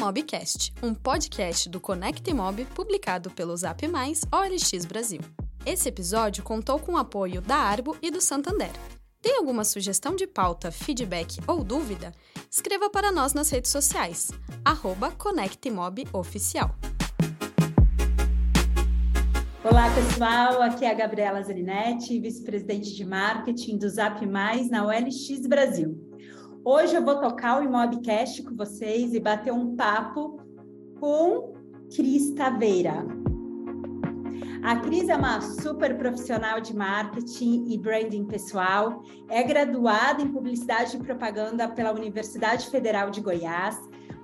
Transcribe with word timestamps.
Mobcast, 0.00 0.72
um 0.82 0.94
podcast 0.94 1.68
do 1.68 1.78
Conect 1.78 2.32
Mob 2.32 2.64
publicado 2.74 3.30
pelo 3.32 3.54
Zap 3.54 3.86
Mais 3.86 4.22
OLX 4.32 4.86
Brasil. 4.86 5.20
Esse 5.66 5.90
episódio 5.90 6.42
contou 6.42 6.78
com 6.78 6.94
o 6.94 6.96
apoio 6.96 7.42
da 7.42 7.56
Arbo 7.56 7.94
e 8.00 8.10
do 8.10 8.18
Santander. 8.18 8.70
Tem 9.20 9.36
alguma 9.36 9.62
sugestão 9.62 10.16
de 10.16 10.26
pauta, 10.26 10.72
feedback 10.72 11.38
ou 11.46 11.62
dúvida? 11.62 12.14
Escreva 12.50 12.88
para 12.88 13.12
nós 13.12 13.34
nas 13.34 13.50
redes 13.50 13.70
sociais, 13.70 14.30
arroba 14.64 15.10
ConectMobOficial. 15.10 16.74
Olá, 19.62 19.94
pessoal. 19.94 20.62
Aqui 20.62 20.86
é 20.86 20.90
a 20.90 20.94
Gabriela 20.94 21.42
Zaninetti, 21.42 22.18
vice-presidente 22.18 22.96
de 22.96 23.04
marketing 23.04 23.76
do 23.76 23.86
Zap 23.86 24.26
Mais 24.26 24.70
na 24.70 24.86
OLX 24.86 25.46
Brasil. 25.46 25.99
Hoje 26.62 26.94
eu 26.94 27.02
vou 27.02 27.18
tocar 27.18 27.58
o 27.58 27.64
Imobcast 27.64 28.42
com 28.42 28.54
vocês 28.54 29.14
e 29.14 29.20
bater 29.20 29.50
um 29.50 29.74
papo 29.76 30.38
com 31.00 31.54
Cris 31.96 32.34
Taveira. 32.34 33.06
A 34.62 34.76
Cris 34.76 35.08
é 35.08 35.16
uma 35.16 35.40
super 35.40 35.96
profissional 35.96 36.60
de 36.60 36.76
marketing 36.76 37.64
e 37.70 37.78
branding 37.78 38.26
pessoal, 38.26 39.02
é 39.30 39.42
graduada 39.42 40.20
em 40.20 40.30
publicidade 40.30 40.98
e 40.98 41.00
propaganda 41.00 41.66
pela 41.66 41.92
Universidade 41.92 42.68
Federal 42.68 43.08
de 43.08 43.22
Goiás, 43.22 43.80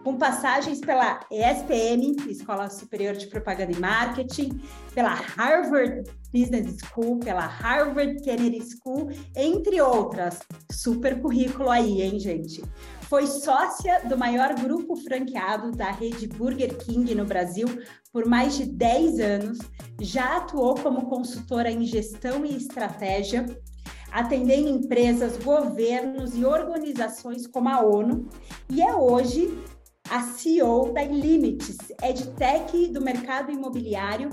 com 0.07 0.17
passagens 0.17 0.79
pela 0.79 1.19
ESPM, 1.33 2.15
Escola 2.31 2.71
Superior 2.71 3.17
de 3.17 3.27
Propaganda 3.27 3.73
e 3.73 3.81
Marketing, 3.81 4.61
pela 4.95 5.13
Harvard 5.13 6.09
Business 6.33 6.77
School, 6.79 7.19
pela 7.19 7.45
Harvard 7.45 8.23
Kennedy 8.23 8.63
School, 8.63 9.11
entre 9.35 9.81
outras. 9.81 10.39
Super 10.71 11.21
currículo 11.21 11.69
aí, 11.69 12.03
hein, 12.03 12.21
gente? 12.21 12.63
Foi 13.01 13.27
sócia 13.27 14.01
do 14.05 14.17
maior 14.17 14.55
grupo 14.55 14.95
franqueado 14.95 15.73
da 15.73 15.91
rede 15.91 16.29
Burger 16.29 16.77
King 16.77 17.13
no 17.17 17.25
Brasil 17.25 17.67
por 18.13 18.27
mais 18.27 18.57
de 18.57 18.65
10 18.65 19.19
anos, 19.19 19.59
já 20.01 20.37
atuou 20.37 20.77
como 20.77 21.07
consultora 21.07 21.69
em 21.69 21.85
gestão 21.85 22.47
e 22.47 22.57
estratégia, 22.57 23.45
atendendo 24.13 24.69
empresas, 24.69 25.37
governos 25.37 26.37
e 26.37 26.45
organizações 26.45 27.45
como 27.49 27.69
a 27.69 27.81
ONU, 27.85 28.29
e 28.71 28.81
é 28.81 28.95
hoje 28.95 29.53
a 30.11 30.23
CEO 30.23 30.93
da 30.93 31.03
Ilimites, 31.03 31.79
EdTech 32.03 32.89
do 32.89 33.01
mercado 33.01 33.51
imobiliário, 33.51 34.31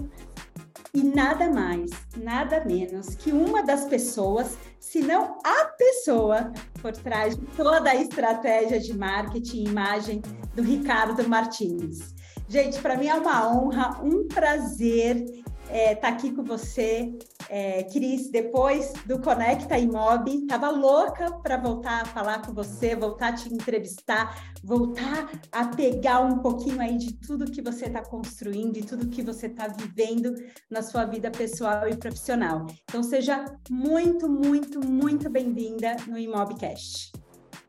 e 0.94 1.02
nada 1.02 1.50
mais, 1.50 1.90
nada 2.16 2.64
menos 2.64 3.16
que 3.16 3.32
uma 3.32 3.64
das 3.64 3.86
pessoas, 3.86 4.56
se 4.80 5.02
não 5.02 5.40
a 5.44 5.66
pessoa 5.66 6.54
por 6.82 6.92
trás 6.92 7.36
de 7.36 7.44
toda 7.58 7.90
a 7.90 7.96
estratégia 7.96 8.80
de 8.80 8.96
marketing 8.96 9.64
e 9.64 9.68
imagem 9.70 10.22
do 10.54 10.62
Ricardo 10.62 11.28
Martins. 11.28 12.14
Gente, 12.48 12.80
para 12.80 12.96
mim 12.96 13.08
é 13.08 13.16
uma 13.16 13.52
honra, 13.52 14.00
um 14.04 14.28
prazer 14.28 15.26
é, 15.74 15.96
tá 15.96 16.10
aqui 16.10 16.32
com 16.32 16.44
você, 16.44 17.18
é, 17.50 17.82
Cris, 17.86 18.30
depois 18.30 18.94
do 19.08 19.20
Conecta 19.20 19.76
Imob. 19.76 20.30
Estava 20.30 20.70
louca 20.70 21.32
para 21.40 21.58
voltar 21.58 22.04
a 22.04 22.06
falar 22.06 22.46
com 22.46 22.54
você, 22.54 22.96
voltar 22.96 23.30
a 23.30 23.34
te 23.34 23.52
entrevistar, 23.52 24.54
voltar 24.64 25.32
a 25.52 25.66
pegar 25.66 26.20
um 26.20 26.38
pouquinho 26.38 26.80
aí 26.80 26.96
de 27.00 27.14
tudo 27.14 27.50
que 27.50 27.60
você 27.60 27.88
está 27.88 28.04
construindo 28.04 28.78
e 28.78 28.84
tudo 28.84 29.10
que 29.10 29.24
você 29.24 29.48
está 29.48 29.68
vivendo 29.68 30.36
na 30.70 30.84
sua 30.84 31.06
vida 31.06 31.32
pessoal 31.32 31.90
e 31.90 31.98
profissional. 31.98 32.68
Então, 32.84 33.02
seja 33.02 33.44
muito, 33.68 34.30
muito, 34.30 34.80
muito 34.88 35.28
bem-vinda 35.28 35.96
no 36.08 36.20
Imobcast. 36.20 37.12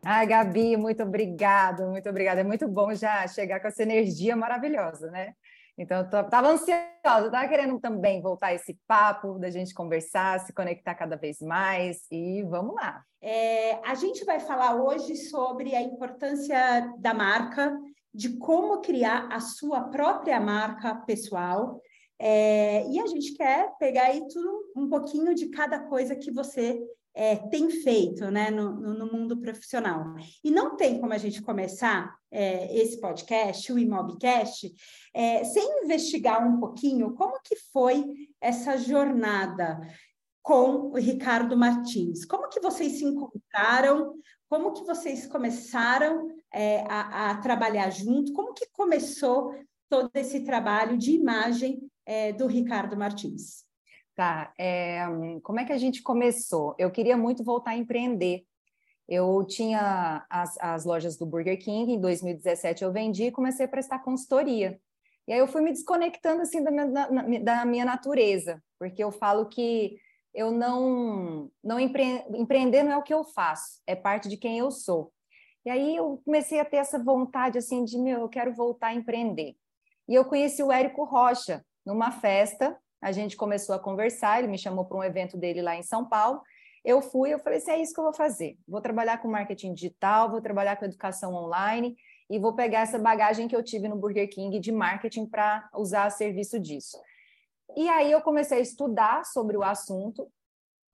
Ai, 0.04 0.26
Gabi, 0.26 0.76
muito 0.76 1.02
obrigado, 1.02 1.86
muito 1.86 2.06
obrigada. 2.10 2.42
É 2.42 2.44
muito 2.44 2.68
bom 2.68 2.94
já 2.94 3.26
chegar 3.26 3.60
com 3.60 3.68
essa 3.68 3.82
energia 3.82 4.36
maravilhosa, 4.36 5.10
né? 5.10 5.32
Então, 5.76 5.98
eu 5.98 6.20
estava 6.20 6.48
ansiosa, 6.48 6.86
estava 7.02 7.48
querendo 7.48 7.80
também 7.80 8.22
voltar 8.22 8.54
esse 8.54 8.78
papo, 8.86 9.38
da 9.38 9.50
gente 9.50 9.74
conversar, 9.74 10.38
se 10.40 10.52
conectar 10.52 10.94
cada 10.94 11.16
vez 11.16 11.40
mais 11.40 12.06
e 12.10 12.42
vamos 12.44 12.76
lá. 12.76 13.02
É, 13.20 13.80
a 13.84 13.94
gente 13.94 14.24
vai 14.24 14.38
falar 14.38 14.76
hoje 14.76 15.16
sobre 15.16 15.74
a 15.74 15.82
importância 15.82 16.92
da 16.98 17.12
marca, 17.12 17.76
de 18.12 18.36
como 18.36 18.80
criar 18.80 19.28
a 19.32 19.40
sua 19.40 19.88
própria 19.88 20.38
marca 20.38 20.94
pessoal. 20.94 21.80
É, 22.18 22.86
e 22.88 23.00
a 23.00 23.06
gente 23.06 23.34
quer 23.34 23.72
pegar 23.76 24.04
aí 24.04 24.24
tudo 24.28 24.70
um 24.76 24.88
pouquinho 24.88 25.34
de 25.34 25.48
cada 25.48 25.80
coisa 25.80 26.14
que 26.14 26.30
você 26.30 26.80
é, 27.14 27.36
tem 27.36 27.70
feito 27.70 28.28
né, 28.30 28.50
no, 28.50 28.72
no, 28.72 29.06
mundo 29.06 29.36
profissional. 29.36 30.14
E 30.42 30.50
não 30.50 30.76
tem 30.76 31.00
como 31.00 31.12
a 31.12 31.18
gente 31.18 31.40
começar 31.40 32.12
é, 32.30 32.76
esse 32.76 33.00
podcast, 33.00 33.72
o 33.72 33.78
Imobcast, 33.78 34.74
é, 35.14 35.44
sem 35.44 35.84
investigar 35.84 36.46
um 36.46 36.58
pouquinho 36.58 37.14
como 37.14 37.40
que 37.40 37.54
foi 37.72 38.04
essa 38.40 38.76
jornada 38.76 39.80
com 40.42 40.90
o 40.90 40.96
Ricardo 40.96 41.56
Martins. 41.56 42.24
Como 42.24 42.48
que 42.48 42.60
vocês 42.60 42.98
se 42.98 43.04
encontraram? 43.04 44.14
Como 44.48 44.72
que 44.72 44.84
vocês 44.84 45.26
começaram 45.26 46.28
é, 46.52 46.80
a, 46.88 47.30
a, 47.30 47.36
trabalhar 47.38 47.90
junto? 47.90 48.32
Como 48.32 48.52
que 48.52 48.66
começou 48.72 49.54
todo 49.88 50.10
esse 50.14 50.40
trabalho 50.40 50.98
de 50.98 51.12
imagem 51.12 51.88
é, 52.04 52.32
do 52.32 52.46
Ricardo 52.46 52.96
Martins? 52.96 53.63
Tá, 54.14 54.52
é, 54.56 55.00
como 55.42 55.58
é 55.58 55.64
que 55.64 55.72
a 55.72 55.78
gente 55.78 56.00
começou? 56.00 56.74
Eu 56.78 56.90
queria 56.90 57.16
muito 57.16 57.42
voltar 57.42 57.72
a 57.72 57.76
empreender. 57.76 58.44
Eu 59.08 59.44
tinha 59.44 60.24
as, 60.30 60.56
as 60.58 60.84
lojas 60.84 61.18
do 61.18 61.26
Burger 61.26 61.58
King, 61.58 61.92
em 61.92 62.00
2017 62.00 62.84
eu 62.84 62.92
vendi 62.92 63.24
e 63.24 63.32
comecei 63.32 63.66
a 63.66 63.68
prestar 63.68 63.98
consultoria. 63.98 64.80
E 65.26 65.32
aí 65.32 65.38
eu 65.38 65.48
fui 65.48 65.62
me 65.62 65.72
desconectando 65.72 66.42
assim 66.42 66.62
da 66.62 66.70
minha, 66.70 67.40
da 67.40 67.64
minha 67.64 67.84
natureza, 67.84 68.62
porque 68.78 69.02
eu 69.02 69.10
falo 69.10 69.46
que 69.46 69.98
eu 70.32 70.50
não, 70.50 71.50
não 71.62 71.80
empre, 71.80 72.24
empreender 72.34 72.82
não 72.82 72.92
é 72.92 72.96
o 72.96 73.02
que 73.02 73.14
eu 73.14 73.24
faço, 73.24 73.80
é 73.86 73.96
parte 73.96 74.28
de 74.28 74.36
quem 74.36 74.58
eu 74.58 74.70
sou. 74.70 75.12
E 75.64 75.70
aí 75.70 75.96
eu 75.96 76.20
comecei 76.24 76.60
a 76.60 76.64
ter 76.64 76.76
essa 76.76 77.02
vontade 77.02 77.58
assim 77.58 77.84
de, 77.84 77.98
meu, 77.98 78.20
eu 78.20 78.28
quero 78.28 78.54
voltar 78.54 78.88
a 78.88 78.94
empreender. 78.94 79.56
E 80.08 80.14
eu 80.14 80.24
conheci 80.24 80.62
o 80.62 80.70
Érico 80.70 81.04
Rocha 81.04 81.64
numa 81.84 82.10
festa 82.10 82.78
a 83.04 83.12
gente 83.12 83.36
começou 83.36 83.74
a 83.74 83.78
conversar, 83.78 84.38
ele 84.38 84.48
me 84.48 84.56
chamou 84.56 84.86
para 84.86 84.96
um 84.96 85.04
evento 85.04 85.36
dele 85.36 85.60
lá 85.60 85.76
em 85.76 85.82
São 85.82 86.06
Paulo. 86.06 86.40
Eu 86.82 87.02
fui, 87.02 87.34
eu 87.34 87.38
falei 87.38 87.58
assim, 87.58 87.72
é 87.72 87.82
isso 87.82 87.92
que 87.92 88.00
eu 88.00 88.04
vou 88.04 88.14
fazer. 88.14 88.56
Vou 88.66 88.80
trabalhar 88.80 89.18
com 89.18 89.28
marketing 89.28 89.74
digital, 89.74 90.30
vou 90.30 90.40
trabalhar 90.40 90.76
com 90.76 90.86
educação 90.86 91.34
online 91.34 91.94
e 92.30 92.38
vou 92.38 92.54
pegar 92.54 92.80
essa 92.80 92.98
bagagem 92.98 93.46
que 93.46 93.54
eu 93.54 93.62
tive 93.62 93.88
no 93.88 93.96
Burger 93.96 94.26
King 94.30 94.58
de 94.58 94.72
marketing 94.72 95.26
para 95.26 95.68
usar 95.74 96.04
a 96.04 96.10
serviço 96.10 96.58
disso. 96.58 96.98
E 97.76 97.86
aí 97.90 98.10
eu 98.10 98.22
comecei 98.22 98.56
a 98.56 98.62
estudar 98.62 99.26
sobre 99.26 99.58
o 99.58 99.62
assunto 99.62 100.26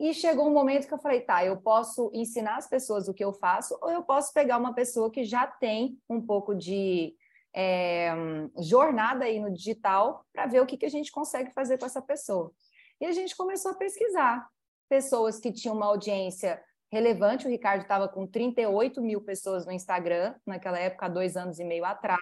e 0.01 0.13
chegou 0.13 0.49
um 0.49 0.53
momento 0.53 0.89
que 0.89 0.95
eu 0.95 0.99
falei, 0.99 1.21
tá, 1.21 1.45
eu 1.45 1.59
posso 1.59 2.11
ensinar 2.13 2.57
as 2.57 2.69
pessoas 2.69 3.07
o 3.07 3.15
que 3.15 3.23
eu 3.23 3.33
faço 3.33 3.79
ou 3.81 3.89
eu 3.89 4.03
posso 4.03 4.33
pegar 4.33 4.59
uma 4.59 4.75
pessoa 4.75 5.13
que 5.13 5.23
já 5.23 5.47
tem 5.47 5.97
um 6.09 6.21
pouco 6.21 6.57
de 6.57 7.15
é, 7.55 8.11
jornada 8.59 9.25
aí 9.25 9.41
no 9.41 9.53
digital 9.53 10.25
para 10.33 10.47
ver 10.47 10.61
o 10.61 10.67
que, 10.67 10.77
que 10.77 10.87
a 10.87 10.91
gente 10.91 11.11
consegue 11.11 11.53
fazer 11.53 11.79
com 11.79 11.87
essa 11.87 12.03
pessoa. 12.03 12.53
E 13.01 13.07
a 13.07 13.13
gente 13.13 13.37
começou 13.37 13.73
a 13.73 13.75
pesquisar 13.75 14.47
pessoas 14.89 15.39
que 15.39 15.53
tinham 15.53 15.77
uma 15.77 15.87
audiência 15.87 16.63
relevante. 16.93 17.47
O 17.47 17.51
Ricardo 17.51 17.83
estava 17.83 18.09
com 18.09 18.27
38 18.27 19.01
mil 19.01 19.21
pessoas 19.21 19.65
no 19.65 19.73
Instagram, 19.73 20.35
naquela 20.47 20.79
época, 20.79 21.09
dois 21.09 21.37
anos 21.37 21.59
e 21.59 21.65
meio 21.65 21.85
atrás. 21.85 22.21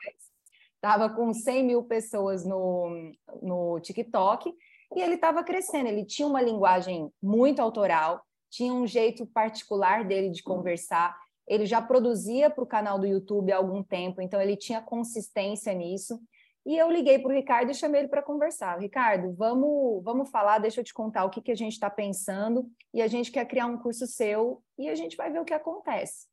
Estava 0.75 1.11
com 1.11 1.33
100 1.33 1.65
mil 1.65 1.83
pessoas 1.83 2.45
no, 2.45 3.13
no 3.43 3.81
TikTok 3.81 4.55
e 4.95 5.01
ele 5.01 5.15
estava 5.15 5.43
crescendo. 5.43 5.89
Ele 5.89 6.05
tinha 6.05 6.29
uma 6.29 6.41
linguagem 6.41 7.13
muito 7.21 7.61
autoral, 7.61 8.23
tinha 8.49 8.73
um 8.73 8.87
jeito 8.87 9.27
particular 9.27 10.05
dele 10.05 10.31
de 10.31 10.43
conversar 10.43 11.17
ele 11.49 11.67
já 11.67 11.81
produzia 11.81 12.51
para 12.51 12.63
o 12.63 12.67
canal 12.67 12.99
do 12.99 13.07
YouTube 13.07 13.51
há 13.51 13.57
algum 13.57 13.83
tempo, 13.83 14.21
então 14.21 14.41
ele 14.41 14.57
tinha 14.57 14.83
consistência 14.83 15.73
nisso. 15.73 16.21
E 16.67 16.77
eu 16.77 16.91
liguei 16.91 17.19
para 17.19 17.31
o 17.31 17.35
Ricardo 17.35 17.71
e 17.71 17.75
chamei 17.75 18.03
ele 18.03 18.09
para 18.09 18.23
conversar. 18.23 18.79
Ricardo, 18.79 19.33
vamos, 19.33 20.05
vamos 20.05 20.31
falar, 20.31 20.59
deixa 20.59 20.81
eu 20.81 20.85
te 20.85 20.93
contar 20.93 21.25
o 21.25 21.31
que, 21.31 21.41
que 21.41 21.51
a 21.51 21.55
gente 21.55 21.73
está 21.73 21.89
pensando 21.89 22.71
e 22.93 23.01
a 23.01 23.07
gente 23.07 23.33
quer 23.33 23.47
criar 23.47 23.67
um 23.67 23.79
curso 23.79 24.07
seu 24.07 24.63
e 24.79 24.89
a 24.91 24.95
gente 24.95 25.17
vai 25.17 25.33
ver 25.33 25.41
o 25.41 25.45
que 25.47 25.55
acontece. 25.55 26.27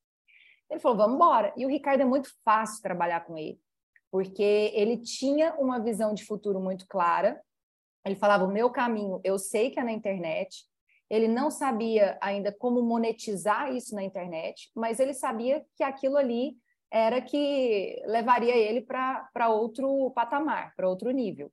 Ele 0.70 0.80
falou, 0.80 0.98
vamos 0.98 1.16
embora. 1.16 1.54
E 1.56 1.66
o 1.66 1.70
Ricardo 1.70 2.02
é 2.02 2.06
muito 2.06 2.30
fácil 2.44 2.82
trabalhar 2.82 3.22
com 3.22 3.38
ele, 3.38 3.58
porque 4.12 4.72
ele 4.74 4.98
tinha 4.98 5.54
uma 5.56 5.80
visão 5.80 6.14
de 6.14 6.26
futuro 6.26 6.60
muito 6.60 6.86
clara. 6.88 7.42
Ele 8.06 8.16
falava, 8.16 8.44
o 8.44 8.52
meu 8.52 8.70
caminho, 8.70 9.22
eu 9.24 9.40
sei 9.40 9.72
que 9.72 9.80
é 9.80 9.84
na 9.84 9.94
internet, 9.94 10.66
ele 11.10 11.28
não 11.28 11.52
sabia 11.52 12.18
ainda 12.22 12.52
como 12.52 12.82
monetizar 12.82 13.74
isso 13.74 13.94
na 13.96 14.04
internet, 14.04 14.72
mas 14.76 15.00
ele 15.00 15.14
sabia 15.14 15.64
que 15.76 15.84
aquilo 15.84 16.18
ali 16.18 16.56
era 16.92 17.22
que 17.22 18.02
levaria 18.06 18.56
ele 18.56 18.82
para 18.82 19.50
outro 19.50 20.12
patamar, 20.12 20.74
para 20.76 20.90
outro 20.90 21.12
nível. 21.12 21.52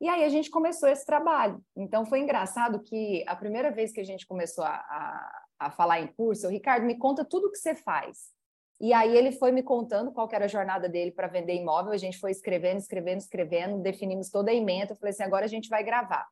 E 0.00 0.08
aí 0.08 0.24
a 0.24 0.28
gente 0.28 0.50
começou 0.50 0.88
esse 0.88 1.06
trabalho. 1.06 1.62
Então 1.76 2.04
foi 2.04 2.20
engraçado 2.20 2.82
que 2.82 3.24
a 3.26 3.36
primeira 3.36 3.70
vez 3.70 3.92
que 3.92 4.00
a 4.00 4.04
gente 4.04 4.26
começou 4.26 4.64
a, 4.64 4.74
a, 4.74 5.42
a 5.60 5.70
falar 5.70 6.00
em 6.00 6.08
curso, 6.08 6.46
o 6.46 6.50
Ricardo 6.50 6.84
me 6.84 6.98
conta 6.98 7.24
tudo 7.24 7.46
o 7.46 7.50
que 7.52 7.58
você 7.58 7.74
faz. 7.74 8.32
E 8.80 8.92
aí 8.92 9.16
ele 9.16 9.30
foi 9.30 9.52
me 9.52 9.62
contando 9.62 10.10
qual 10.10 10.28
era 10.32 10.46
a 10.46 10.48
jornada 10.48 10.88
dele 10.88 11.12
para 11.12 11.28
vender 11.28 11.54
imóvel, 11.54 11.92
a 11.92 11.96
gente 11.96 12.18
foi 12.18 12.32
escrevendo, 12.32 12.78
escrevendo, 12.78 13.20
escrevendo, 13.20 13.80
definimos 13.80 14.28
toda 14.28 14.50
a 14.50 14.54
emenda, 14.54 14.92
eu 14.92 14.96
falei 14.96 15.10
assim, 15.12 15.22
agora 15.22 15.44
a 15.44 15.48
gente 15.48 15.68
vai 15.68 15.84
gravar. 15.84 16.26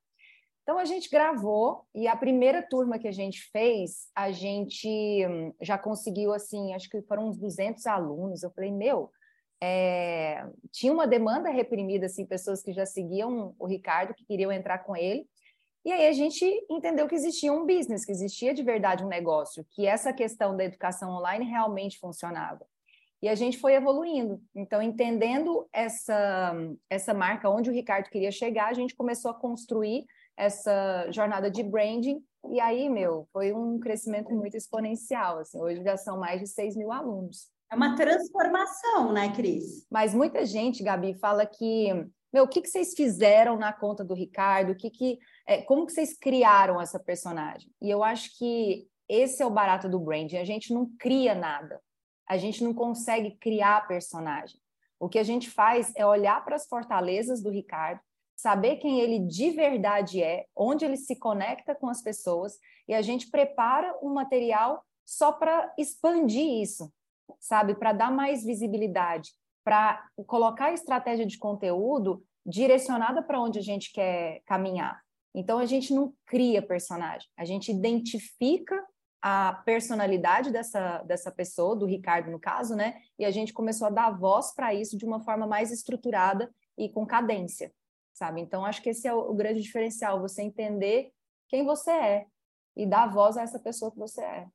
Então 0.71 0.79
a 0.79 0.85
gente 0.85 1.11
gravou 1.11 1.85
e 1.93 2.07
a 2.07 2.15
primeira 2.15 2.63
turma 2.63 2.97
que 2.97 3.09
a 3.09 3.13
gente 3.13 3.43
fez, 3.51 4.09
a 4.15 4.31
gente 4.31 4.87
hum, 5.27 5.53
já 5.61 5.77
conseguiu 5.77 6.33
assim, 6.33 6.73
acho 6.75 6.89
que 6.89 7.03
foram 7.03 7.27
uns 7.27 7.37
200 7.37 7.85
alunos. 7.89 8.45
Eu 8.45 8.53
falei, 8.53 8.71
meu, 8.71 9.11
é... 9.61 10.47
tinha 10.71 10.93
uma 10.93 11.09
demanda 11.09 11.51
reprimida 11.51 12.07
assim, 12.07 12.25
pessoas 12.25 12.63
que 12.63 12.73
já 12.73 12.87
seguiam 12.87 13.53
o 13.59 13.67
Ricardo, 13.67 14.15
que 14.15 14.25
queriam 14.25 14.53
entrar 14.53 14.79
com 14.85 14.97
ele. 14.97 15.27
E 15.85 15.91
aí 15.91 16.07
a 16.07 16.13
gente 16.13 16.45
entendeu 16.71 17.09
que 17.09 17.17
existia 17.17 17.53
um 17.53 17.67
business, 17.67 18.05
que 18.05 18.13
existia 18.13 18.55
de 18.55 18.63
verdade 18.63 19.05
um 19.05 19.09
negócio, 19.09 19.67
que 19.73 19.89
essa 19.89 20.13
questão 20.13 20.57
da 20.57 20.63
educação 20.63 21.11
online 21.11 21.47
realmente 21.47 21.99
funcionava. 21.99 22.65
E 23.21 23.29
a 23.29 23.35
gente 23.35 23.59
foi 23.59 23.75
evoluindo. 23.75 24.41
Então, 24.55 24.81
entendendo 24.81 25.69
essa, 25.73 26.55
essa 26.89 27.13
marca, 27.13 27.51
onde 27.51 27.69
o 27.69 27.73
Ricardo 27.73 28.09
queria 28.09 28.31
chegar, 28.31 28.69
a 28.69 28.73
gente 28.73 28.95
começou 28.95 29.33
a 29.33 29.35
construir 29.35 30.07
essa 30.41 31.07
jornada 31.11 31.51
de 31.51 31.63
branding. 31.63 32.23
E 32.51 32.59
aí, 32.59 32.89
meu, 32.89 33.29
foi 33.33 33.53
um 33.53 33.79
crescimento 33.79 34.31
muito 34.35 34.57
exponencial. 34.57 35.39
Assim. 35.39 35.61
Hoje 35.61 35.83
já 35.83 35.97
são 35.97 36.19
mais 36.19 36.41
de 36.41 36.47
6 36.49 36.77
mil 36.77 36.91
alunos. 36.91 37.49
É 37.71 37.77
uma 37.77 37.95
transformação, 37.95 39.13
né, 39.13 39.33
Cris? 39.33 39.87
Mas 39.91 40.15
muita 40.15 40.45
gente, 40.45 40.83
Gabi, 40.83 41.15
fala 41.15 41.47
que 41.47 41.93
meu, 42.33 42.45
o 42.45 42.49
que, 42.49 42.63
que 42.63 42.69
vocês 42.69 42.95
fizeram 42.95 43.57
na 43.57 43.73
conta 43.73 44.05
do 44.05 44.15
Ricardo? 44.15 44.71
O 44.71 44.77
que 44.77 44.89
que, 44.89 45.19
é, 45.47 45.63
como 45.63 45.85
que 45.85 45.93
vocês 45.93 46.17
criaram 46.17 46.81
essa 46.81 46.99
personagem? 46.99 47.69
E 47.83 47.91
eu 47.91 48.05
acho 48.05 48.39
que 48.39 48.87
esse 49.09 49.43
é 49.43 49.47
o 49.47 49.51
barato 49.51 49.89
do 49.89 49.99
branding. 49.99 50.37
A 50.37 50.45
gente 50.45 50.73
não 50.73 50.89
cria 50.97 51.35
nada. 51.35 51.81
A 52.29 52.37
gente 52.37 52.63
não 52.63 52.73
consegue 52.73 53.37
criar 53.41 53.89
personagem. 53.89 54.61
O 55.01 55.09
que 55.09 55.19
a 55.19 55.25
gente 55.25 55.51
faz 55.51 55.93
é 55.97 56.07
olhar 56.07 56.45
para 56.45 56.55
as 56.55 56.69
fortalezas 56.69 57.43
do 57.43 57.51
Ricardo, 57.51 58.01
saber 58.41 58.77
quem 58.77 59.01
ele 59.01 59.19
de 59.19 59.51
verdade 59.51 60.23
é, 60.23 60.47
onde 60.57 60.85
ele 60.85 60.97
se 60.97 61.15
conecta 61.17 61.75
com 61.75 61.89
as 61.89 62.03
pessoas, 62.03 62.59
e 62.89 62.95
a 62.95 63.03
gente 63.03 63.31
prepara 63.31 63.95
um 64.03 64.15
material 64.15 64.83
só 65.05 65.31
para 65.31 65.73
expandir 65.77 66.63
isso, 66.63 66.91
sabe? 67.39 67.75
Para 67.75 67.93
dar 67.93 68.11
mais 68.11 68.43
visibilidade, 68.43 69.31
para 69.63 70.03
colocar 70.27 70.67
a 70.67 70.73
estratégia 70.73 71.27
de 71.27 71.39
conteúdo 71.39 72.25
direcionada 72.47 73.23
para 73.23 73.41
onde 73.41 73.59
a 73.59 73.63
gente 73.63 73.93
quer 73.93 74.41
caminhar. 74.47 75.01
Então 75.35 75.59
a 75.59 75.67
gente 75.67 75.93
não 75.93 76.15
cria 76.27 76.63
personagem, 76.63 77.29
a 77.37 77.45
gente 77.45 77.71
identifica 77.71 78.83
a 79.23 79.53
personalidade 79.67 80.51
dessa, 80.51 81.03
dessa 81.03 81.31
pessoa, 81.31 81.77
do 81.77 81.85
Ricardo 81.85 82.31
no 82.31 82.41
caso, 82.41 82.75
né? 82.75 82.95
E 83.19 83.25
a 83.27 83.31
gente 83.31 83.53
começou 83.53 83.87
a 83.87 83.91
dar 83.91 84.19
voz 84.19 84.55
para 84.55 84.73
isso 84.73 84.97
de 84.97 85.05
uma 85.05 85.21
forma 85.21 85.47
mais 85.47 85.71
estruturada 85.71 86.51
e 86.79 86.89
com 86.89 87.07
cadência, 87.07 87.71
sabe? 88.21 88.43
Então 88.43 88.67
acho 88.67 88.83
que 88.83 88.91
esse 88.91 89.09
é 89.09 89.15
o, 89.15 89.33
grande 89.33 89.63
diferencial, 89.63 90.21
você 90.21 90.43
entender 90.43 91.11
quem 91.49 91.65
você 91.65 91.91
é 91.91 92.27
e 92.77 92.87
dar 92.87 93.11
voz 93.11 93.39
a 93.39 93.43
essa 93.43 93.59
pessoa 93.59 93.91
que 93.91 93.99
você 93.99 94.21
é. 94.21 94.47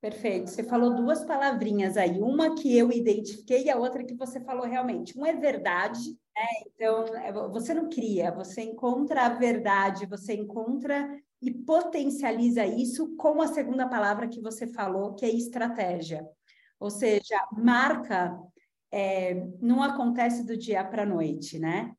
Perfeito. 0.00 0.50
Você 0.50 0.64
falou 0.64 0.94
duas 0.94 1.24
palavrinhas 1.24 1.96
aí, 1.96 2.20
uma 2.20 2.56
que 2.56 2.76
eu 2.76 2.90
identifiquei 2.90 3.64
e 3.64 3.70
a 3.70 3.76
outra 3.76 4.04
que 4.04 4.14
você 4.14 4.40
falou 4.40 4.66
realmente. 4.66 5.16
Um 5.18 5.24
é 5.24 5.34
verdade, 5.34 6.18
né? 6.36 6.46
Então, 6.66 7.04
é, 7.16 7.32
você 7.32 7.72
não 7.72 7.88
cria, 7.88 8.32
você 8.32 8.62
encontra 8.62 9.22
a 9.22 9.28
verdade, 9.30 10.04
você 10.04 10.34
encontra 10.34 11.08
e 11.40 11.50
potencializa 11.50 12.66
isso 12.66 13.16
com 13.16 13.40
a 13.40 13.46
segunda 13.46 13.88
palavra 13.88 14.28
que 14.28 14.40
você 14.40 14.66
falou, 14.66 15.14
que 15.14 15.24
é 15.24 15.30
estratégia. 15.30 16.28
Ou 16.78 16.90
seja, 16.90 17.36
marca 17.52 18.36
é, 18.92 19.34
não 19.60 19.82
acontece 19.82 20.44
do 20.44 20.56
dia 20.56 20.84
para 20.84 21.04
a 21.04 21.06
noite, 21.06 21.58
né? 21.58 21.94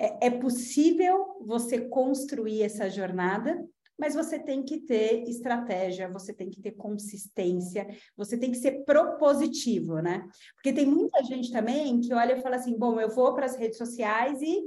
É, 0.00 0.28
é 0.28 0.30
possível 0.30 1.44
você 1.46 1.80
construir 1.82 2.62
essa 2.62 2.88
jornada 2.88 3.62
mas 4.00 4.14
você 4.14 4.38
tem 4.38 4.62
que 4.62 4.78
ter 4.78 5.28
estratégia, 5.28 6.10
você 6.10 6.32
tem 6.32 6.48
que 6.48 6.58
ter 6.58 6.70
consistência, 6.70 7.86
você 8.16 8.34
tem 8.38 8.50
que 8.50 8.56
ser 8.56 8.82
propositivo, 8.86 10.00
né? 10.00 10.26
Porque 10.54 10.72
tem 10.72 10.86
muita 10.86 11.22
gente 11.22 11.52
também 11.52 12.00
que 12.00 12.14
olha 12.14 12.32
e 12.32 12.40
fala 12.40 12.56
assim: 12.56 12.78
bom, 12.78 12.98
eu 12.98 13.10
vou 13.10 13.34
para 13.34 13.44
as 13.44 13.56
redes 13.56 13.76
sociais 13.76 14.40
e 14.40 14.64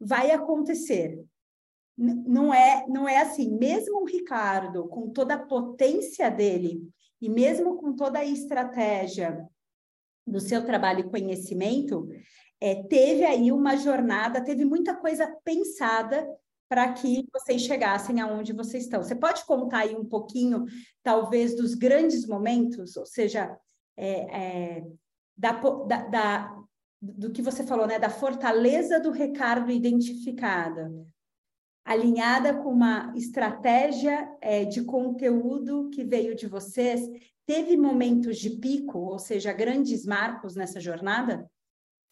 vai 0.00 0.30
acontecer. 0.30 1.22
não 1.94 2.54
é, 2.54 2.86
não 2.88 3.06
é 3.06 3.18
assim. 3.18 3.54
Mesmo 3.54 4.00
o 4.00 4.06
Ricardo, 4.06 4.88
com 4.88 5.10
toda 5.10 5.34
a 5.34 5.46
potência 5.46 6.30
dele 6.30 6.82
e 7.20 7.28
mesmo 7.28 7.76
com 7.76 7.94
toda 7.94 8.20
a 8.20 8.24
estratégia 8.24 9.46
do 10.26 10.40
seu 10.40 10.64
trabalho 10.64 11.00
e 11.00 11.10
conhecimento, 11.10 12.08
é, 12.60 12.82
teve 12.84 13.24
aí 13.24 13.50
uma 13.50 13.76
jornada, 13.76 14.44
teve 14.44 14.64
muita 14.64 14.94
coisa 14.94 15.26
pensada 15.42 16.28
para 16.68 16.92
que 16.92 17.26
vocês 17.32 17.62
chegassem 17.62 18.20
aonde 18.20 18.52
vocês 18.52 18.84
estão. 18.84 19.02
Você 19.02 19.16
pode 19.16 19.44
contar 19.44 19.80
aí 19.80 19.96
um 19.96 20.04
pouquinho, 20.04 20.66
talvez, 21.02 21.56
dos 21.56 21.74
grandes 21.74 22.26
momentos, 22.26 22.96
ou 22.96 23.06
seja, 23.06 23.58
é, 23.96 24.76
é, 24.78 24.86
da, 25.36 25.52
da, 25.52 26.06
da, 26.06 26.56
do 27.02 27.32
que 27.32 27.42
você 27.42 27.64
falou, 27.64 27.88
né, 27.88 27.98
da 27.98 28.10
fortaleza 28.10 29.00
do 29.00 29.10
Ricardo 29.10 29.70
identificada, 29.70 30.92
alinhada 31.84 32.54
com 32.54 32.70
uma 32.70 33.12
estratégia 33.16 34.30
é, 34.40 34.64
de 34.64 34.84
conteúdo 34.84 35.90
que 35.90 36.04
veio 36.04 36.36
de 36.36 36.46
vocês, 36.46 37.00
teve 37.44 37.76
momentos 37.76 38.38
de 38.38 38.50
pico, 38.50 38.98
ou 38.98 39.18
seja, 39.18 39.52
grandes 39.52 40.04
marcos 40.06 40.54
nessa 40.54 40.78
jornada? 40.78 41.50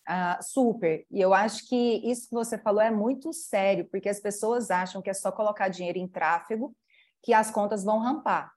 Uh, 0.09 0.43
super. 0.43 1.05
E 1.11 1.21
eu 1.21 1.35
acho 1.35 1.69
que 1.69 1.77
isso 2.11 2.29
que 2.29 2.35
você 2.35 2.57
falou 2.57 2.81
é 2.81 2.91
muito 2.91 3.31
sério, 3.33 3.87
porque 3.91 4.09
as 4.09 4.19
pessoas 4.19 4.71
acham 4.71 5.03
que 5.03 5.11
é 5.11 5.15
só 5.15 5.31
colocar 5.31 5.69
dinheiro 5.69 5.99
em 5.99 6.09
tráfego 6.09 6.75
que 7.23 7.35
as 7.35 7.51
contas 7.51 7.85
vão 7.85 7.99
rampar. 7.99 8.51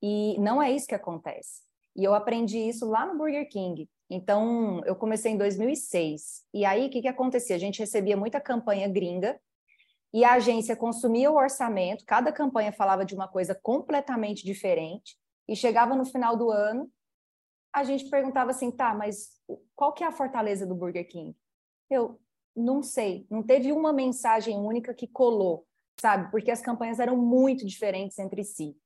E 0.00 0.38
não 0.38 0.62
é 0.62 0.70
isso 0.70 0.86
que 0.86 0.94
acontece. 0.94 1.62
E 1.96 2.04
eu 2.04 2.14
aprendi 2.14 2.58
isso 2.58 2.88
lá 2.88 3.04
no 3.04 3.18
Burger 3.18 3.48
King. 3.48 3.88
Então, 4.08 4.80
eu 4.84 4.94
comecei 4.94 5.32
em 5.32 5.36
2006. 5.38 6.42
E 6.54 6.64
aí, 6.64 6.86
o 6.86 6.90
que, 6.90 7.02
que 7.02 7.08
acontecia? 7.08 7.56
A 7.56 7.58
gente 7.58 7.80
recebia 7.80 8.16
muita 8.16 8.40
campanha 8.40 8.88
gringa 8.88 9.38
e 10.12 10.24
a 10.24 10.34
agência 10.34 10.76
consumia 10.76 11.30
o 11.30 11.36
orçamento, 11.36 12.04
cada 12.04 12.30
campanha 12.30 12.70
falava 12.70 13.04
de 13.04 13.14
uma 13.14 13.26
coisa 13.26 13.54
completamente 13.54 14.44
diferente. 14.44 15.16
E 15.48 15.56
chegava 15.56 15.96
no 15.96 16.04
final 16.04 16.36
do 16.36 16.50
ano, 16.50 16.88
a 17.72 17.84
gente 17.84 18.08
perguntava 18.10 18.50
assim, 18.50 18.70
tá, 18.70 18.94
mas 18.94 19.30
qual 19.74 19.92
que 19.92 20.04
é 20.04 20.06
a 20.06 20.12
fortaleza 20.12 20.66
do 20.66 20.74
Burger 20.74 21.08
King? 21.08 21.34
Eu 21.90 22.20
não 22.54 22.82
sei, 22.82 23.26
não 23.30 23.42
teve 23.42 23.72
uma 23.72 23.92
mensagem 23.92 24.56
única 24.58 24.92
que 24.92 25.06
colou, 25.06 25.66
sabe? 26.00 26.30
Porque 26.30 26.50
as 26.50 26.60
campanhas 26.60 27.00
eram 27.00 27.16
muito 27.16 27.66
diferentes 27.66 28.18
entre 28.18 28.44
si. 28.44 28.76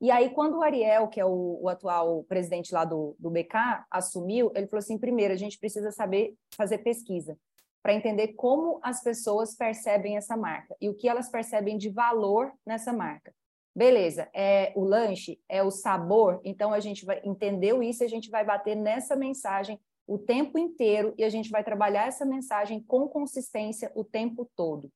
E 0.00 0.12
aí, 0.12 0.30
quando 0.30 0.58
o 0.58 0.62
Ariel, 0.62 1.08
que 1.08 1.18
é 1.18 1.24
o, 1.24 1.58
o 1.60 1.68
atual 1.68 2.22
presidente 2.24 2.72
lá 2.72 2.84
do, 2.84 3.16
do 3.18 3.30
BK, 3.30 3.84
assumiu, 3.90 4.52
ele 4.54 4.68
falou 4.68 4.78
assim: 4.78 4.96
primeiro, 4.96 5.34
a 5.34 5.36
gente 5.36 5.58
precisa 5.58 5.90
saber 5.90 6.36
fazer 6.56 6.78
pesquisa 6.78 7.36
para 7.82 7.94
entender 7.94 8.28
como 8.34 8.78
as 8.82 9.02
pessoas 9.02 9.56
percebem 9.56 10.16
essa 10.16 10.36
marca 10.36 10.76
e 10.80 10.88
o 10.88 10.94
que 10.94 11.08
elas 11.08 11.28
percebem 11.28 11.76
de 11.76 11.88
valor 11.88 12.52
nessa 12.64 12.92
marca. 12.92 13.34
Beleza, 13.78 14.28
é 14.34 14.72
o 14.74 14.82
lanche, 14.82 15.40
é 15.48 15.62
o 15.62 15.70
sabor, 15.70 16.40
então 16.42 16.74
a 16.74 16.80
gente 16.80 17.06
vai 17.06 17.22
entendeu 17.24 17.80
isso, 17.80 18.02
a 18.02 18.08
gente 18.08 18.28
vai 18.28 18.44
bater 18.44 18.74
nessa 18.74 19.14
mensagem 19.14 19.80
o 20.04 20.18
tempo 20.18 20.58
inteiro 20.58 21.14
e 21.16 21.22
a 21.22 21.28
gente 21.28 21.48
vai 21.48 21.62
trabalhar 21.62 22.08
essa 22.08 22.26
mensagem 22.26 22.82
com 22.82 23.06
consistência 23.06 23.92
o 23.94 24.02
tempo 24.02 24.50
todo. 24.56 24.90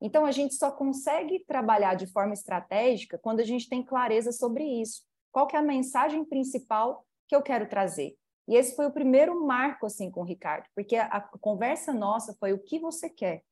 Então 0.00 0.26
a 0.26 0.32
gente 0.32 0.56
só 0.56 0.72
consegue 0.72 1.44
trabalhar 1.46 1.94
de 1.94 2.08
forma 2.08 2.34
estratégica 2.34 3.16
quando 3.18 3.38
a 3.38 3.44
gente 3.44 3.68
tem 3.68 3.84
clareza 3.84 4.32
sobre 4.32 4.64
isso. 4.64 5.02
Qual 5.30 5.46
que 5.46 5.54
é 5.54 5.60
a 5.60 5.62
mensagem 5.62 6.24
principal 6.24 7.06
que 7.28 7.36
eu 7.36 7.40
quero 7.40 7.68
trazer? 7.68 8.16
E 8.48 8.56
esse 8.56 8.74
foi 8.74 8.86
o 8.86 8.92
primeiro 8.92 9.46
marco 9.46 9.86
assim 9.86 10.10
com 10.10 10.22
o 10.22 10.26
Ricardo, 10.26 10.66
porque 10.74 10.96
a, 10.96 11.06
a 11.06 11.20
conversa 11.38 11.94
nossa 11.94 12.34
foi 12.40 12.52
o 12.52 12.58
que 12.58 12.80
você 12.80 13.08
quer. 13.08 13.44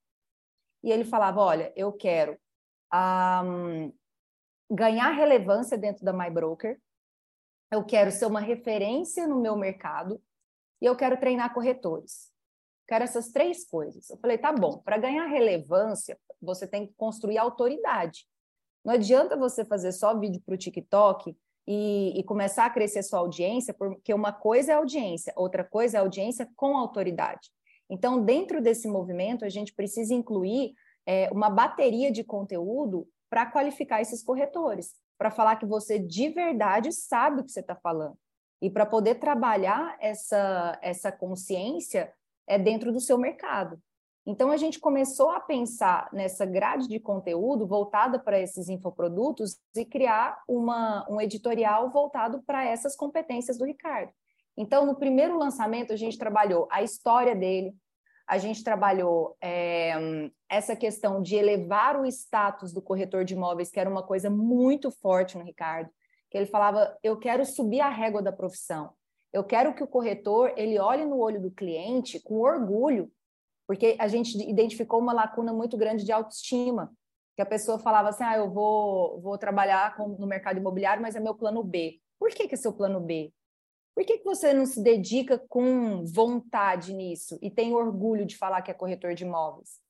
E 0.83 0.91
ele 0.91 1.05
falava, 1.05 1.41
olha, 1.41 1.73
eu 1.77 1.93
quero 1.93 2.37
um, 2.93 3.93
ganhar 4.73 5.11
relevância 5.11 5.77
dentro 5.77 6.03
da 6.03 6.13
MyBroker, 6.13 6.81
eu 7.71 7.85
quero 7.85 8.11
ser 8.11 8.25
uma 8.25 8.41
referência 8.41 9.27
no 9.27 9.41
meu 9.41 9.55
mercado 9.55 10.21
e 10.81 10.87
eu 10.87 10.97
quero 10.97 11.19
treinar 11.19 11.53
corretores. 11.53 12.33
Quero 12.89 13.05
essas 13.05 13.31
três 13.31 13.67
coisas. 13.67 14.09
Eu 14.09 14.17
falei, 14.17 14.39
tá 14.39 14.53
bom, 14.53 14.79
para 14.79 14.99
ganhar 14.99 15.27
relevância, 15.27 16.19
você 16.41 16.67
tem 16.67 16.87
que 16.87 16.95
construir 16.95 17.39
autoridade. 17.39 18.27
Não 18.85 18.95
adianta 18.95 19.37
você 19.37 19.65
fazer 19.65 19.93
só 19.93 20.19
vídeo 20.19 20.43
para 20.45 20.55
o 20.55 20.59
TikTok 20.59 21.37
e, 21.67 22.19
e, 22.19 22.25
começar 22.25 22.67
a 22.67 22.71
crescer 22.71 23.03
sua 23.03 23.21
audiência, 23.21 23.73
porque 23.73 24.13
uma 24.13 24.33
coisa 24.33 24.73
é 24.73 24.75
audiência, 24.75 25.33
outra 25.37 25.63
coisa 25.63 25.99
é 25.99 26.01
audiência 26.01 26.51
com 26.57 26.77
autoridade. 26.77 27.51
Então, 27.89 28.25
dentro 28.25 28.61
desse 28.61 28.89
movimento, 28.89 29.45
a 29.45 29.49
gente 29.49 29.73
precisa 29.73 30.13
incluir 30.13 30.75
é, 31.07 31.31
uma 31.31 31.49
bateria 31.49 32.11
de 32.11 32.25
conteúdo 32.25 33.07
para 33.33 33.47
qualificar 33.47 34.03
esses 34.03 34.23
corretores, 34.23 34.93
para 35.17 35.31
falar 35.31 35.57
que 35.57 35.65
você 35.65 35.99
de 35.99 36.29
verdade 36.29 36.93
sabe 36.93 37.41
o 37.41 37.45
que 37.45 37.51
você 37.51 37.61
está 37.61 37.75
falando. 37.75 38.15
E 38.61 38.69
para 38.69 38.85
poder 38.85 39.15
trabalhar 39.15 39.97
essa, 40.03 40.79
essa 40.83 41.11
consciência 41.11 42.13
é 42.47 42.59
dentro 42.59 42.93
do 42.93 43.01
seu 43.01 43.17
mercado. 43.17 43.81
Então, 44.27 44.51
a 44.51 44.59
gente 44.59 44.79
começou 44.79 45.31
a 45.31 45.41
pensar 45.41 46.11
nessa 46.13 46.45
grade 46.45 46.87
de 46.87 47.01
conteúdo 47.01 47.67
voltada 47.67 48.19
para 48.19 48.39
esses 48.39 48.69
infoprodutos 48.69 49.57
e 49.75 49.83
criar 49.87 50.43
uma, 50.47 51.07
um 51.11 51.19
editorial 51.19 51.91
voltado 51.91 52.43
para 52.43 52.67
essas 52.67 52.95
competências 52.95 53.57
do 53.57 53.65
Ricardo. 53.65 54.13
Então, 54.59 54.85
no 54.85 54.95
primeiro 54.95 55.39
lançamento, 55.39 55.91
a 55.91 55.97
gente 55.97 56.19
trabalhou 56.19 56.69
a 56.71 56.83
história 56.83 57.35
dele, 57.35 57.75
a 58.27 58.39
gente 58.39 58.65
trabalhou 58.65 59.37
é, 59.41 59.95
essa 60.49 60.77
questão 60.77 61.21
de 61.21 61.37
elevar 61.37 62.01
o 62.01 62.07
status 62.07 62.73
do 62.73 62.83
corretor 62.83 63.25
de 63.25 63.35
imóveis, 63.35 63.71
que 63.71 63.81
era 63.81 63.91
uma 63.91 64.03
coisa 64.03 64.31
muito 64.31 64.91
forte 64.91 65.37
no 65.37 65.45
Ricardo, 65.45 65.91
que 66.31 66.39
ele 66.39 66.47
falava, 66.47 66.97
eu 67.03 67.19
quero 67.19 67.45
subir 67.45 67.81
a 67.81 67.89
régua 67.89 68.23
da 68.23 68.33
profissão, 68.33 68.93
eu 69.33 69.43
quero 69.43 69.75
que 69.75 69.83
o 69.83 69.87
corretor 69.87 70.53
ele 70.57 70.79
olhe 70.79 71.05
no 71.05 71.19
olho 71.19 71.41
do 71.41 71.51
cliente 71.51 72.21
com 72.21 72.41
orgulho, 72.41 73.11
porque 73.67 73.97
a 73.99 74.09
gente 74.09 74.39
identificou 74.49 75.01
uma 75.01 75.13
lacuna 75.13 75.53
muito 75.53 75.77
grande 75.77 76.05
de 76.05 76.13
autoestima, 76.13 76.93
que 77.35 77.43
a 77.43 77.47
pessoa 77.47 77.79
falava 77.79 78.11
assim, 78.11 78.25
ah, 78.25 78.37
eu 78.37 78.51
vou, 78.51 79.21
vou 79.21 79.39
trabalhar 79.39 79.97
com, 79.97 80.09
no 80.09 80.27
mercado 80.27 80.59
imobiliário, 80.59 81.03
mas 81.03 81.17
é 81.17 81.21
meu 81.21 81.35
plano 81.35 81.63
B. 81.63 81.99
Por 82.19 82.31
que, 82.31 82.47
que 82.47 82.55
é 82.55 82.59
seu 82.59 82.73
plano 82.73 83.01
B? 83.01 83.33
Por 83.95 84.05
que, 84.05 84.19
que 84.19 84.25
você 84.25 84.55
não 84.55 84.65
se 84.65 84.83
dedica 84.83 85.39
com 85.39 86.05
vontade 86.05 86.95
nisso 86.95 87.39
e 87.43 87.51
tem 87.51 87.75
orgulho 87.75 88.25
de 88.25 88.37
falar 88.37 88.63
que 88.63 88.71
é 88.71 88.75
corretor 88.75 89.15
de 89.15 89.25
imóveis? 89.25 89.81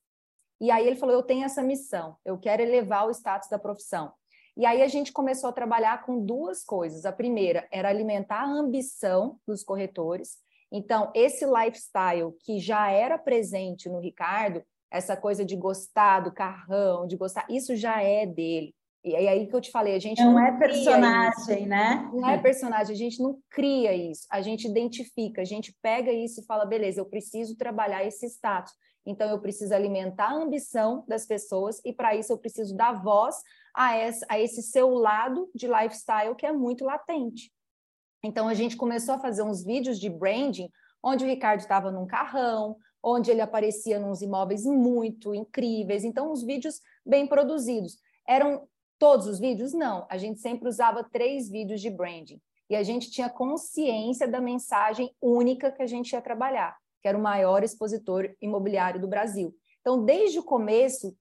E 0.59 0.69
aí 0.69 0.85
ele 0.85 0.95
falou: 0.95 1.15
eu 1.15 1.23
tenho 1.23 1.45
essa 1.45 1.63
missão, 1.63 2.17
eu 2.25 2.37
quero 2.37 2.61
elevar 2.61 3.07
o 3.07 3.11
status 3.11 3.49
da 3.49 3.59
profissão. 3.59 4.13
E 4.55 4.65
aí 4.65 4.81
a 4.81 4.87
gente 4.87 5.11
começou 5.11 5.49
a 5.49 5.53
trabalhar 5.53 6.05
com 6.05 6.23
duas 6.23 6.63
coisas. 6.63 7.05
A 7.05 7.11
primeira 7.11 7.67
era 7.71 7.89
alimentar 7.89 8.41
a 8.41 8.51
ambição 8.51 9.39
dos 9.47 9.63
corretores. 9.63 10.37
Então, 10.71 11.11
esse 11.15 11.45
lifestyle 11.45 12.33
que 12.43 12.59
já 12.59 12.89
era 12.91 13.17
presente 13.17 13.89
no 13.89 13.99
Ricardo, 13.99 14.63
essa 14.91 15.17
coisa 15.17 15.43
de 15.43 15.55
gostar 15.55 16.19
do 16.19 16.31
carrão, 16.31 17.07
de 17.07 17.17
gostar, 17.17 17.47
isso 17.49 17.75
já 17.75 18.01
é 18.01 18.27
dele. 18.27 18.75
E 19.03 19.15
é 19.15 19.29
aí 19.29 19.47
que 19.47 19.55
eu 19.55 19.59
te 19.59 19.69
falei, 19.69 19.95
a 19.95 19.99
gente 19.99 20.23
não, 20.23 20.33
não 20.33 20.39
é 20.39 20.57
personagem, 20.57 21.67
né? 21.67 22.09
Não 22.13 22.29
é 22.29 22.37
personagem, 22.37 22.93
a 22.93 22.97
gente 22.97 23.21
não 23.21 23.37
cria 23.49 23.93
isso, 23.93 24.25
a 24.31 24.41
gente 24.41 24.65
identifica, 24.65 25.41
a 25.41 25.45
gente 25.45 25.75
pega 25.81 26.09
isso 26.09 26.39
e 26.39 26.45
fala, 26.45 26.65
beleza, 26.65 27.01
eu 27.01 27.05
preciso 27.05 27.57
trabalhar 27.57 28.05
esse 28.05 28.25
status. 28.27 28.71
Então 29.05 29.29
eu 29.29 29.41
preciso 29.41 29.73
alimentar 29.73 30.29
a 30.29 30.35
ambição 30.35 31.03
das 31.05 31.25
pessoas 31.25 31.81
e 31.83 31.91
para 31.91 32.15
isso 32.15 32.31
eu 32.31 32.37
preciso 32.37 32.75
dar 32.75 32.93
voz 33.03 33.35
a 33.75 33.97
esse, 33.97 34.25
a 34.29 34.39
esse 34.39 34.61
seu 34.61 34.89
lado 34.91 35.49
de 35.53 35.67
lifestyle 35.67 36.35
que 36.35 36.45
é 36.45 36.53
muito 36.53 36.85
latente. 36.85 37.51
Então 38.23 38.47
a 38.47 38.53
gente 38.53 38.77
começou 38.77 39.15
a 39.15 39.19
fazer 39.19 39.43
uns 39.43 39.65
vídeos 39.65 39.99
de 39.99 40.09
branding 40.09 40.69
onde 41.03 41.25
o 41.25 41.27
Ricardo 41.27 41.59
estava 41.59 41.91
num 41.91 42.07
carrão, 42.07 42.77
onde 43.03 43.29
ele 43.29 43.41
aparecia 43.41 43.99
nos 43.99 44.21
imóveis 44.21 44.63
muito 44.63 45.35
incríveis. 45.35 46.05
Então 46.05 46.31
os 46.31 46.41
vídeos 46.41 46.79
bem 47.05 47.27
produzidos 47.27 47.97
eram 48.25 48.65
Todos 49.03 49.27
os 49.27 49.37
vídeos? 49.37 49.73
Não. 49.73 50.07
A 50.09 50.17
gente 50.17 50.39
sempre 50.39 50.69
usava 50.69 51.03
três 51.03 51.49
vídeos 51.49 51.81
de 51.81 51.89
branding. 51.89 52.39
E 52.69 52.75
a 52.77 52.83
gente 52.83 53.11
tinha 53.11 53.29
consciência 53.29 54.25
da 54.25 54.39
mensagem 54.39 55.13
única 55.21 55.69
que 55.73 55.83
a 55.83 55.85
gente 55.85 56.13
ia 56.13 56.21
trabalhar, 56.21 56.77
que 57.01 57.09
era 57.09 57.17
o 57.17 57.21
maior 57.21 57.65
expositor 57.65 58.33
imobiliário 58.41 59.01
do 59.01 59.07
Brasil. 59.09 59.53
Então, 59.81 60.05
desde 60.05 60.39
o 60.39 60.43
começo, 60.43 61.13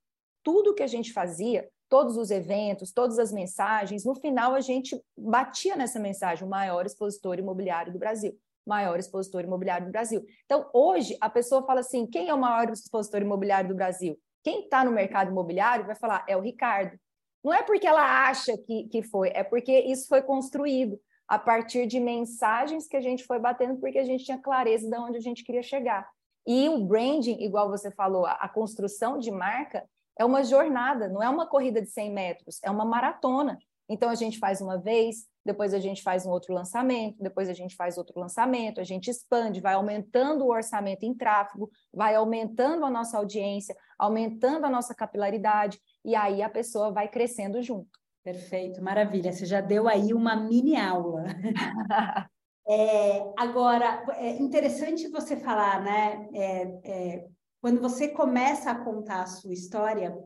tudo 0.45 0.77
que 0.77 0.83
a 0.85 0.87
gente 0.87 1.13
fazia, 1.13 1.69
todos 1.89 2.17
os 2.17 2.31
eventos, 2.31 2.93
todas 2.93 3.19
as 3.19 3.33
mensagens, 3.33 4.05
no 4.05 4.15
final 4.15 4.55
a 4.55 4.61
gente 4.61 4.97
batia 5.19 5.75
nessa 5.75 5.99
mensagem, 5.99 6.47
o 6.47 6.49
maior 6.49 6.87
expositor 6.87 7.37
imobiliário 7.41 7.93
do 7.93 7.99
Brasil. 7.99 8.39
Maior 8.65 8.97
expositor 9.01 9.43
imobiliário 9.43 9.87
do 9.87 9.93
Brasil. 9.93 10.25
Então, 10.45 10.71
hoje, 10.73 11.19
a 11.21 11.29
pessoa 11.29 11.67
fala 11.67 11.81
assim: 11.81 12.07
quem 12.07 12.29
é 12.29 12.35
o 12.35 12.39
maior 12.39 12.71
expositor 12.71 13.23
imobiliário 13.23 13.71
do 13.71 13.75
Brasil? 13.75 14.17
Quem 14.45 14.67
está 14.67 14.85
no 14.85 14.93
mercado 14.93 15.33
imobiliário 15.33 15.85
vai 15.85 15.97
falar: 15.97 16.25
é 16.29 16.37
o 16.37 16.41
Ricardo. 16.41 16.97
Não 17.43 17.53
é 17.53 17.63
porque 17.63 17.87
ela 17.87 18.29
acha 18.29 18.57
que, 18.57 18.85
que 18.89 19.03
foi, 19.03 19.31
é 19.35 19.43
porque 19.43 19.77
isso 19.81 20.07
foi 20.09 20.23
construído 20.23 20.99
a 21.27 21.39
partir 21.39 21.87
de 21.87 21.99
mensagens 21.99 22.87
que 22.87 22.97
a 22.97 23.01
gente 23.01 23.25
foi 23.25 23.39
batendo, 23.39 23.81
porque 23.81 23.99
a 23.99 24.05
gente 24.05 24.25
tinha 24.25 24.39
clareza 24.39 24.89
de 24.89 24.97
onde 24.97 25.17
a 25.17 25.21
gente 25.21 25.45
queria 25.45 25.63
chegar. 25.63 26.09
E 26.47 26.69
o 26.69 26.85
branding, 26.85 27.43
igual 27.43 27.69
você 27.71 27.91
falou, 27.91 28.27
a, 28.27 28.33
a 28.33 28.49
construção 28.49 29.19
de 29.19 29.31
marca 29.31 29.89
é 30.19 30.25
uma 30.25 30.45
jornada, 30.45 31.09
não 31.09 31.23
é 31.23 31.29
uma 31.29 31.47
corrida 31.47 31.81
de 31.81 31.89
100 31.89 32.13
metros, 32.13 32.61
é 32.63 32.71
uma 32.71 32.85
maratona. 32.85 33.59
Então 33.93 34.09
a 34.09 34.15
gente 34.15 34.39
faz 34.39 34.63
uma 34.63 34.79
vez, 34.79 35.27
depois 35.45 35.75
a 35.75 35.79
gente 35.79 36.03
faz 36.03 36.25
um 36.25 36.31
outro 36.31 36.55
lançamento, 36.55 37.23
depois 37.23 37.49
a 37.51 37.53
gente 37.53 37.77
faz 37.77 37.99
outro 37.99 38.19
lançamento, 38.19 38.81
a 38.81 38.85
gente 38.85 39.11
expande, 39.11 39.61
vai 39.61 39.75
aumentando 39.75 40.45
o 40.45 40.51
orçamento 40.51 41.05
em 41.05 41.15
tráfego, 41.15 41.71
vai 41.93 42.15
aumentando 42.15 42.87
a 42.87 42.91
nossa 42.91 43.19
audiência, 43.19 43.77
aumentando 43.99 44.65
a 44.65 44.71
nossa 44.71 44.95
capilaridade 44.95 45.79
e 46.03 46.15
aí 46.15 46.43
a 46.43 46.49
pessoa 46.49 46.91
vai 46.91 47.07
crescendo 47.07 47.61
junto. 47.61 47.91
Perfeito, 48.25 48.83
maravilha. 48.83 49.31
Você 49.31 49.45
já 49.45 49.61
deu 49.61 49.87
aí 49.87 50.15
uma 50.15 50.35
mini 50.37 50.75
aula. 50.77 51.25
é, 52.67 53.31
agora, 53.37 54.07
é 54.17 54.41
interessante 54.41 55.09
você 55.09 55.37
falar, 55.37 55.83
né? 55.83 56.29
É, 56.33 56.63
é, 56.85 57.27
quando 57.61 57.81
você 57.81 58.09
começa 58.09 58.71
a 58.71 58.85
contar 58.85 59.23
a 59.23 59.27
sua 59.27 59.53
história, 59.53 60.17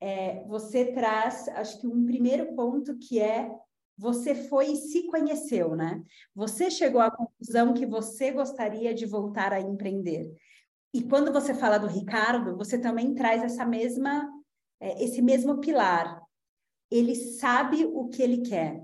é, 0.00 0.44
você 0.44 0.92
traz, 0.92 1.48
acho 1.48 1.80
que 1.80 1.86
um 1.86 2.04
primeiro 2.04 2.54
ponto 2.54 2.96
que 2.98 3.20
é 3.20 3.50
você 3.96 4.34
foi 4.34 4.72
e 4.72 4.76
se 4.76 5.06
conheceu, 5.08 5.74
né? 5.74 6.02
Você 6.34 6.70
chegou 6.70 7.00
à 7.00 7.10
conclusão 7.10 7.74
que 7.74 7.84
você 7.84 8.30
gostaria 8.30 8.94
de 8.94 9.04
voltar 9.04 9.52
a 9.52 9.60
empreender. 9.60 10.32
E 10.94 11.02
quando 11.02 11.32
você 11.32 11.52
fala 11.52 11.78
do 11.78 11.88
Ricardo, 11.88 12.56
você 12.56 12.78
também 12.78 13.12
traz 13.14 13.42
essa 13.42 13.66
mesma 13.66 14.30
é, 14.80 15.02
esse 15.02 15.20
mesmo 15.20 15.60
pilar. 15.60 16.22
Ele 16.90 17.14
sabe 17.14 17.84
o 17.84 18.08
que 18.08 18.22
ele 18.22 18.42
quer. 18.42 18.82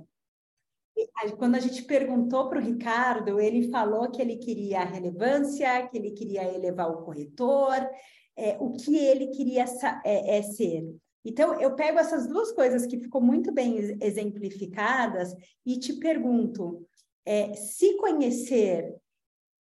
quando 1.38 1.54
a 1.54 1.60
gente 1.60 1.82
perguntou 1.84 2.48
para 2.48 2.58
o 2.58 2.62
Ricardo, 2.62 3.40
ele 3.40 3.70
falou 3.70 4.10
que 4.10 4.20
ele 4.20 4.36
queria 4.36 4.80
a 4.80 4.84
relevância, 4.84 5.86
que 5.88 5.96
ele 5.96 6.10
queria 6.10 6.44
elevar 6.54 6.90
o 6.90 7.02
corretor, 7.04 7.88
é, 8.36 8.56
o 8.60 8.72
que 8.72 8.96
ele 8.96 9.28
queria 9.28 9.64
é, 10.04 10.38
é 10.38 10.42
ser. 10.42 10.84
Então, 11.24 11.58
eu 11.60 11.74
pego 11.74 11.98
essas 11.98 12.26
duas 12.26 12.52
coisas 12.52 12.86
que 12.86 12.98
ficou 12.98 13.20
muito 13.20 13.50
bem 13.50 13.96
exemplificadas 14.00 15.34
e 15.64 15.78
te 15.78 15.94
pergunto: 15.94 16.86
é, 17.24 17.54
se 17.54 17.96
conhecer 17.96 18.94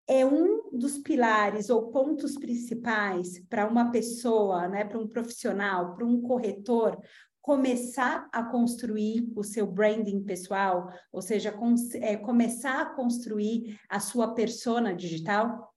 é 0.06 0.24
um 0.24 0.70
dos 0.72 0.98
pilares 0.98 1.68
ou 1.68 1.90
pontos 1.90 2.36
principais 2.36 3.44
para 3.46 3.66
uma 3.66 3.90
pessoa, 3.90 4.66
né, 4.66 4.84
para 4.84 4.98
um 4.98 5.06
profissional, 5.06 5.94
para 5.94 6.06
um 6.06 6.22
corretor 6.22 6.98
começar 7.42 8.28
a 8.30 8.42
construir 8.42 9.32
o 9.34 9.42
seu 9.42 9.66
branding 9.66 10.22
pessoal, 10.22 10.92
ou 11.10 11.22
seja, 11.22 11.54
é, 11.94 12.14
começar 12.16 12.82
a 12.82 12.94
construir 12.94 13.80
a 13.88 14.00
sua 14.00 14.34
persona 14.34 14.94
digital? 14.94 15.74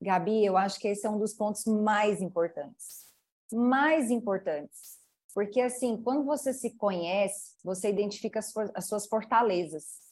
Gabi, 0.00 0.44
eu 0.44 0.56
acho 0.56 0.78
que 0.80 0.88
esse 0.88 1.06
é 1.06 1.10
um 1.10 1.18
dos 1.18 1.34
pontos 1.34 1.64
mais 1.66 2.22
importantes. 2.22 3.06
Mais 3.52 4.10
importantes. 4.10 4.95
Porque, 5.36 5.60
assim, 5.60 6.00
quando 6.02 6.24
você 6.24 6.50
se 6.50 6.74
conhece, 6.78 7.56
você 7.62 7.90
identifica 7.90 8.38
as, 8.38 8.50
as 8.74 8.88
suas 8.88 9.06
fortalezas 9.06 10.06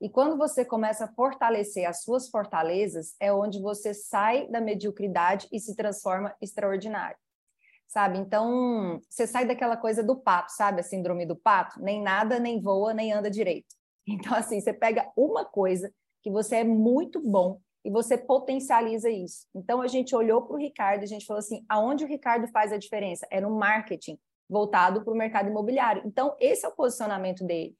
e 0.00 0.08
quando 0.08 0.38
você 0.38 0.64
começa 0.64 1.04
a 1.04 1.12
fortalecer 1.12 1.86
as 1.86 2.02
suas 2.02 2.30
fortalezas, 2.30 3.14
é 3.20 3.30
onde 3.30 3.60
você 3.60 3.92
sai 3.92 4.48
da 4.48 4.58
mediocridade 4.58 5.46
e 5.52 5.60
se 5.60 5.76
transforma 5.76 6.34
extraordinário. 6.40 7.18
Sabe? 7.86 8.18
Então, 8.18 9.02
você 9.10 9.26
sai 9.26 9.44
daquela 9.46 9.76
coisa 9.76 10.02
do 10.02 10.16
pato, 10.16 10.52
sabe? 10.52 10.80
A 10.80 10.84
síndrome 10.84 11.26
do 11.26 11.36
pato, 11.36 11.82
nem 11.82 12.00
nada, 12.00 12.38
nem 12.38 12.62
voa, 12.62 12.94
nem 12.94 13.12
anda 13.12 13.30
direito. 13.30 13.68
Então, 14.08 14.34
assim, 14.34 14.60
você 14.60 14.72
pega 14.72 15.12
uma 15.14 15.44
coisa 15.44 15.92
que 16.22 16.30
você 16.30 16.56
é 16.56 16.64
muito 16.64 17.20
bom 17.20 17.60
e 17.84 17.90
você 17.90 18.16
potencializa 18.16 19.08
isso. 19.10 19.46
Então, 19.54 19.82
a 19.82 19.86
gente 19.86 20.16
olhou 20.16 20.42
para 20.42 20.56
o 20.56 20.58
Ricardo 20.58 21.02
e 21.02 21.04
a 21.04 21.08
gente 21.08 21.26
falou 21.26 21.38
assim: 21.38 21.64
aonde 21.68 22.04
o 22.04 22.08
Ricardo 22.08 22.48
faz 22.48 22.72
a 22.72 22.78
diferença? 22.78 23.26
É 23.30 23.40
no 23.40 23.50
marketing, 23.50 24.18
voltado 24.50 25.02
para 25.02 25.12
o 25.12 25.16
mercado 25.16 25.48
imobiliário. 25.48 26.02
Então, 26.04 26.36
esse 26.40 26.66
é 26.66 26.68
o 26.68 26.74
posicionamento 26.74 27.44
dele 27.44 27.76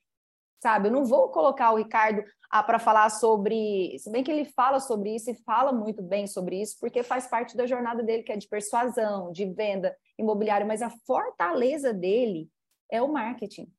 sabe? 0.61 0.89
Eu 0.89 0.93
não 0.93 1.05
vou 1.05 1.31
colocar 1.31 1.73
o 1.73 1.77
Ricardo 1.77 2.23
ah, 2.50 2.62
para 2.62 2.79
falar 2.79 3.09
sobre, 3.09 3.99
se 3.99 4.11
bem 4.11 4.23
que 4.23 4.31
ele 4.31 4.45
fala 4.45 4.79
sobre 4.79 5.15
isso 5.15 5.31
e 5.31 5.43
fala 5.43 5.73
muito 5.73 6.03
bem 6.03 6.27
sobre 6.27 6.61
isso, 6.61 6.77
porque 6.79 7.03
faz 7.03 7.27
parte 7.27 7.57
da 7.57 7.67
jornada 7.67 8.03
dele, 8.03 8.23
que 8.23 8.33
é 8.33 8.37
de 8.37 8.47
persuasão, 8.47 9.33
de 9.33 9.47
venda 9.47 9.97
imobiliária, 10.19 10.67
mas 10.67 10.83
a 10.83 10.91
fortaleza 11.07 11.93
dele 11.93 12.49
é 12.91 13.00
o 13.00 13.11
marketing. 13.11 13.73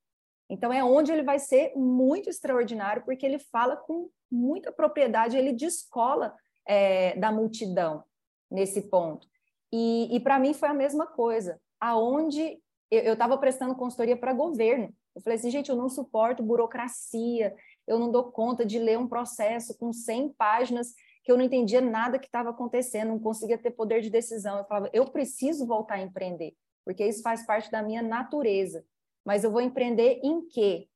Então 0.50 0.72
é 0.72 0.82
onde 0.82 1.12
ele 1.12 1.22
vai 1.22 1.38
ser 1.38 1.72
muito 1.76 2.28
extraordinário, 2.28 3.04
porque 3.04 3.24
ele 3.24 3.38
fala 3.38 3.76
com 3.76 4.10
muita 4.30 4.72
propriedade, 4.72 5.36
ele 5.36 5.52
descola 5.52 6.34
é, 6.66 7.16
da 7.16 7.30
multidão 7.30 8.02
nesse 8.50 8.82
ponto. 8.90 9.26
E, 9.72 10.14
e 10.14 10.20
para 10.20 10.38
mim 10.38 10.52
foi 10.52 10.68
a 10.68 10.74
mesma 10.74 11.06
coisa. 11.06 11.58
Aonde 11.80 12.61
eu 12.92 13.14
estava 13.14 13.38
prestando 13.38 13.74
consultoria 13.74 14.16
para 14.16 14.34
governo, 14.34 14.94
eu 15.14 15.22
falei 15.22 15.38
assim, 15.38 15.50
gente, 15.50 15.70
eu 15.70 15.76
não 15.76 15.88
suporto 15.88 16.42
burocracia, 16.42 17.54
eu 17.86 17.98
não 17.98 18.10
dou 18.10 18.30
conta 18.30 18.64
de 18.64 18.78
ler 18.78 18.98
um 18.98 19.08
processo 19.08 19.76
com 19.78 19.92
100 19.92 20.34
páginas 20.34 20.94
que 21.24 21.30
eu 21.30 21.36
não 21.36 21.44
entendia 21.44 21.80
nada 21.80 22.18
que 22.18 22.26
estava 22.26 22.50
acontecendo, 22.50 23.08
não 23.08 23.18
conseguia 23.18 23.56
ter 23.56 23.70
poder 23.70 24.00
de 24.00 24.10
decisão. 24.10 24.58
Eu 24.58 24.64
falava, 24.64 24.90
eu 24.92 25.06
preciso 25.06 25.66
voltar 25.66 25.94
a 25.94 26.02
empreender, 26.02 26.54
porque 26.84 27.06
isso 27.06 27.22
faz 27.22 27.46
parte 27.46 27.70
da 27.70 27.82
minha 27.82 28.02
natureza. 28.02 28.84
Mas 29.24 29.44
eu 29.44 29.52
vou 29.52 29.60
empreender 29.60 30.20
em 30.22 30.46
quê? 30.48 30.88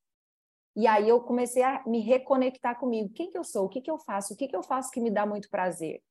E 0.75 0.87
aí 0.87 1.09
eu 1.09 1.21
comecei 1.21 1.62
a 1.62 1.83
me 1.87 2.00
reconectar 2.00 2.79
comigo. 2.79 3.12
Quem 3.15 3.31
que 3.31 3.38
eu 3.38 3.45
sou? 3.45 3.67
O 3.67 3.69
que 3.69 3.81
que 3.81 3.91
eu 3.91 3.99
faço? 3.99 4.35
O 4.35 4.37
que 4.37 4.49
que 4.49 4.57
eu 4.57 4.62
faço 4.62 4.91
que 4.91 5.00
me 5.00 5.11
dá 5.11 5.25
muito 5.25 5.49
prazer? 5.49 6.03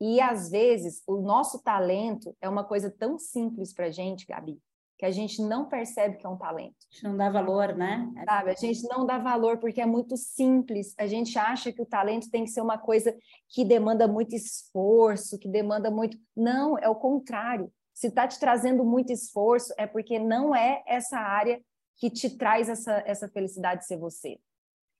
E 0.00 0.20
às 0.20 0.50
vezes 0.50 1.02
o 1.06 1.18
nosso 1.18 1.62
talento 1.62 2.34
é 2.40 2.48
uma 2.48 2.64
coisa 2.64 2.90
tão 2.90 3.18
simples 3.18 3.74
para 3.74 3.90
gente, 3.90 4.26
Gabi, 4.26 4.58
que 4.98 5.06
a 5.06 5.10
gente 5.12 5.40
não 5.40 5.68
percebe 5.68 6.16
que 6.16 6.26
é 6.26 6.28
um 6.28 6.36
talento. 6.36 6.74
A 6.90 6.94
gente 6.94 7.04
não 7.04 7.16
dá 7.16 7.30
valor, 7.30 7.76
né? 7.76 8.12
Sabe? 8.28 8.50
A 8.50 8.54
gente 8.54 8.82
não 8.88 9.06
dá 9.06 9.16
valor 9.16 9.58
porque 9.58 9.80
é 9.80 9.86
muito 9.86 10.16
simples. 10.16 10.92
A 10.98 11.06
gente 11.06 11.38
acha 11.38 11.72
que 11.72 11.80
o 11.80 11.86
talento 11.86 12.28
tem 12.28 12.42
que 12.42 12.50
ser 12.50 12.60
uma 12.60 12.76
coisa 12.76 13.16
que 13.48 13.64
demanda 13.64 14.08
muito 14.08 14.34
esforço, 14.34 15.38
que 15.38 15.48
demanda 15.48 15.88
muito. 15.88 16.18
Não, 16.36 16.76
é 16.76 16.88
o 16.88 16.96
contrário. 16.96 17.72
Se 17.94 18.08
está 18.08 18.26
te 18.26 18.40
trazendo 18.40 18.84
muito 18.84 19.12
esforço, 19.12 19.72
é 19.78 19.86
porque 19.86 20.18
não 20.18 20.54
é 20.54 20.82
essa 20.84 21.18
área 21.18 21.60
que 21.96 22.10
te 22.10 22.36
traz 22.36 22.68
essa, 22.68 23.02
essa 23.06 23.28
felicidade 23.28 23.82
de 23.82 23.86
ser 23.86 23.98
você. 23.98 24.38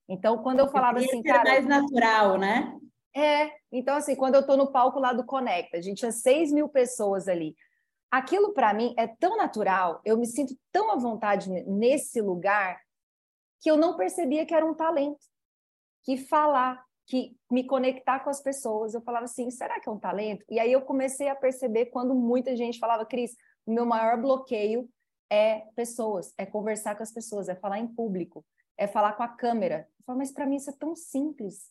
Então, 0.07 0.37
quando 0.37 0.59
eu 0.59 0.69
falava 0.69 0.99
assim, 0.99 1.21
cara. 1.21 1.43
mais 1.43 1.65
natural, 1.65 2.37
né? 2.37 2.73
É, 3.15 3.51
então 3.71 3.95
assim, 3.97 4.15
quando 4.15 4.35
eu 4.35 4.41
estou 4.41 4.55
no 4.55 4.71
palco 4.71 4.99
lá 4.99 5.11
do 5.11 5.25
Conecta, 5.25 5.77
a 5.77 5.81
gente 5.81 5.97
tinha 5.97 6.11
6 6.11 6.51
mil 6.53 6.69
pessoas 6.69 7.27
ali 7.27 7.55
aquilo 8.11 8.53
para 8.53 8.73
mim 8.73 8.93
é 8.97 9.07
tão 9.07 9.37
natural, 9.37 10.01
eu 10.03 10.17
me 10.17 10.25
sinto 10.25 10.57
tão 10.71 10.91
à 10.91 10.95
vontade 10.95 11.49
nesse 11.49 12.21
lugar 12.21 12.81
que 13.59 13.69
eu 13.69 13.77
não 13.77 13.95
percebia 13.95 14.45
que 14.45 14.53
era 14.53 14.65
um 14.65 14.73
talento. 14.73 15.19
Que 16.03 16.17
falar, 16.17 16.83
que 17.05 17.35
me 17.51 17.65
conectar 17.65 18.21
com 18.21 18.29
as 18.29 18.41
pessoas, 18.41 18.93
eu 18.93 19.01
falava 19.01 19.25
assim, 19.25 19.51
será 19.51 19.79
que 19.79 19.89
é 19.89 19.91
um 19.91 19.99
talento? 19.99 20.45
E 20.49 20.59
aí 20.59 20.71
eu 20.71 20.81
comecei 20.81 21.27
a 21.27 21.35
perceber 21.35 21.87
quando 21.87 22.15
muita 22.15 22.55
gente 22.55 22.79
falava, 22.79 23.05
Cris, 23.05 23.35
o 23.65 23.73
meu 23.73 23.85
maior 23.85 24.19
bloqueio 24.19 24.89
é 25.29 25.65
pessoas, 25.75 26.33
é 26.37 26.45
conversar 26.45 26.95
com 26.95 27.03
as 27.03 27.11
pessoas, 27.11 27.49
é 27.49 27.55
falar 27.55 27.79
em 27.79 27.87
público, 27.87 28.45
é 28.77 28.87
falar 28.87 29.13
com 29.13 29.23
a 29.23 29.27
câmera. 29.27 29.87
Eu 29.99 30.05
falei, 30.05 30.19
mas 30.19 30.31
para 30.31 30.45
mim 30.45 30.55
isso 30.55 30.69
é 30.69 30.73
tão 30.73 30.95
simples. 30.95 31.69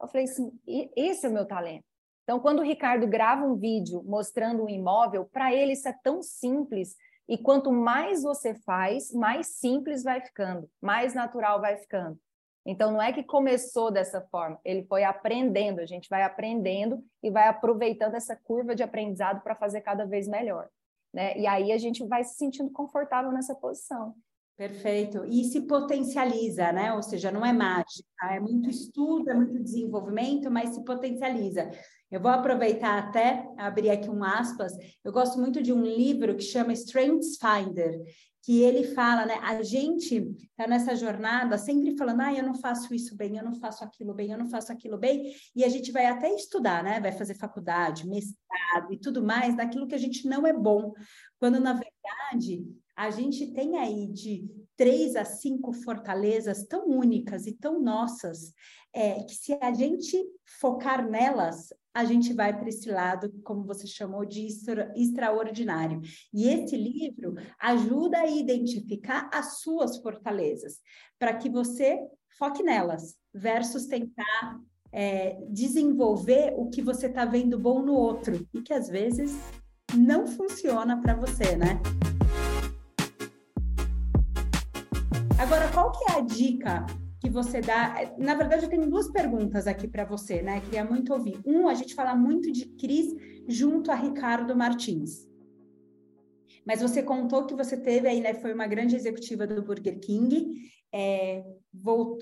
Eu 0.00 0.08
falei 0.08 0.24
assim, 0.24 0.52
esse 0.66 1.24
é 1.24 1.28
o 1.28 1.32
meu 1.32 1.46
talento. 1.46 1.87
Então, 2.28 2.38
quando 2.38 2.58
o 2.58 2.62
Ricardo 2.62 3.06
grava 3.06 3.46
um 3.46 3.56
vídeo 3.56 4.02
mostrando 4.04 4.62
um 4.62 4.68
imóvel, 4.68 5.24
para 5.24 5.50
ele 5.50 5.72
isso 5.72 5.88
é 5.88 5.94
tão 6.04 6.20
simples. 6.20 6.94
E 7.26 7.38
quanto 7.38 7.72
mais 7.72 8.22
você 8.22 8.54
faz, 8.54 9.10
mais 9.14 9.46
simples 9.58 10.02
vai 10.02 10.20
ficando, 10.20 10.68
mais 10.78 11.14
natural 11.14 11.58
vai 11.58 11.78
ficando. 11.78 12.18
Então, 12.66 12.92
não 12.92 13.00
é 13.00 13.14
que 13.14 13.22
começou 13.22 13.90
dessa 13.90 14.20
forma, 14.20 14.60
ele 14.62 14.82
foi 14.82 15.04
aprendendo, 15.04 15.80
a 15.80 15.86
gente 15.86 16.06
vai 16.10 16.22
aprendendo 16.22 17.02
e 17.22 17.30
vai 17.30 17.48
aproveitando 17.48 18.14
essa 18.14 18.36
curva 18.36 18.74
de 18.74 18.82
aprendizado 18.82 19.40
para 19.40 19.54
fazer 19.54 19.80
cada 19.80 20.04
vez 20.04 20.28
melhor. 20.28 20.68
Né? 21.14 21.34
E 21.38 21.46
aí 21.46 21.72
a 21.72 21.78
gente 21.78 22.06
vai 22.06 22.22
se 22.24 22.34
sentindo 22.34 22.70
confortável 22.70 23.32
nessa 23.32 23.54
posição. 23.54 24.14
Perfeito. 24.54 25.24
E 25.24 25.44
se 25.44 25.62
potencializa, 25.62 26.72
né? 26.72 26.92
Ou 26.92 27.00
seja, 27.00 27.30
não 27.30 27.46
é 27.46 27.52
mágica, 27.52 28.04
é 28.22 28.40
muito 28.40 28.68
estudo, 28.68 29.30
é 29.30 29.34
muito 29.34 29.62
desenvolvimento, 29.62 30.50
mas 30.50 30.70
se 30.70 30.84
potencializa. 30.84 31.70
Eu 32.10 32.20
vou 32.20 32.30
aproveitar 32.30 32.98
até 32.98 33.46
abrir 33.56 33.90
aqui 33.90 34.08
um 34.08 34.24
aspas. 34.24 34.72
Eu 35.04 35.12
gosto 35.12 35.38
muito 35.38 35.62
de 35.62 35.72
um 35.72 35.82
livro 35.82 36.34
que 36.34 36.42
chama 36.42 36.72
Strengths 36.72 37.36
Finder, 37.38 38.02
que 38.42 38.62
ele 38.62 38.82
fala, 38.94 39.26
né? 39.26 39.34
A 39.42 39.62
gente 39.62 40.16
está 40.16 40.66
nessa 40.66 40.96
jornada 40.96 41.58
sempre 41.58 41.94
falando, 41.98 42.22
ah, 42.22 42.32
eu 42.32 42.42
não 42.42 42.54
faço 42.54 42.94
isso 42.94 43.14
bem, 43.14 43.36
eu 43.36 43.44
não 43.44 43.54
faço 43.54 43.84
aquilo 43.84 44.14
bem, 44.14 44.30
eu 44.30 44.38
não 44.38 44.48
faço 44.48 44.72
aquilo 44.72 44.96
bem, 44.96 45.34
e 45.54 45.62
a 45.64 45.68
gente 45.68 45.92
vai 45.92 46.06
até 46.06 46.34
estudar, 46.34 46.82
né? 46.82 46.98
Vai 46.98 47.12
fazer 47.12 47.34
faculdade, 47.34 48.08
mestrado 48.08 48.90
e 48.90 48.98
tudo 48.98 49.22
mais, 49.22 49.54
naquilo 49.54 49.86
que 49.86 49.94
a 49.94 49.98
gente 49.98 50.26
não 50.26 50.46
é 50.46 50.52
bom. 50.52 50.94
Quando, 51.38 51.60
na 51.60 51.74
verdade, 51.74 52.64
a 52.96 53.10
gente 53.10 53.52
tem 53.52 53.76
aí 53.76 54.06
de 54.06 54.48
três 54.78 55.14
a 55.14 55.26
cinco 55.26 55.72
fortalezas 55.72 56.64
tão 56.64 56.86
únicas 56.86 57.46
e 57.46 57.52
tão 57.52 57.78
nossas, 57.78 58.54
é, 58.94 59.22
que 59.24 59.34
se 59.34 59.58
a 59.60 59.74
gente 59.74 60.16
focar 60.58 61.06
nelas, 61.06 61.72
a 61.98 62.04
gente 62.04 62.32
vai 62.32 62.56
para 62.56 62.68
esse 62.68 62.88
lado, 62.88 63.28
como 63.42 63.64
você 63.64 63.84
chamou 63.84 64.24
de 64.24 64.46
extra, 64.46 64.92
extraordinário. 64.94 66.00
E 66.32 66.48
esse 66.48 66.76
livro 66.76 67.34
ajuda 67.58 68.18
a 68.18 68.30
identificar 68.30 69.28
as 69.34 69.58
suas 69.58 69.98
fortalezas, 69.98 70.78
para 71.18 71.34
que 71.34 71.50
você 71.50 71.98
foque 72.38 72.62
nelas, 72.62 73.16
versus 73.34 73.86
tentar 73.86 74.60
é, 74.92 75.44
desenvolver 75.50 76.54
o 76.56 76.70
que 76.70 76.80
você 76.80 77.08
está 77.08 77.24
vendo 77.24 77.58
bom 77.58 77.82
no 77.82 77.94
outro, 77.94 78.46
e 78.54 78.62
que 78.62 78.72
às 78.72 78.88
vezes 78.88 79.36
não 79.92 80.24
funciona 80.24 81.00
para 81.00 81.16
você, 81.16 81.56
né? 81.56 81.80
Agora, 85.36 85.68
qual 85.72 85.90
que 85.90 86.12
é 86.12 86.14
a 86.14 86.20
dica 86.20 86.86
que 87.28 87.34
você 87.34 87.60
dá? 87.60 87.94
Na 88.16 88.34
verdade, 88.34 88.64
eu 88.64 88.70
tenho 88.70 88.88
duas 88.88 89.10
perguntas 89.10 89.66
aqui 89.66 89.86
para 89.86 90.04
você, 90.04 90.40
né? 90.40 90.60
Queria 90.62 90.82
muito 90.82 91.12
ouvir. 91.12 91.38
Um, 91.44 91.68
a 91.68 91.74
gente 91.74 91.94
fala 91.94 92.14
muito 92.16 92.50
de 92.50 92.64
Cris 92.64 93.14
junto 93.46 93.92
a 93.92 93.94
Ricardo 93.94 94.56
Martins. 94.56 95.28
Mas 96.66 96.80
você 96.80 97.02
contou 97.02 97.46
que 97.46 97.54
você 97.54 97.76
teve 97.76 98.08
aí, 98.08 98.20
né? 98.20 98.32
Foi 98.32 98.54
uma 98.54 98.66
grande 98.66 98.96
executiva 98.96 99.46
do 99.46 99.62
Burger 99.62 100.00
King, 100.00 100.70
é, 100.90 101.44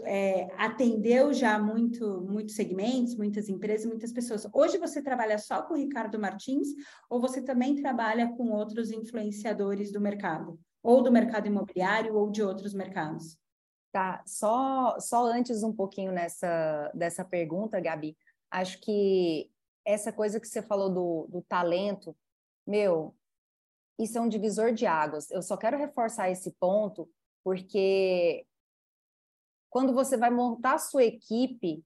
é, 0.04 0.48
atendeu 0.58 1.32
já 1.32 1.56
muito, 1.56 2.20
muitos 2.28 2.56
segmentos, 2.56 3.16
muitas 3.16 3.48
empresas, 3.48 3.86
muitas 3.86 4.12
pessoas. 4.12 4.46
Hoje 4.52 4.76
você 4.76 5.00
trabalha 5.00 5.38
só 5.38 5.62
com 5.62 5.74
o 5.74 5.76
Ricardo 5.76 6.18
Martins 6.18 6.68
ou 7.08 7.20
você 7.20 7.40
também 7.40 7.76
trabalha 7.76 8.28
com 8.36 8.50
outros 8.50 8.90
influenciadores 8.90 9.92
do 9.92 10.00
mercado? 10.00 10.58
Ou 10.82 11.00
do 11.00 11.12
mercado 11.12 11.46
imobiliário 11.46 12.16
ou 12.16 12.28
de 12.30 12.42
outros 12.42 12.74
mercados? 12.74 13.36
Tá, 13.96 14.22
só, 14.26 15.00
só 15.00 15.24
antes 15.24 15.62
um 15.62 15.72
pouquinho 15.72 16.12
nessa, 16.12 16.92
dessa 16.92 17.24
pergunta, 17.24 17.80
Gabi, 17.80 18.14
acho 18.50 18.78
que 18.82 19.50
essa 19.86 20.12
coisa 20.12 20.38
que 20.38 20.46
você 20.46 20.60
falou 20.60 20.92
do, 20.92 21.26
do 21.30 21.40
talento, 21.40 22.14
meu, 22.66 23.16
isso 23.98 24.18
é 24.18 24.20
um 24.20 24.28
divisor 24.28 24.74
de 24.74 24.84
águas. 24.84 25.30
Eu 25.30 25.40
só 25.40 25.56
quero 25.56 25.78
reforçar 25.78 26.30
esse 26.30 26.50
ponto, 26.60 27.08
porque 27.42 28.46
quando 29.70 29.94
você 29.94 30.18
vai 30.18 30.28
montar 30.28 30.74
a 30.74 30.78
sua 30.78 31.04
equipe, 31.04 31.82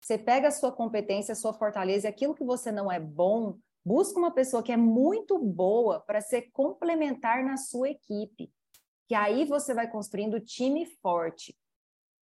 você 0.00 0.16
pega 0.16 0.48
a 0.48 0.52
sua 0.52 0.72
competência, 0.72 1.32
a 1.32 1.36
sua 1.36 1.52
fortaleza, 1.52 2.08
aquilo 2.08 2.34
que 2.34 2.42
você 2.42 2.72
não 2.72 2.90
é 2.90 2.98
bom, 2.98 3.58
busca 3.84 4.18
uma 4.18 4.30
pessoa 4.30 4.62
que 4.62 4.72
é 4.72 4.78
muito 4.78 5.38
boa 5.38 6.00
para 6.00 6.22
ser 6.22 6.48
complementar 6.52 7.44
na 7.44 7.58
sua 7.58 7.90
equipe 7.90 8.50
que 9.10 9.14
aí 9.16 9.44
você 9.44 9.74
vai 9.74 9.90
construindo 9.90 10.38
time 10.38 10.86
forte, 11.02 11.58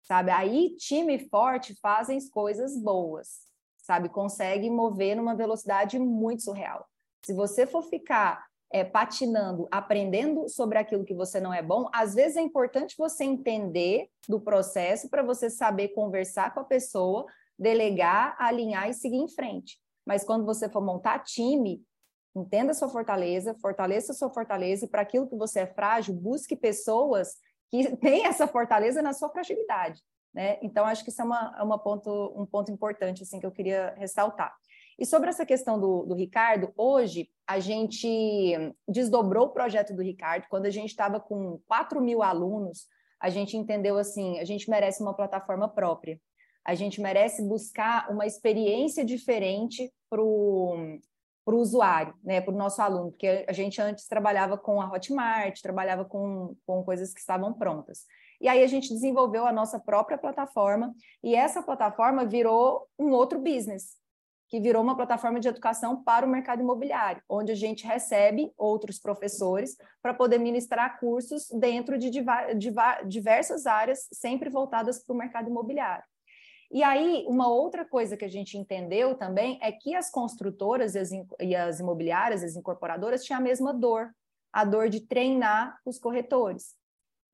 sabe? 0.05 0.31
Aí 0.31 0.74
time 0.77 1.18
forte 1.29 1.79
fazem 1.83 2.18
coisas 2.31 2.74
boas, 2.81 3.40
sabe? 3.77 4.09
Consegue 4.09 4.70
mover 4.70 5.14
numa 5.14 5.37
velocidade 5.37 5.98
muito 5.98 6.44
surreal. 6.44 6.88
Se 7.22 7.35
você 7.35 7.66
for 7.66 7.83
ficar 7.83 8.42
é, 8.72 8.85
patinando, 8.85 9.68
aprendendo 9.70 10.48
sobre 10.48 10.79
aquilo 10.79 11.05
que 11.05 11.12
você 11.12 11.38
não 11.38 11.53
é 11.53 11.61
bom, 11.61 11.90
às 11.92 12.14
vezes 12.14 12.38
é 12.38 12.40
importante 12.40 12.96
você 12.96 13.22
entender 13.22 14.09
do 14.27 14.40
processo 14.40 15.11
para 15.11 15.22
você 15.22 15.51
saber 15.51 15.88
conversar 15.88 16.55
com 16.55 16.61
a 16.61 16.64
pessoa, 16.64 17.27
delegar, 17.59 18.35
alinhar 18.38 18.88
e 18.88 18.94
seguir 18.94 19.18
em 19.18 19.29
frente. 19.29 19.79
Mas 20.07 20.24
quando 20.24 20.46
você 20.46 20.70
for 20.70 20.81
montar 20.81 21.18
time, 21.18 21.83
Entenda 22.40 22.74
sua 22.74 22.88
fortaleza, 22.88 23.55
fortaleça 23.61 24.12
sua 24.12 24.31
fortaleza 24.31 24.85
e 24.85 24.88
para 24.88 25.03
aquilo 25.03 25.29
que 25.29 25.37
você 25.37 25.61
é 25.61 25.66
frágil, 25.66 26.14
busque 26.14 26.57
pessoas 26.57 27.37
que 27.70 27.94
têm 27.98 28.27
essa 28.27 28.46
fortaleza 28.46 29.03
na 29.03 29.12
sua 29.12 29.29
fragilidade. 29.29 30.01
Né? 30.35 30.59
Então, 30.62 30.85
acho 30.85 31.03
que 31.03 31.11
isso 31.11 31.20
é 31.20 31.24
uma, 31.24 31.57
é 31.59 31.62
uma 31.62 31.79
ponto, 31.79 32.11
um 32.37 32.46
ponto 32.46 32.70
importante 32.70 33.22
assim, 33.22 33.40
que 33.40 33.46
eu 33.46 33.53
queria 33.53 33.94
ressaltar. 33.96 34.55
E 34.98 35.07
sobre 35.07 35.29
essa 35.31 35.46
questão 35.46 35.79
do, 35.79 36.05
do 36.05 36.14
Ricardo, 36.14 36.72
hoje 36.77 37.31
a 37.46 37.61
gente 37.61 38.74
desdobrou 38.87 39.46
o 39.46 39.53
projeto 39.53 39.94
do 39.94 40.03
Ricardo. 40.03 40.46
Quando 40.51 40.66
a 40.66 40.70
gente 40.70 40.90
estava 40.90 41.20
com 41.20 41.61
4 41.68 42.01
mil 42.01 42.22
alunos, 42.22 42.87
a 43.20 43.31
gente 43.31 43.57
entendeu 43.57 43.96
assim: 43.96 44.40
a 44.40 44.44
gente 44.44 44.68
merece 44.68 45.03
uma 45.03 45.14
plataforma 45.14 45.68
própria. 45.68 46.20
A 46.64 46.74
gente 46.74 47.01
merece 47.01 47.42
buscar 47.42 48.11
uma 48.11 48.27
experiência 48.27 49.05
diferente 49.05 49.90
para 50.11 50.20
o 50.20 50.98
para 51.48 51.56
o 51.56 51.61
usuário, 51.61 52.14
né, 52.22 52.42
para 52.42 52.52
o 52.52 52.56
nosso 52.58 52.82
aluno, 52.82 53.11
porque 53.11 53.46
a 53.48 53.52
gente 53.54 53.80
antes 53.80 54.06
trabalhava 54.06 54.58
com 54.58 54.82
a 54.82 54.92
Hotmart, 54.92 55.58
trabalhava 55.62 56.04
com, 56.04 56.54
com 56.66 56.84
coisas 56.84 57.14
que 57.14 57.20
estavam 57.20 57.54
prontas. 57.54 58.04
E 58.38 58.46
aí 58.46 58.62
a 58.62 58.66
gente 58.66 58.92
desenvolveu 58.92 59.46
a 59.46 59.52
nossa 59.52 59.80
própria 59.80 60.18
plataforma, 60.18 60.94
e 61.24 61.34
essa 61.34 61.62
plataforma 61.62 62.26
virou 62.26 62.87
um 62.98 63.12
outro 63.12 63.38
business, 63.38 63.96
que 64.50 64.61
virou 64.61 64.82
uma 64.82 64.94
plataforma 64.94 65.40
de 65.40 65.48
educação 65.48 66.02
para 66.02 66.26
o 66.26 66.28
mercado 66.28 66.61
imobiliário, 66.61 67.22
onde 67.26 67.50
a 67.50 67.56
gente 67.56 67.87
recebe 67.87 68.52
outros 68.54 68.98
professores 68.98 69.74
para 70.02 70.12
poder 70.12 70.37
ministrar 70.37 71.00
cursos 71.00 71.48
dentro 71.58 71.96
de 71.96 72.11
diversas 73.06 73.66
áreas, 73.66 74.06
sempre 74.12 74.50
voltadas 74.50 75.02
para 75.02 75.14
o 75.14 75.16
mercado 75.16 75.48
imobiliário. 75.48 76.04
E 76.70 76.83
aí, 76.83 77.24
uma 77.26 77.48
outra 77.48 77.85
coisa 77.85 78.16
que 78.16 78.24
a 78.24 78.31
gente 78.31 78.59
entendeu 78.59 79.14
também 79.14 79.59
é 79.62 79.72
que 79.72 79.94
as 79.94 80.11
construtoras 80.11 80.94
e 80.94 80.98
as, 80.98 81.11
e 81.40 81.57
as 81.57 81.81
imobiliárias, 81.81 82.42
as 82.42 82.57
incorporadoras, 82.57 83.24
tinham 83.24 83.40
a 83.40 83.42
mesma 83.42 83.72
dor, 83.72 84.14
a 84.52 84.64
dor 84.64 84.88
de 84.90 85.00
treinar 85.00 85.78
os 85.85 85.98
corretores. 85.98 86.76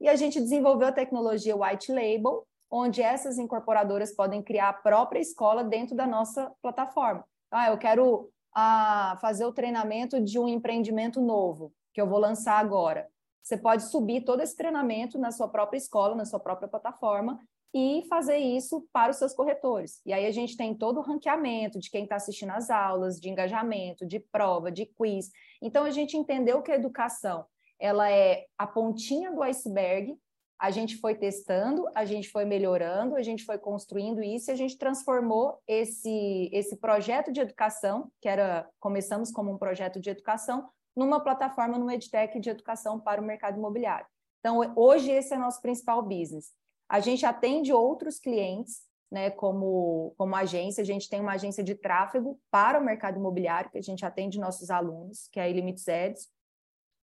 E 0.01 0.09
a 0.09 0.14
gente 0.14 0.40
desenvolveu 0.40 0.88
a 0.88 0.92
tecnologia 0.92 1.57
White 1.57 1.90
Label, 1.90 2.47
onde 2.70 3.03
essas 3.03 3.38
incorporadoras 3.38 4.12
podem 4.12 4.42
criar 4.42 4.68
a 4.68 4.73
própria 4.73 5.20
escola 5.20 5.64
dentro 5.64 5.97
da 5.97 6.07
nossa 6.07 6.53
plataforma. 6.62 7.25
Ah, 7.51 7.70
eu 7.70 7.79
quero 7.79 8.31
ah, 8.55 9.18
fazer 9.20 9.44
o 9.44 9.53
treinamento 9.53 10.20
de 10.20 10.38
um 10.38 10.49
empreendimento 10.49 11.20
novo, 11.20 11.73
que 11.92 12.01
eu 12.01 12.07
vou 12.07 12.18
lançar 12.18 12.59
agora. 12.59 13.09
Você 13.42 13.57
pode 13.57 13.85
subir 13.85 14.25
todo 14.25 14.40
esse 14.40 14.57
treinamento 14.57 15.18
na 15.18 15.31
sua 15.31 15.49
própria 15.49 15.79
escola, 15.79 16.14
na 16.14 16.25
sua 16.25 16.40
própria 16.40 16.68
plataforma, 16.68 17.40
e 17.75 18.05
fazer 18.09 18.37
isso 18.37 18.87
para 18.93 19.11
os 19.11 19.17
seus 19.17 19.35
corretores. 19.35 20.01
E 20.07 20.13
aí 20.13 20.27
a 20.27 20.31
gente 20.31 20.57
tem 20.57 20.73
todo 20.75 20.99
o 20.99 21.03
ranqueamento 21.03 21.81
de 21.81 21.91
quem 21.91 22.05
está 22.05 22.15
assistindo 22.15 22.51
às 22.51 22.71
aulas, 22.71 23.21
de 23.21 23.29
engajamento, 23.29 24.07
de 24.07 24.21
prova, 24.21 24.71
de 24.71 24.87
quiz. 24.87 25.31
Então 25.61 25.85
a 25.85 25.91
gente 25.91 26.17
entendeu 26.17 26.63
que 26.63 26.71
a 26.71 26.77
educação 26.77 27.45
ela 27.81 28.09
é 28.09 28.47
a 28.57 28.67
pontinha 28.67 29.33
do 29.33 29.43
iceberg. 29.43 30.17
A 30.57 30.71
gente 30.71 30.97
foi 30.97 31.17
testando, 31.17 31.85
a 31.97 32.05
gente 32.05 32.29
foi 32.29 32.45
melhorando, 32.45 33.17
a 33.17 33.23
gente 33.23 33.45
foi 33.45 33.59
construindo 33.59 34.23
isso 34.23 34.51
e 34.51 34.53
a 34.53 34.57
gente 34.57 34.79
transformou 34.79 35.59
esse 35.67 36.49
esse 36.53 36.77
projeto 36.77 37.33
de 37.33 37.41
educação, 37.41 38.09
que 38.21 38.29
era 38.29 38.69
começamos 38.79 39.33
como 39.33 39.51
um 39.51 39.59
projeto 39.59 40.01
de 40.01 40.11
educação, 40.11 40.71
numa 40.97 41.21
plataforma 41.21 41.77
no 41.77 41.91
EdTech 41.91 42.39
de 42.39 42.51
educação 42.51 43.01
para 43.01 43.21
o 43.21 43.25
mercado 43.25 43.59
imobiliário. 43.59 44.07
Então, 44.39 44.61
hoje 44.77 45.11
esse 45.11 45.35
é 45.35 45.39
nosso 45.39 45.61
principal 45.61 46.01
business. 46.03 46.53
A 46.94 47.00
gente 47.00 47.26
atende 47.26 47.72
outros 47.72 48.20
clientes, 48.20 48.83
né, 49.11 49.28
como, 49.28 50.14
como 50.16 50.37
agência, 50.37 50.80
a 50.80 50.85
gente 50.85 51.09
tem 51.09 51.20
uma 51.20 51.33
agência 51.33 51.64
de 51.64 51.74
tráfego 51.74 52.40
para 52.52 52.78
o 52.78 52.85
mercado 52.85 53.18
imobiliário, 53.18 53.68
que 53.68 53.78
a 53.78 53.83
gente 53.83 54.07
atende 54.07 54.38
nossos 54.38 54.70
alunos, 54.70 55.26
que 55.33 55.40
é 55.40 55.42
a 55.42 55.48
Illimits 55.48 55.88
Ads, 55.88 56.28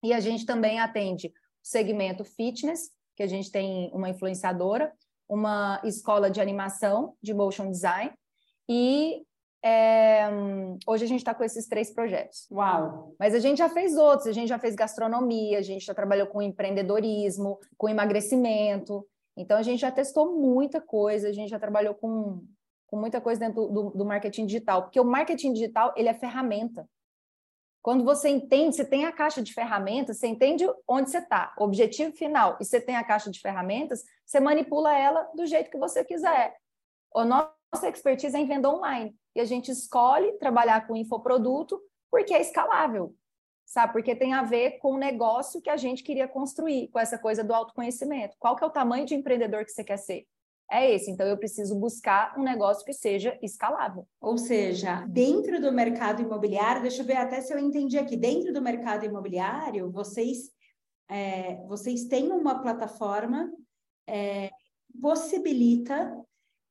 e 0.02 0.14
a 0.14 0.18
gente 0.18 0.46
também 0.46 0.80
atende 0.80 1.26
o 1.26 1.32
segmento 1.62 2.24
fitness, 2.24 2.90
que 3.14 3.22
a 3.22 3.26
gente 3.26 3.52
tem 3.52 3.90
uma 3.92 4.08
influenciadora, 4.08 4.90
uma 5.28 5.78
escola 5.84 6.30
de 6.30 6.40
animação, 6.40 7.14
de 7.22 7.34
motion 7.34 7.70
design, 7.70 8.14
e 8.66 9.26
é, 9.62 10.26
hoje 10.86 11.04
a 11.04 11.06
gente 11.06 11.20
está 11.20 11.34
com 11.34 11.44
esses 11.44 11.68
três 11.68 11.92
projetos. 11.92 12.48
Uau! 12.50 13.14
Mas 13.20 13.34
a 13.34 13.38
gente 13.38 13.58
já 13.58 13.68
fez 13.68 13.94
outros, 13.94 14.26
a 14.26 14.32
gente 14.32 14.48
já 14.48 14.58
fez 14.58 14.74
gastronomia, 14.74 15.58
a 15.58 15.62
gente 15.62 15.84
já 15.84 15.92
trabalhou 15.92 16.28
com 16.28 16.40
empreendedorismo, 16.40 17.60
com 17.76 17.90
emagrecimento. 17.90 19.06
Então 19.36 19.56
a 19.56 19.62
gente 19.62 19.80
já 19.80 19.90
testou 19.90 20.38
muita 20.38 20.80
coisa, 20.80 21.28
a 21.28 21.32
gente 21.32 21.48
já 21.48 21.58
trabalhou 21.58 21.94
com, 21.94 22.44
com 22.86 22.96
muita 22.96 23.20
coisa 23.20 23.40
dentro 23.40 23.66
do, 23.68 23.90
do 23.90 24.04
marketing 24.04 24.46
digital, 24.46 24.82
porque 24.82 25.00
o 25.00 25.04
marketing 25.04 25.52
digital 25.52 25.92
ele 25.96 26.08
é 26.08 26.14
ferramenta. 26.14 26.88
Quando 27.82 28.04
você 28.04 28.28
entende, 28.28 28.76
você 28.76 28.84
tem 28.84 29.06
a 29.06 29.12
caixa 29.12 29.42
de 29.42 29.52
ferramentas, 29.52 30.18
você 30.18 30.28
entende 30.28 30.64
onde 30.86 31.10
você 31.10 31.18
está, 31.18 31.52
objetivo 31.58 32.14
final, 32.14 32.56
e 32.60 32.64
você 32.64 32.80
tem 32.80 32.94
a 32.94 33.02
caixa 33.02 33.28
de 33.28 33.40
ferramentas, 33.40 34.04
você 34.24 34.38
manipula 34.38 34.96
ela 34.96 35.28
do 35.34 35.44
jeito 35.46 35.70
que 35.70 35.78
você 35.78 36.04
quiser. 36.04 36.56
A 37.14 37.24
nossa 37.24 37.88
expertise 37.88 38.36
é 38.36 38.40
em 38.40 38.46
venda 38.46 38.70
online. 38.70 39.16
E 39.34 39.40
a 39.40 39.44
gente 39.44 39.70
escolhe 39.70 40.32
trabalhar 40.38 40.86
com 40.86 40.94
infoproduto 40.94 41.80
porque 42.10 42.34
é 42.34 42.40
escalável, 42.40 43.14
sabe? 43.64 43.92
Porque 43.92 44.14
tem 44.14 44.32
a 44.32 44.42
ver 44.42 44.78
com 44.78 44.94
o 44.94 44.98
negócio 44.98 45.60
que 45.60 45.70
a 45.70 45.76
gente 45.76 46.02
queria 46.02 46.28
construir, 46.28 46.88
com 46.88 46.98
essa 46.98 47.18
coisa 47.18 47.42
do 47.42 47.54
autoconhecimento. 47.54 48.36
Qual 48.38 48.56
que 48.56 48.64
é 48.64 48.66
o 48.66 48.70
tamanho 48.70 49.06
de 49.06 49.14
empreendedor 49.14 49.64
que 49.64 49.72
você 49.72 49.84
quer 49.84 49.98
ser? 49.98 50.26
é 50.72 50.90
esse. 50.94 51.10
Então, 51.10 51.26
eu 51.26 51.36
preciso 51.36 51.78
buscar 51.78 52.34
um 52.38 52.42
negócio 52.42 52.84
que 52.84 52.94
seja 52.94 53.38
escalável. 53.42 54.06
Ou 54.18 54.38
seja, 54.38 55.04
dentro 55.06 55.60
do 55.60 55.70
mercado 55.70 56.22
imobiliário, 56.22 56.80
deixa 56.80 57.02
eu 57.02 57.06
ver 57.06 57.18
até 57.18 57.42
se 57.42 57.52
eu 57.52 57.58
entendi 57.58 57.98
aqui, 57.98 58.16
dentro 58.16 58.54
do 58.54 58.62
mercado 58.62 59.04
imobiliário, 59.04 59.90
vocês, 59.90 60.50
é, 61.10 61.56
vocês 61.66 62.04
têm 62.04 62.32
uma 62.32 62.62
plataforma 62.62 63.52
é, 64.08 64.50
possibilita 65.00 66.16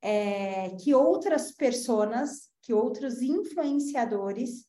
é, 0.02 0.72
que 0.84 0.96
outras 0.96 1.52
pessoas, 1.52 2.50
que 2.64 2.74
outros 2.74 3.22
influenciadores 3.22 4.66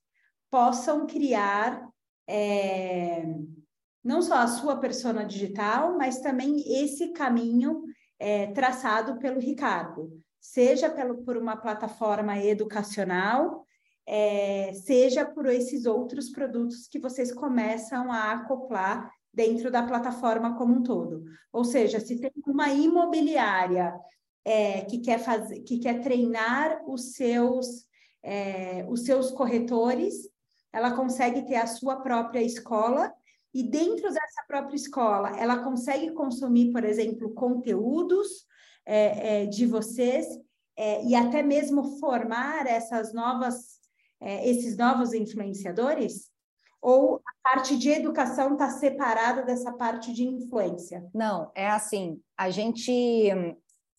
possam 0.50 1.06
criar 1.06 1.88
é, 2.28 3.24
não 4.02 4.20
só 4.22 4.37
a 4.37 4.46
sua 4.48 4.76
persona 4.76 5.24
digital, 5.24 5.96
mas 5.96 6.20
também 6.20 6.62
esse 6.82 7.12
caminho 7.12 7.82
é, 8.18 8.48
traçado 8.48 9.18
pelo 9.18 9.40
Ricardo, 9.40 10.11
seja 10.40 10.90
pelo, 10.90 11.22
por 11.24 11.37
uma 11.37 11.56
plataforma 11.56 12.38
educacional, 12.38 13.64
é, 14.06 14.72
seja 14.74 15.24
por 15.24 15.46
esses 15.46 15.87
outros 15.87 16.30
produtos 16.30 16.88
que 16.88 16.98
vocês 16.98 17.32
começam 17.32 18.11
a 18.11 18.32
acoplar 18.32 19.11
dentro 19.32 19.70
da 19.70 19.82
plataforma 19.82 20.56
como 20.56 20.74
um 20.74 20.82
todo. 20.82 21.24
Ou 21.52 21.64
seja, 21.64 22.00
se 22.00 22.20
tem 22.20 22.32
uma 22.46 22.68
imobiliária 22.70 23.94
é, 24.44 24.82
que, 24.82 24.98
quer 24.98 25.18
fazer, 25.18 25.61
que 25.61 25.78
quer 25.78 26.00
treinar 26.00 26.82
os 26.87 27.12
seus, 27.12 27.87
é, 28.22 28.85
os 28.88 29.04
seus 29.04 29.30
corretores, 29.30 30.28
ela 30.72 30.92
consegue 30.92 31.42
ter 31.46 31.56
a 31.56 31.66
sua 31.66 31.96
própria 31.96 32.40
escola 32.40 33.12
e 33.54 33.62
dentro 33.62 34.08
dessa 34.08 34.42
própria 34.48 34.76
escola, 34.76 35.38
ela 35.38 35.58
consegue 35.58 36.12
consumir, 36.12 36.72
por 36.72 36.85
exemplo, 36.85 37.35
conteúdos 37.35 38.46
é, 38.87 39.42
é, 39.42 39.46
de 39.46 39.66
vocês 39.66 40.26
é, 40.76 41.04
e 41.04 41.14
até 41.14 41.42
mesmo 41.42 41.98
formar 41.98 42.66
essas 42.66 43.12
novas, 43.12 43.78
é, 44.20 44.48
esses 44.48 44.76
novos 44.76 45.12
influenciadores? 45.12 46.30
Ou 46.80 47.22
a 47.24 47.50
parte 47.50 47.76
de 47.76 47.90
educação 47.90 48.54
está 48.54 48.70
separada 48.70 49.42
dessa 49.42 49.70
parte 49.72 50.12
de 50.12 50.24
influência? 50.26 51.08
Não, 51.14 51.52
é 51.54 51.68
assim, 51.68 52.20
a 52.37 52.50
gente 52.50 53.30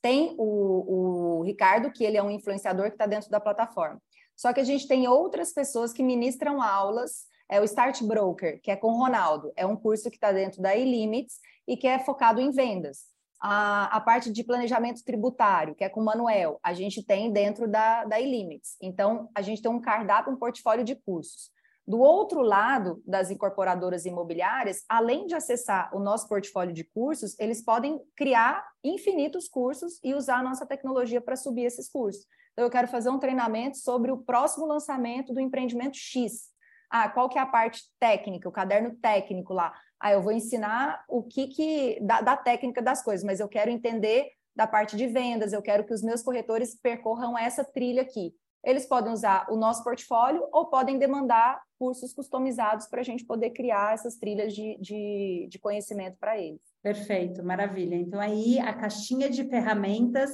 tem 0.01 0.35
o, 0.37 1.39
o 1.39 1.43
Ricardo, 1.43 1.91
que 1.91 2.03
ele 2.03 2.17
é 2.17 2.23
um 2.23 2.31
influenciador 2.31 2.87
que 2.87 2.95
está 2.95 3.05
dentro 3.05 3.29
da 3.29 3.39
plataforma. 3.39 4.01
Só 4.35 4.53
que 4.53 4.59
a 4.59 4.63
gente 4.63 4.87
tem 4.87 5.07
outras 5.07 5.53
pessoas 5.53 5.93
que 5.93 6.03
ministram 6.03 6.61
aulas 6.61 7.25
é 7.49 7.59
o 7.59 7.63
Start 7.63 8.01
Broker, 8.03 8.59
que 8.61 8.71
é 8.71 8.75
com 8.75 8.87
o 8.87 8.97
Ronaldo. 8.97 9.51
É 9.55 9.65
um 9.65 9.75
curso 9.75 10.09
que 10.09 10.17
está 10.17 10.31
dentro 10.31 10.61
da 10.61 10.75
E-Limits 10.75 11.39
e 11.67 11.77
que 11.77 11.87
é 11.87 11.99
focado 11.99 12.41
em 12.41 12.51
vendas. 12.51 13.05
A, 13.39 13.97
a, 13.97 13.99
parte 13.99 14.31
de 14.31 14.43
planejamento 14.43 15.03
tributário, 15.03 15.75
que 15.75 15.83
é 15.83 15.89
com 15.89 15.99
o 15.99 16.05
Manuel, 16.05 16.59
a 16.63 16.73
gente 16.73 17.03
tem 17.03 17.31
dentro 17.31 17.67
da, 17.67 18.05
da 18.05 18.19
E-Limits. 18.19 18.77
Então, 18.81 19.29
a 19.35 19.41
gente 19.41 19.61
tem 19.61 19.69
um 19.69 19.81
cardápio, 19.81 20.31
um 20.31 20.37
portfólio 20.37 20.83
de 20.83 20.95
cursos. 20.95 21.51
Do 21.85 21.99
outro 21.99 22.41
lado 22.41 23.03
das 23.05 23.29
incorporadoras 23.29 24.05
imobiliárias, 24.05 24.85
além 24.87 25.27
de 25.27 25.35
acessar 25.35 25.93
o 25.93 25.99
nosso 25.99 26.29
portfólio 26.29 26.73
de 26.73 26.85
cursos, 26.85 27.37
eles 27.37 27.61
podem 27.61 27.99
criar 28.15 28.65
infinitos 28.81 29.49
cursos 29.49 29.99
e 30.01 30.13
usar 30.13 30.37
a 30.37 30.43
nossa 30.43 30.65
tecnologia 30.65 31.19
para 31.19 31.35
subir 31.35 31.65
esses 31.65 31.89
cursos. 31.89 32.25
Então, 32.53 32.65
eu 32.65 32.69
quero 32.69 32.87
fazer 32.87 33.09
um 33.09 33.19
treinamento 33.19 33.77
sobre 33.77 34.11
o 34.11 34.17
próximo 34.17 34.65
lançamento 34.65 35.33
do 35.33 35.39
empreendimento 35.39 35.97
X. 35.97 36.51
Ah, 36.89 37.09
qual 37.09 37.27
que 37.27 37.39
é 37.39 37.41
a 37.41 37.47
parte 37.47 37.81
técnica, 37.99 38.47
o 38.47 38.51
caderno 38.51 38.95
técnico 39.01 39.53
lá? 39.53 39.73
Ah, 39.99 40.13
eu 40.13 40.21
vou 40.21 40.31
ensinar 40.31 41.03
o 41.09 41.23
que 41.23 41.47
que 41.47 41.99
da, 42.01 42.21
da 42.21 42.37
técnica 42.37 42.81
das 42.81 43.03
coisas, 43.03 43.25
mas 43.25 43.39
eu 43.39 43.47
quero 43.47 43.71
entender 43.71 44.29
da 44.55 44.67
parte 44.67 44.95
de 44.95 45.07
vendas, 45.07 45.51
eu 45.51 45.61
quero 45.63 45.83
que 45.83 45.93
os 45.93 46.03
meus 46.03 46.21
corretores 46.21 46.79
percorram 46.79 47.35
essa 47.35 47.63
trilha 47.63 48.03
aqui. 48.03 48.35
Eles 48.63 48.85
podem 48.85 49.11
usar 49.11 49.47
o 49.49 49.57
nosso 49.57 49.83
portfólio 49.83 50.47
ou 50.51 50.67
podem 50.67 50.97
demandar 50.97 51.61
cursos 51.77 52.13
customizados 52.13 52.87
para 52.87 53.01
a 53.01 53.03
gente 53.03 53.25
poder 53.25 53.49
criar 53.49 53.93
essas 53.93 54.15
trilhas 54.15 54.53
de, 54.53 54.77
de, 54.79 55.47
de 55.49 55.59
conhecimento 55.59 56.17
para 56.17 56.39
eles. 56.39 56.61
Perfeito, 56.81 57.43
maravilha. 57.43 57.95
Então, 57.95 58.21
aí 58.21 58.59
a 58.59 58.71
caixinha 58.73 59.29
de 59.29 59.43
ferramentas 59.49 60.31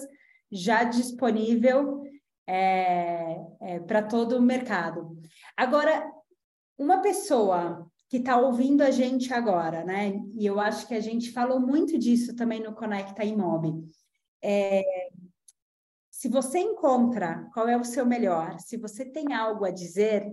já 0.51 0.83
disponível 0.83 2.03
é, 2.47 3.35
é, 3.61 3.79
para 3.79 4.01
todo 4.01 4.37
o 4.37 4.41
mercado. 4.41 5.21
Agora, 5.55 6.09
uma 6.77 7.01
pessoa 7.01 7.89
que 8.09 8.17
está 8.17 8.37
ouvindo 8.37 8.81
a 8.81 8.89
gente 8.89 9.31
agora, 9.31 9.83
né? 9.83 10.19
E 10.33 10.45
eu 10.45 10.59
acho 10.59 10.87
que 10.87 10.95
a 10.95 10.99
gente 10.99 11.31
falou 11.31 11.59
muito 11.59 11.97
disso 11.97 12.35
também 12.35 12.59
no 12.59 12.73
Conecta 12.73 13.23
Imob. 13.23 13.85
É, 14.41 14.83
se 16.09 16.27
você 16.27 16.59
encontra 16.59 17.47
qual 17.53 17.67
é 17.67 17.77
o 17.77 17.83
seu 17.83 18.05
melhor, 18.05 18.59
se 18.59 18.77
você 18.77 19.05
tem 19.05 19.33
algo 19.33 19.63
a 19.63 19.71
dizer, 19.71 20.25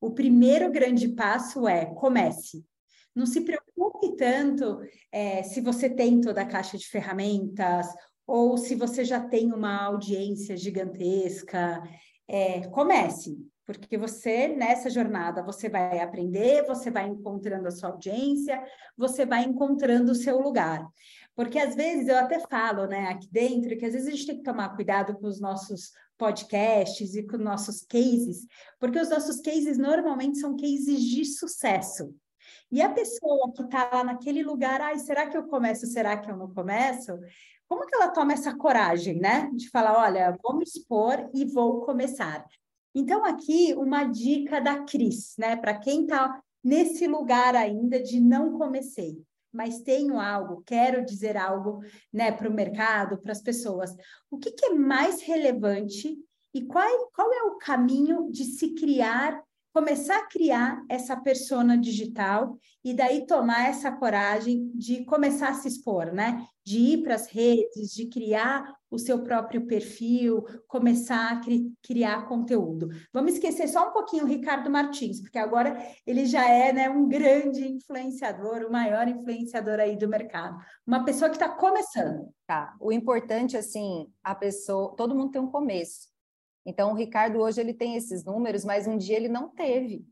o 0.00 0.10
primeiro 0.10 0.72
grande 0.72 1.08
passo 1.08 1.68
é 1.68 1.84
comece. 1.86 2.64
Não 3.14 3.26
se 3.26 3.42
preocupe 3.42 4.16
tanto 4.16 4.80
é, 5.12 5.42
se 5.42 5.60
você 5.60 5.90
tem 5.90 6.20
toda 6.20 6.42
a 6.42 6.46
caixa 6.46 6.78
de 6.78 6.86
ferramentas 6.86 7.86
ou 8.28 8.58
se 8.58 8.74
você 8.74 9.04
já 9.04 9.18
tem 9.18 9.52
uma 9.52 9.84
audiência 9.84 10.56
gigantesca. 10.56 11.82
É, 12.28 12.68
comece 12.68 13.38
porque 13.68 13.98
você 13.98 14.48
nessa 14.48 14.88
jornada 14.88 15.42
você 15.42 15.68
vai 15.68 16.00
aprender, 16.00 16.64
você 16.66 16.90
vai 16.90 17.06
encontrando 17.06 17.68
a 17.68 17.70
sua 17.70 17.90
audiência, 17.90 18.62
você 18.96 19.26
vai 19.26 19.44
encontrando 19.44 20.12
o 20.12 20.14
seu 20.14 20.40
lugar. 20.40 20.86
Porque 21.36 21.58
às 21.58 21.74
vezes 21.74 22.08
eu 22.08 22.16
até 22.16 22.40
falo, 22.48 22.86
né, 22.86 23.08
aqui 23.08 23.28
dentro, 23.30 23.76
que 23.76 23.84
às 23.84 23.92
vezes 23.92 24.08
a 24.08 24.10
gente 24.10 24.26
tem 24.26 24.36
que 24.38 24.42
tomar 24.42 24.74
cuidado 24.74 25.14
com 25.18 25.26
os 25.26 25.38
nossos 25.38 25.92
podcasts 26.16 27.14
e 27.14 27.26
com 27.26 27.36
nossos 27.36 27.82
cases, 27.82 28.46
porque 28.80 28.98
os 28.98 29.10
nossos 29.10 29.38
cases 29.42 29.76
normalmente 29.76 30.38
são 30.38 30.56
cases 30.56 31.02
de 31.02 31.26
sucesso. 31.26 32.14
E 32.72 32.80
a 32.80 32.88
pessoa 32.88 33.52
que 33.54 33.62
está 33.62 33.90
lá 33.92 34.02
naquele 34.02 34.42
lugar, 34.42 34.80
ai, 34.80 34.98
será 34.98 35.26
que 35.26 35.36
eu 35.36 35.46
começo, 35.46 35.86
será 35.86 36.16
que 36.16 36.30
eu 36.30 36.36
não 36.38 36.52
começo? 36.52 37.12
Como 37.68 37.86
que 37.86 37.94
ela 37.94 38.08
toma 38.08 38.32
essa 38.32 38.56
coragem, 38.56 39.18
né? 39.18 39.50
De 39.54 39.68
falar, 39.68 39.98
olha, 39.98 40.36
vou 40.42 40.56
me 40.56 40.64
expor 40.64 41.28
e 41.34 41.44
vou 41.44 41.82
começar. 41.82 42.44
Então, 42.94 43.24
aqui, 43.24 43.74
uma 43.74 44.04
dica 44.04 44.60
da 44.60 44.82
Cris, 44.84 45.34
né? 45.38 45.56
Para 45.56 45.78
quem 45.78 46.02
está 46.02 46.40
nesse 46.64 47.06
lugar 47.06 47.54
ainda 47.54 48.02
de 48.02 48.20
não 48.20 48.58
comecei, 48.58 49.22
mas 49.52 49.80
tenho 49.80 50.18
algo, 50.18 50.62
quero 50.66 51.04
dizer 51.04 51.36
algo 51.36 51.80
né, 52.12 52.32
para 52.32 52.48
o 52.48 52.52
mercado, 52.52 53.18
para 53.18 53.32
as 53.32 53.40
pessoas. 53.40 53.94
O 54.30 54.38
que, 54.38 54.50
que 54.50 54.66
é 54.66 54.74
mais 54.74 55.22
relevante 55.22 56.18
e 56.52 56.62
qual, 56.64 56.86
qual 57.14 57.32
é 57.32 57.42
o 57.44 57.56
caminho 57.56 58.30
de 58.30 58.44
se 58.44 58.74
criar 58.74 59.42
começar 59.72 60.18
a 60.18 60.26
criar 60.26 60.82
essa 60.88 61.16
persona 61.16 61.76
digital 61.76 62.58
e 62.84 62.94
daí 62.94 63.26
tomar 63.26 63.68
essa 63.68 63.92
coragem 63.92 64.70
de 64.74 65.04
começar 65.04 65.50
a 65.50 65.54
se 65.54 65.68
expor, 65.68 66.12
né? 66.12 66.46
De 66.64 66.78
ir 66.78 67.02
para 67.02 67.14
as 67.14 67.26
redes, 67.26 67.92
de 67.92 68.06
criar 68.06 68.74
o 68.90 68.98
seu 68.98 69.22
próprio 69.22 69.66
perfil, 69.66 70.44
começar 70.66 71.32
a 71.32 71.40
cri 71.40 71.72
criar 71.82 72.26
conteúdo. 72.26 72.88
Vamos 73.12 73.34
esquecer 73.34 73.68
só 73.68 73.88
um 73.88 73.92
pouquinho 73.92 74.24
o 74.24 74.28
Ricardo 74.28 74.70
Martins, 74.70 75.20
porque 75.20 75.38
agora 75.38 75.78
ele 76.06 76.24
já 76.24 76.48
é 76.48 76.72
né, 76.72 76.88
um 76.88 77.06
grande 77.06 77.66
influenciador, 77.66 78.64
o 78.66 78.72
maior 78.72 79.06
influenciador 79.06 79.78
aí 79.78 79.96
do 79.96 80.08
mercado. 80.08 80.56
Uma 80.86 81.04
pessoa 81.04 81.28
que 81.28 81.36
está 81.36 81.48
começando. 81.48 82.32
Tá. 82.46 82.74
O 82.80 82.90
importante, 82.90 83.56
assim, 83.56 84.06
a 84.24 84.34
pessoa, 84.34 84.94
todo 84.96 85.14
mundo 85.14 85.30
tem 85.30 85.42
um 85.42 85.50
começo. 85.50 86.08
Então, 86.66 86.92
o 86.92 86.94
Ricardo 86.94 87.40
hoje 87.40 87.60
ele 87.60 87.72
tem 87.72 87.96
esses 87.96 88.24
números, 88.24 88.64
mas 88.64 88.86
um 88.86 88.96
dia 88.96 89.16
ele 89.16 89.28
não 89.28 89.48
teve. 89.48 90.06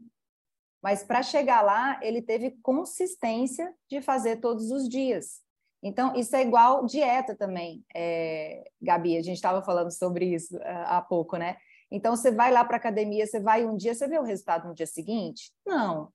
Mas 0.82 1.02
para 1.02 1.22
chegar 1.22 1.62
lá, 1.62 1.98
ele 2.02 2.22
teve 2.22 2.52
consistência 2.62 3.74
de 3.88 4.00
fazer 4.00 4.36
todos 4.36 4.70
os 4.70 4.88
dias. 4.88 5.40
Então, 5.82 6.14
isso 6.14 6.34
é 6.34 6.42
igual 6.42 6.86
dieta 6.86 7.34
também, 7.34 7.84
é, 7.94 8.70
Gabi. 8.80 9.16
A 9.16 9.22
gente 9.22 9.36
estava 9.36 9.62
falando 9.62 9.90
sobre 9.90 10.34
isso 10.34 10.56
uh, 10.56 10.62
há 10.86 11.00
pouco, 11.00 11.36
né? 11.36 11.56
Então, 11.90 12.16
você 12.16 12.30
vai 12.30 12.50
lá 12.50 12.64
para 12.64 12.76
a 12.76 12.78
academia, 12.78 13.26
você 13.26 13.38
vai 13.38 13.64
um 13.64 13.76
dia, 13.76 13.94
você 13.94 14.08
vê 14.08 14.18
o 14.18 14.24
resultado 14.24 14.68
no 14.68 14.74
dia 14.74 14.86
seguinte? 14.86 15.52
Não. 15.64 16.12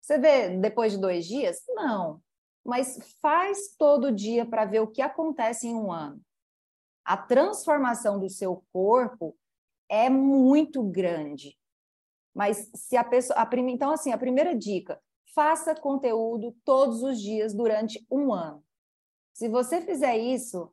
Você 0.00 0.18
vê 0.18 0.50
depois 0.56 0.92
de 0.92 0.98
dois 0.98 1.26
dias? 1.26 1.62
Não. 1.68 2.20
Mas 2.64 2.98
faz 3.20 3.76
todo 3.78 4.12
dia 4.12 4.44
para 4.44 4.64
ver 4.64 4.80
o 4.80 4.88
que 4.88 5.02
acontece 5.02 5.68
em 5.68 5.74
um 5.74 5.92
ano. 5.92 6.20
A 7.04 7.16
transformação 7.16 8.18
do 8.18 8.28
seu 8.28 8.64
corpo 8.72 9.36
é 9.88 10.08
muito 10.08 10.82
grande. 10.82 11.56
Mas 12.34 12.70
se 12.74 12.96
a 12.96 13.04
pessoa. 13.04 13.38
A 13.38 13.46
prim, 13.46 13.70
então, 13.70 13.90
assim, 13.90 14.12
a 14.12 14.18
primeira 14.18 14.54
dica: 14.54 15.00
faça 15.34 15.74
conteúdo 15.74 16.54
todos 16.64 17.02
os 17.02 17.20
dias 17.20 17.54
durante 17.54 18.04
um 18.10 18.32
ano. 18.32 18.62
Se 19.32 19.48
você 19.48 19.80
fizer 19.80 20.16
isso, 20.16 20.72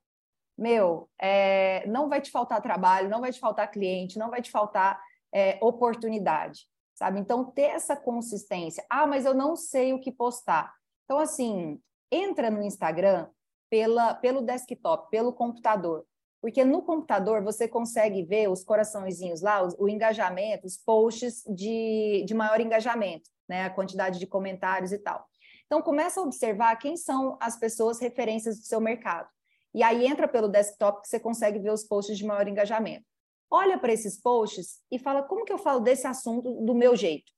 meu, 0.58 1.10
é, 1.20 1.86
não 1.88 2.08
vai 2.10 2.22
te 2.22 2.32
faltar 2.32 2.62
trabalho, 2.62 3.10
não 3.10 3.22
vai 3.22 3.32
te 3.32 3.40
faltar 3.40 3.72
cliente, 3.72 4.18
não 4.18 4.30
vai 4.30 4.42
te 4.42 4.52
faltar 4.52 5.02
é, 5.34 5.58
oportunidade, 5.62 6.68
sabe? 6.94 7.20
Então, 7.20 7.44
ter 7.44 7.72
essa 7.72 7.96
consistência. 7.96 8.86
Ah, 8.90 9.08
mas 9.08 9.26
eu 9.26 9.34
não 9.34 9.56
sei 9.56 9.94
o 9.94 10.00
que 10.00 10.12
postar. 10.12 10.74
Então, 11.06 11.20
assim, 11.20 11.82
entra 12.12 12.50
no 12.50 12.62
Instagram 12.62 13.28
pela, 13.70 14.14
pelo 14.14 14.42
desktop, 14.42 15.10
pelo 15.10 15.34
computador. 15.34 16.06
Porque 16.44 16.66
no 16.66 16.82
computador 16.82 17.42
você 17.42 17.70
consegue 17.70 18.22
ver 18.22 18.50
os 18.50 18.66
coraçõezinhos 18.66 19.42
lá, 19.42 19.66
o, 19.80 19.88
engajamento, 19.88 20.68
os 20.68 20.76
posts 20.76 21.42
de, 21.48 22.26
de 22.28 22.34
maior 22.34 22.60
engajamento, 22.60 23.30
né? 23.48 23.64
A 23.64 23.70
quantidade 23.70 24.20
de 24.20 24.28
comentários 24.28 24.92
e 24.92 25.00
tal. 25.00 25.26
Então 25.66 25.82
começa 25.82 26.20
a 26.20 26.24
observar 26.24 26.76
quem 26.76 26.98
são 26.98 27.38
as 27.40 27.58
pessoas 27.58 27.98
referências 28.02 28.60
do 28.60 28.66
seu 28.66 28.82
mercado. 28.82 29.30
E 29.74 29.82
aí 29.82 30.06
entra 30.06 30.28
pelo 30.28 30.50
desktop 30.50 31.04
que 31.04 31.08
você 31.08 31.18
consegue 31.18 31.60
ver 31.60 31.72
os 31.72 31.86
posts 31.86 32.18
de 32.18 32.26
maior 32.26 32.46
engajamento. 32.46 33.06
Olha 33.50 33.78
para 33.78 33.94
esses 33.94 34.20
posts 34.20 34.82
e 34.92 35.00
fala 35.00 35.24
como 35.24 35.46
que 35.46 35.54
eu 35.54 35.58
falo 35.58 35.80
desse 35.80 36.06
assunto 36.08 36.62
do 36.62 36.76
meu 36.76 36.94
jeito, 36.94 37.32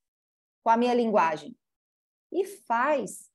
com 0.64 0.72
a 0.72 0.78
minha 0.78 0.96
linguagem. 0.96 1.56
E 2.32 2.44
faz 2.44 3.30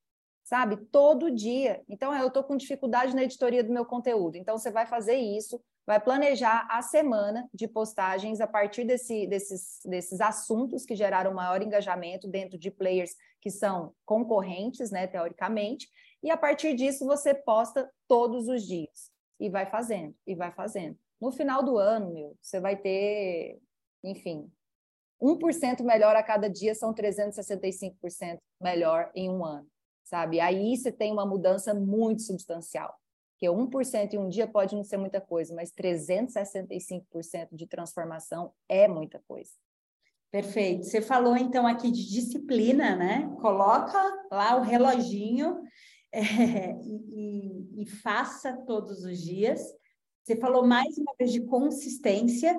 sabe? 0.50 0.76
Todo 0.76 1.30
dia. 1.30 1.80
Então, 1.88 2.12
eu 2.12 2.26
estou 2.26 2.42
com 2.42 2.56
dificuldade 2.56 3.14
na 3.14 3.22
editoria 3.22 3.62
do 3.62 3.72
meu 3.72 3.86
conteúdo. 3.86 4.36
Então, 4.36 4.58
você 4.58 4.68
vai 4.68 4.84
fazer 4.84 5.14
isso, 5.14 5.62
vai 5.86 6.00
planejar 6.00 6.66
a 6.68 6.82
semana 6.82 7.48
de 7.54 7.68
postagens 7.68 8.40
a 8.40 8.48
partir 8.48 8.82
desse, 8.82 9.28
desses, 9.28 9.78
desses 9.84 10.20
assuntos 10.20 10.84
que 10.84 10.96
geraram 10.96 11.32
maior 11.32 11.62
engajamento 11.62 12.26
dentro 12.26 12.58
de 12.58 12.68
players 12.68 13.14
que 13.40 13.48
são 13.48 13.94
concorrentes, 14.04 14.90
né, 14.90 15.06
teoricamente, 15.06 15.88
e 16.20 16.32
a 16.32 16.36
partir 16.36 16.74
disso 16.74 17.06
você 17.06 17.32
posta 17.32 17.88
todos 18.08 18.48
os 18.48 18.66
dias 18.66 19.12
e 19.38 19.48
vai 19.48 19.66
fazendo, 19.66 20.16
e 20.26 20.34
vai 20.34 20.50
fazendo. 20.50 20.98
No 21.20 21.30
final 21.30 21.62
do 21.62 21.78
ano, 21.78 22.12
meu, 22.12 22.36
você 22.42 22.58
vai 22.58 22.76
ter, 22.76 23.60
enfim, 24.02 24.50
1% 25.22 25.84
melhor 25.84 26.16
a 26.16 26.24
cada 26.24 26.50
dia 26.50 26.74
são 26.74 26.92
365% 26.92 28.38
melhor 28.60 29.12
em 29.14 29.30
um 29.30 29.44
ano 29.44 29.70
sabe? 30.10 30.40
Aí 30.40 30.76
você 30.76 30.90
tem 30.90 31.12
uma 31.12 31.24
mudança 31.24 31.72
muito 31.72 32.22
substancial. 32.22 32.92
Que 33.38 33.46
1% 33.46 34.12
em 34.12 34.18
um 34.18 34.28
dia 34.28 34.46
pode 34.46 34.74
não 34.74 34.82
ser 34.82 34.96
muita 34.96 35.20
coisa, 35.20 35.54
mas 35.54 35.72
365% 35.72 37.48
de 37.52 37.66
transformação 37.66 38.52
é 38.68 38.88
muita 38.88 39.22
coisa. 39.26 39.52
Perfeito. 40.30 40.84
Você 40.84 41.00
falou 41.00 41.36
então 41.36 41.66
aqui 41.66 41.90
de 41.90 42.06
disciplina, 42.08 42.96
né? 42.96 43.34
Coloca 43.40 43.98
lá 44.30 44.56
o 44.56 44.62
reloginho 44.62 45.62
é, 46.12 46.72
e, 46.82 47.82
e, 47.82 47.86
faça 47.86 48.52
todos 48.66 49.04
os 49.04 49.22
dias. 49.22 49.62
Você 50.22 50.36
falou 50.36 50.66
mais 50.66 50.98
uma 50.98 51.14
vez 51.18 51.32
de 51.32 51.40
consistência, 51.40 52.54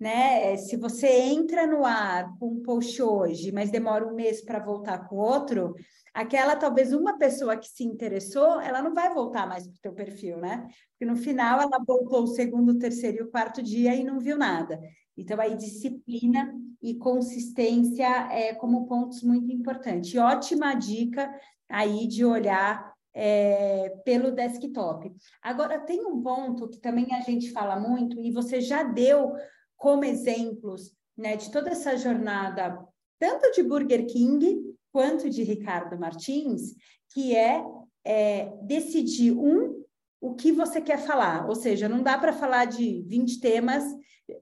né? 0.00 0.56
Se 0.56 0.76
você 0.76 1.06
entra 1.06 1.66
no 1.66 1.84
ar 1.84 2.34
com 2.38 2.48
um 2.54 2.62
post 2.62 3.00
hoje, 3.02 3.52
mas 3.52 3.70
demora 3.70 4.06
um 4.06 4.14
mês 4.14 4.42
para 4.42 4.58
voltar 4.58 5.06
com 5.06 5.16
outro, 5.16 5.74
aquela 6.14 6.56
talvez 6.56 6.94
uma 6.94 7.18
pessoa 7.18 7.56
que 7.56 7.68
se 7.68 7.84
interessou, 7.84 8.58
ela 8.60 8.80
não 8.80 8.94
vai 8.94 9.12
voltar 9.12 9.46
mais 9.46 9.66
para 9.66 9.76
o 9.76 9.80
teu 9.82 9.92
perfil, 9.92 10.38
né? 10.38 10.66
Porque 10.92 11.04
no 11.04 11.16
final 11.16 11.60
ela 11.60 11.78
voltou 11.86 12.22
o 12.22 12.26
segundo, 12.26 12.70
o 12.70 12.78
terceiro 12.78 13.18
e 13.18 13.22
o 13.22 13.30
quarto 13.30 13.62
dia 13.62 13.94
e 13.94 14.02
não 14.02 14.18
viu 14.18 14.38
nada. 14.38 14.80
Então, 15.16 15.38
aí, 15.38 15.54
disciplina 15.54 16.50
e 16.82 16.94
consistência 16.94 18.06
é 18.32 18.54
como 18.54 18.86
pontos 18.86 19.22
muito 19.22 19.52
importantes. 19.52 20.14
E 20.14 20.18
ótima 20.18 20.72
dica 20.72 21.30
aí 21.68 22.06
de 22.06 22.24
olhar 22.24 22.90
é, 23.12 23.90
pelo 24.04 24.30
desktop. 24.30 25.12
Agora, 25.42 25.78
tem 25.78 26.06
um 26.06 26.22
ponto 26.22 26.68
que 26.68 26.78
também 26.78 27.14
a 27.14 27.20
gente 27.20 27.52
fala 27.52 27.78
muito, 27.78 28.18
e 28.18 28.32
você 28.32 28.62
já 28.62 28.82
deu 28.82 29.34
como 29.80 30.04
exemplos 30.04 30.92
né, 31.16 31.36
de 31.36 31.50
toda 31.50 31.70
essa 31.70 31.96
jornada, 31.96 32.86
tanto 33.18 33.50
de 33.52 33.62
Burger 33.62 34.06
King 34.06 34.62
quanto 34.92 35.30
de 35.30 35.42
Ricardo 35.42 35.98
Martins, 35.98 36.74
que 37.14 37.34
é, 37.34 37.64
é 38.04 38.52
decidir 38.62 39.32
um 39.32 39.82
o 40.20 40.34
que 40.34 40.52
você 40.52 40.82
quer 40.82 40.98
falar, 40.98 41.48
ou 41.48 41.54
seja, 41.54 41.88
não 41.88 42.02
dá 42.02 42.18
para 42.18 42.30
falar 42.30 42.66
de 42.66 43.02
20 43.06 43.40
temas, 43.40 43.82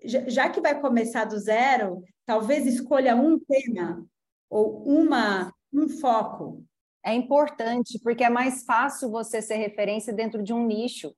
já 0.03 0.51
que 0.51 0.61
vai 0.61 0.81
começar 0.81 1.25
do 1.25 1.39
zero, 1.39 2.03
talvez 2.27 2.67
escolha 2.67 3.15
um 3.15 3.39
tema 3.39 4.05
ou 4.51 4.83
uma 4.83 5.55
um 5.73 5.89
foco. 5.89 6.65
É 7.05 7.15
importante 7.15 8.01
porque 8.03 8.25
é 8.25 8.29
mais 8.29 8.65
fácil 8.65 9.09
você 9.09 9.41
ser 9.41 9.55
referência 9.55 10.13
dentro 10.13 10.43
de 10.43 10.53
um 10.53 10.67
nicho. 10.67 11.15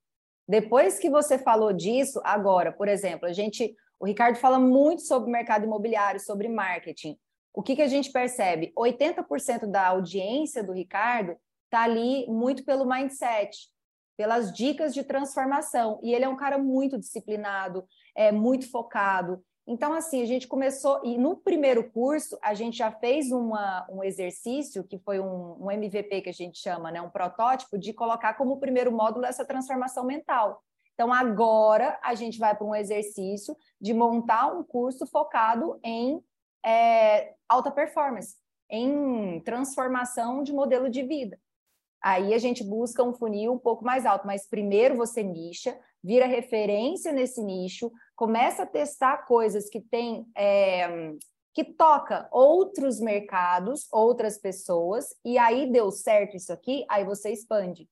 Depois 0.47 0.99
que 0.99 1.09
você 1.09 1.39
falou 1.39 1.73
disso, 1.73 2.21
agora, 2.23 2.71
por 2.71 2.87
exemplo, 2.87 3.27
a 3.27 3.33
gente, 3.33 3.75
o 4.01 4.07
Ricardo 4.07 4.37
fala 4.37 4.59
muito 4.59 5.03
sobre 5.03 5.31
mercado 5.31 5.65
imobiliário, 5.65 6.19
sobre 6.19 6.49
marketing 6.49 7.17
o 7.53 7.63
que, 7.63 7.77
que 7.77 7.83
a 7.83 7.89
gente 7.89 8.13
percebe? 8.13 8.73
80% 8.79 9.67
da 9.67 9.89
audiência 9.89 10.63
do 10.63 10.73
Ricardo 10.73 11.37
está 11.65 11.83
ali 11.83 12.27
muito 12.29 12.65
pelo 12.65 12.89
mindset, 12.89 13.69
pelas 14.17 14.53
dicas 14.53 14.95
de 14.95 15.03
transformação. 15.03 16.01
E 16.03 16.15
ele 16.15 16.25
é 16.25 16.29
um 16.29 16.37
cara 16.37 16.59
muito 16.59 16.99
disciplinado, 16.99 17.85
é 18.17 18.31
muito 18.31 18.71
focado. 18.71 19.43
Então, 19.67 19.93
assim, 19.93 20.23
a 20.23 20.27
gente 20.27 20.49
começou, 20.49 21.01
e 21.05 21.17
no 21.17 21.37
primeiro 21.37 21.91
curso, 21.91 22.37
a 22.43 22.55
gente 22.55 22.79
já 22.79 22.91
fez 22.91 23.31
uma, 23.31 23.87
um 23.91 24.03
exercício, 24.03 24.83
que 24.85 24.99
foi 24.99 25.21
um, 25.21 25.65
um 25.65 25.71
MVP 25.71 26.23
que 26.23 26.31
a 26.31 26.33
gente 26.35 26.59
chama, 26.59 26.91
né, 26.91 27.01
um 27.01 27.11
protótipo, 27.11 27.79
de 27.79 27.93
colocar 27.93 28.35
como 28.35 28.59
primeiro 28.59 28.91
módulo 28.91 29.27
essa 29.27 29.45
transformação 29.45 30.05
mental. 30.05 30.61
Então, 31.01 31.15
agora 31.15 31.99
a 32.03 32.15
gente 32.15 32.39
vai 32.39 32.55
para 32.55 32.67
um 32.67 32.75
exercício 32.75 33.57
de 33.81 33.95
montar 33.95 34.53
um 34.53 34.63
curso 34.63 35.07
focado 35.07 35.81
em 35.83 36.23
é, 36.63 37.33
alta 37.49 37.71
performance, 37.71 38.37
em 38.69 39.41
transformação 39.41 40.43
de 40.43 40.53
modelo 40.53 40.91
de 40.91 41.03
vida. 41.03 41.41
Aí 42.03 42.35
a 42.35 42.39
gente 42.39 42.63
busca 42.63 43.03
um 43.03 43.15
funil 43.15 43.51
um 43.51 43.59
pouco 43.59 43.83
mais 43.83 44.05
alto, 44.05 44.27
mas 44.27 44.47
primeiro 44.47 44.95
você 44.95 45.23
nicha, 45.23 45.75
vira 46.05 46.27
referência 46.27 47.13
nesse 47.13 47.43
nicho, 47.43 47.91
começa 48.15 48.65
a 48.65 48.67
testar 48.67 49.25
coisas 49.25 49.71
que 49.71 49.81
tem 49.81 50.27
é, 50.37 51.15
que 51.55 51.65
toca 51.65 52.29
outros 52.31 53.01
mercados, 53.01 53.89
outras 53.91 54.37
pessoas, 54.37 55.07
e 55.25 55.39
aí 55.39 55.73
deu 55.73 55.91
certo 55.91 56.37
isso 56.37 56.53
aqui, 56.53 56.85
aí 56.91 57.07
você 57.07 57.33
expande 57.33 57.89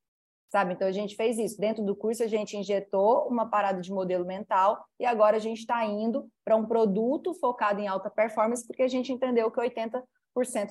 sabe? 0.49 0.75
Então 0.75 0.89
a 0.89 0.93
gente 0.93 1.17
fez 1.17 1.39
isso. 1.39 1.61
Dentro 1.61 1.85
do 1.85 1.95
curso 1.95 2.23
a 2.23 2.27
gente 2.27 2.57
injetou 2.57 3.29
uma 3.29 3.49
parada 3.49 3.81
de 3.81 3.93
modelo 3.93 4.25
mental 4.25 4.85
e 4.99 5.05
agora 5.05 5.37
a 5.37 5.41
gente 5.41 5.59
está 5.59 5.85
indo 5.85 6.29
para 6.45 6.57
um 6.57 6.67
produto 6.67 7.35
focado 7.35 7.81
em 7.81 7.87
alta 7.87 8.11
performance 8.11 8.67
porque 8.67 8.83
a 8.83 8.89
gente 8.89 9.13
entendeu 9.13 9.51
que 9.51 9.61
80% 9.61 10.03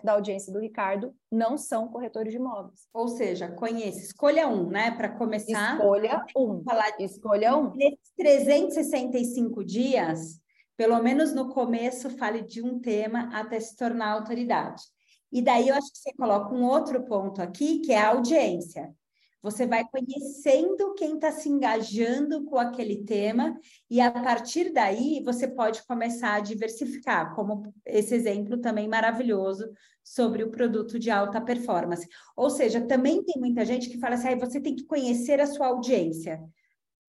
da 0.03 0.13
audiência 0.13 0.51
do 0.51 0.59
Ricardo 0.59 1.13
não 1.31 1.57
são 1.57 1.87
corretores 1.89 2.31
de 2.31 2.37
imóveis. 2.37 2.87
Ou 2.93 3.07
seja, 3.07 3.49
conheça, 3.49 3.99
escolha 3.99 4.47
um, 4.47 4.69
né? 4.69 4.91
Para 4.91 5.09
começar. 5.09 5.73
Escolha 5.73 6.25
um. 6.35 6.63
Falar 6.63 6.91
de... 6.91 7.03
Escolha 7.03 7.55
um. 7.55 7.71
Nesses 7.75 8.11
365 8.15 9.63
dias, 9.63 10.39
pelo 10.77 11.01
menos 11.01 11.33
no 11.33 11.49
começo, 11.49 12.09
fale 12.11 12.41
de 12.41 12.63
um 12.63 12.79
tema 12.79 13.29
até 13.33 13.59
se 13.59 13.75
tornar 13.75 14.11
autoridade. 14.11 14.83
E 15.31 15.41
daí 15.41 15.67
eu 15.67 15.75
acho 15.75 15.91
que 15.91 15.97
você 15.97 16.13
coloca 16.13 16.53
um 16.53 16.63
outro 16.63 17.03
ponto 17.03 17.41
aqui, 17.41 17.79
que 17.79 17.91
é 17.91 17.99
a 17.99 18.09
audiência. 18.09 18.95
Você 19.41 19.67
vai 19.67 19.85
conhecendo 19.87 20.93
quem 20.95 21.15
está 21.15 21.31
se 21.31 21.47
engajando 21.47 22.43
com 22.45 22.57
aquele 22.57 23.03
tema, 23.03 23.57
e 23.89 24.01
a 24.01 24.11
partir 24.11 24.71
daí 24.71 25.21
você 25.23 25.47
pode 25.47 25.85
começar 25.85 26.33
a 26.33 26.39
diversificar, 26.39 27.35
como 27.35 27.73
esse 27.85 28.15
exemplo 28.15 28.57
também 28.57 28.87
maravilhoso 28.87 29.69
sobre 30.03 30.43
o 30.43 30.49
produto 30.49 30.97
de 30.97 31.11
alta 31.11 31.39
performance. 31.39 32.07
Ou 32.35 32.49
seja, 32.49 32.81
também 32.81 33.23
tem 33.23 33.39
muita 33.39 33.63
gente 33.65 33.89
que 33.89 33.99
fala 33.99 34.15
assim: 34.15 34.29
ah, 34.29 34.35
você 34.35 34.59
tem 34.59 34.75
que 34.75 34.85
conhecer 34.85 35.39
a 35.39 35.47
sua 35.47 35.67
audiência. 35.67 36.41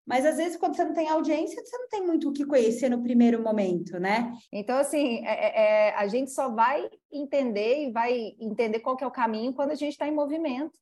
Mas 0.05 0.25
às 0.25 0.37
vezes, 0.37 0.55
quando 0.55 0.75
você 0.75 0.85
não 0.85 0.93
tem 0.93 1.09
audiência, 1.09 1.61
você 1.63 1.77
não 1.77 1.89
tem 1.89 2.01
muito 2.01 2.29
o 2.29 2.33
que 2.33 2.45
conhecer 2.45 2.89
no 2.89 3.03
primeiro 3.03 3.43
momento, 3.43 3.99
né? 3.99 4.33
Então, 4.53 4.77
assim, 4.77 5.25
é, 5.25 5.31
é, 5.31 5.89
é 5.89 5.95
a 5.95 6.07
gente 6.07 6.31
só 6.31 6.49
vai 6.49 6.89
entender 7.11 7.87
e 7.87 7.91
vai 7.91 8.33
entender 8.39 8.79
qual 8.79 8.95
que 8.95 9.03
é 9.03 9.07
o 9.07 9.11
caminho 9.11 9.53
quando 9.53 9.71
a 9.71 9.75
gente 9.75 9.91
está 9.91 10.07
em 10.07 10.15
movimento. 10.15 10.79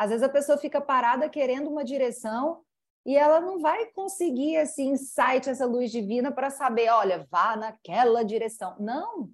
Às 0.00 0.08
vezes 0.08 0.22
a 0.22 0.30
pessoa 0.30 0.56
fica 0.56 0.80
parada 0.80 1.28
querendo 1.28 1.68
uma 1.68 1.84
direção 1.84 2.62
e 3.04 3.18
ela 3.18 3.38
não 3.38 3.60
vai 3.60 3.84
conseguir 3.92 4.54
esse 4.54 4.82
insight, 4.82 5.46
essa 5.46 5.66
luz 5.66 5.92
divina 5.92 6.32
para 6.32 6.48
saber, 6.48 6.88
olha, 6.88 7.28
vá 7.30 7.54
naquela 7.54 8.24
direção. 8.24 8.74
Não, 8.80 9.30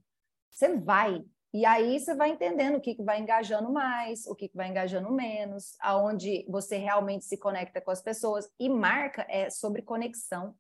você 0.51 0.77
vai. 0.77 1.25
E 1.55 1.65
aí 1.65 2.01
você 2.01 2.17
vai 2.17 2.31
entendendo 2.31 2.79
o 2.79 2.81
que, 2.81 2.97
que 2.97 3.05
vai 3.05 3.21
engajando 3.21 3.73
mais, 3.73 4.27
o 4.27 4.35
que, 4.35 4.49
que 4.49 4.57
vai 4.57 4.67
engajando 4.67 5.13
menos, 5.13 5.77
aonde 5.79 6.45
você 6.49 6.79
realmente 6.79 7.27
se 7.27 7.37
conecta 7.37 7.81
com 7.81 7.93
as 7.93 8.03
pessoas. 8.03 8.51
E 8.59 8.69
marca 8.69 9.25
é 9.29 9.49
sobre 9.49 9.83
conexão. 9.83 10.53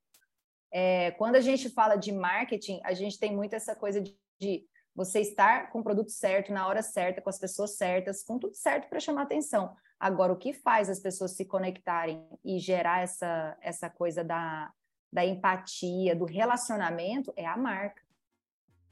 É, 0.70 1.10
quando 1.18 1.34
a 1.34 1.40
gente 1.40 1.68
fala 1.68 1.96
de 1.96 2.12
marketing, 2.12 2.80
a 2.84 2.94
gente 2.94 3.18
tem 3.18 3.34
muito 3.34 3.54
essa 3.54 3.74
coisa 3.74 4.00
de, 4.00 4.16
de 4.40 4.64
você 4.94 5.18
estar 5.18 5.72
com 5.72 5.80
o 5.80 5.82
produto 5.82 6.12
certo, 6.12 6.52
na 6.52 6.68
hora 6.68 6.80
certa, 6.80 7.20
com 7.20 7.28
as 7.28 7.40
pessoas 7.40 7.76
certas, 7.76 8.22
com 8.22 8.38
tudo 8.38 8.54
certo 8.54 8.88
para 8.88 9.00
chamar 9.00 9.22
atenção. 9.22 9.74
Agora, 9.98 10.32
o 10.32 10.36
que 10.36 10.52
faz 10.52 10.90
as 10.90 11.00
pessoas 11.00 11.32
se 11.32 11.44
conectarem 11.44 12.22
e 12.44 12.58
gerar 12.58 13.02
essa, 13.02 13.56
essa 13.60 13.88
coisa 13.88 14.22
da, 14.22 14.70
da 15.12 15.24
empatia, 15.24 16.14
do 16.14 16.24
relacionamento, 16.24 17.32
é 17.36 17.46
a 17.46 17.56
marca. 17.56 18.02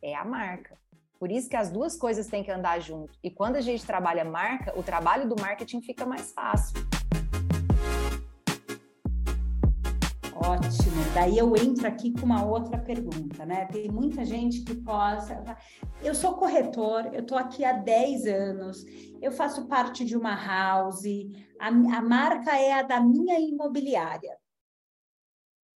É 0.02 0.14
a 0.14 0.24
marca. 0.24 0.78
Por 1.18 1.30
isso 1.30 1.48
que 1.48 1.56
as 1.56 1.70
duas 1.70 1.96
coisas 1.96 2.26
têm 2.26 2.42
que 2.42 2.50
andar 2.50 2.80
junto. 2.80 3.18
E 3.22 3.30
quando 3.30 3.56
a 3.56 3.60
gente 3.60 3.86
trabalha 3.86 4.24
marca, 4.24 4.78
o 4.78 4.82
trabalho 4.82 5.28
do 5.28 5.40
marketing 5.40 5.80
fica 5.80 6.04
mais 6.04 6.32
fácil. 6.32 6.74
Ótimo. 10.46 11.02
Daí 11.14 11.38
eu 11.38 11.56
entro 11.56 11.86
aqui 11.86 12.12
com 12.12 12.26
uma 12.26 12.44
outra 12.44 12.78
pergunta, 12.78 13.46
né? 13.46 13.64
Tem 13.64 13.90
muita 13.90 14.26
gente 14.26 14.62
que 14.62 14.74
possa. 14.74 15.42
Eu 16.02 16.14
sou 16.14 16.34
corretor, 16.34 17.06
eu 17.14 17.20
estou 17.20 17.38
aqui 17.38 17.64
há 17.64 17.72
10 17.72 18.26
anos, 18.26 18.84
eu 19.22 19.32
faço 19.32 19.66
parte 19.66 20.04
de 20.04 20.14
uma 20.14 20.34
house, 20.34 21.04
a, 21.58 21.68
a 21.68 22.02
marca 22.02 22.58
é 22.58 22.72
a 22.72 22.82
da 22.82 23.00
minha 23.00 23.40
imobiliária. 23.40 24.36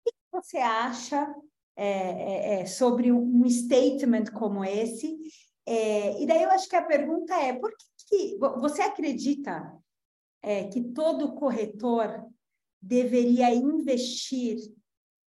O 0.06 0.10
que 0.10 0.16
você 0.30 0.58
acha 0.58 1.34
é, 1.74 1.88
é, 1.88 2.60
é, 2.60 2.66
sobre 2.66 3.10
um 3.10 3.48
statement 3.48 4.26
como 4.34 4.62
esse? 4.62 5.16
É, 5.64 6.20
e 6.20 6.26
daí 6.26 6.42
eu 6.42 6.50
acho 6.50 6.68
que 6.68 6.76
a 6.76 6.84
pergunta 6.84 7.34
é: 7.34 7.54
por 7.54 7.70
que, 7.70 7.86
que 8.06 8.38
você 8.38 8.82
acredita 8.82 9.72
é, 10.42 10.64
que 10.64 10.82
todo 10.82 11.34
corretor 11.34 12.28
deveria 12.80 13.54
investir 13.54 14.56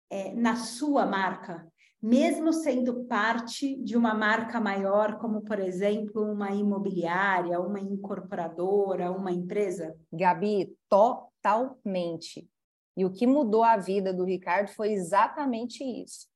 é, 0.09 0.33
na 0.33 0.55
sua 0.55 1.05
marca, 1.05 1.67
mesmo 2.01 2.53
sendo 2.53 3.03
parte 3.05 3.75
de 3.83 3.97
uma 3.97 4.13
marca 4.13 4.59
maior, 4.59 5.19
como, 5.19 5.41
por 5.41 5.59
exemplo, 5.59 6.23
uma 6.23 6.51
imobiliária, 6.51 7.59
uma 7.59 7.79
incorporadora, 7.79 9.12
uma 9.12 9.31
empresa? 9.31 9.95
Gabi, 10.12 10.73
totalmente. 10.88 12.49
E 12.95 13.05
o 13.05 13.12
que 13.12 13.27
mudou 13.27 13.63
a 13.63 13.77
vida 13.77 14.13
do 14.13 14.23
Ricardo 14.23 14.69
foi 14.69 14.93
exatamente 14.93 15.83
isso. 15.83 16.27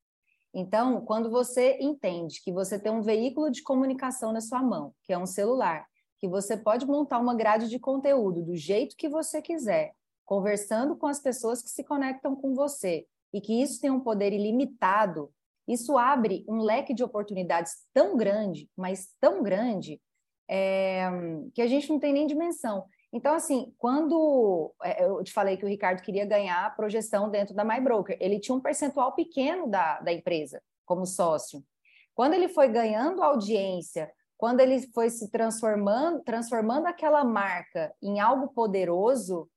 Então, 0.53 1.01
quando 1.01 1.31
você 1.31 1.77
entende 1.81 2.41
que 2.43 2.51
você 2.51 2.77
tem 2.77 2.91
um 2.91 3.01
veículo 3.01 3.49
de 3.49 3.63
comunicação 3.63 4.31
na 4.31 4.39
sua 4.39 4.61
mão, 4.61 4.93
que 5.03 5.11
é 5.11 5.17
um 5.17 5.25
celular, 5.25 5.85
que 6.19 6.27
você 6.27 6.55
pode 6.55 6.85
montar 6.85 7.19
uma 7.19 7.35
grade 7.35 7.67
de 7.67 7.79
conteúdo 7.79 8.43
do 8.43 8.55
jeito 8.55 8.95
que 8.95 9.09
você 9.09 9.41
quiser, 9.41 9.93
conversando 10.33 10.95
com 10.95 11.05
as 11.05 11.19
pessoas 11.19 11.61
que 11.61 11.69
se 11.69 11.83
conectam 11.83 12.35
com 12.35 12.55
você 12.55 13.05
e 13.31 13.39
que 13.39 13.61
isso 13.61 13.79
tem 13.79 13.91
um 13.91 13.99
poder 13.99 14.33
ilimitado, 14.33 15.31
isso 15.67 15.95
abre 15.95 16.43
um 16.49 16.57
leque 16.57 16.91
de 16.91 17.03
oportunidades 17.03 17.73
tão 17.93 18.17
grande, 18.17 18.67
mas 18.75 19.13
tão 19.21 19.43
grande, 19.43 20.01
é, 20.49 21.07
que 21.53 21.61
a 21.61 21.67
gente 21.67 21.87
não 21.87 21.99
tem 21.99 22.11
nem 22.11 22.25
dimensão. 22.25 22.83
Então, 23.13 23.35
assim, 23.35 23.75
quando 23.77 24.73
é, 24.83 25.05
eu 25.05 25.23
te 25.23 25.31
falei 25.31 25.55
que 25.55 25.65
o 25.65 25.69
Ricardo 25.69 26.01
queria 26.01 26.25
ganhar 26.25 26.75
projeção 26.75 27.29
dentro 27.29 27.53
da 27.53 27.63
MyBroker, 27.63 28.17
ele 28.19 28.39
tinha 28.39 28.55
um 28.55 28.59
percentual 28.59 29.13
pequeno 29.13 29.69
da, 29.69 29.99
da 29.99 30.11
empresa 30.11 30.63
como 30.83 31.05
sócio. 31.05 31.63
Quando 32.15 32.33
ele 32.33 32.47
foi 32.47 32.69
ganhando 32.69 33.21
audiência, 33.21 34.11
quando 34.35 34.61
ele 34.61 34.81
foi 34.93 35.11
se 35.11 35.29
transformando, 35.29 36.23
transformando 36.23 36.87
aquela 36.87 37.23
marca 37.23 37.93
em 38.01 38.19
algo 38.19 38.47
poderoso, 38.47 39.47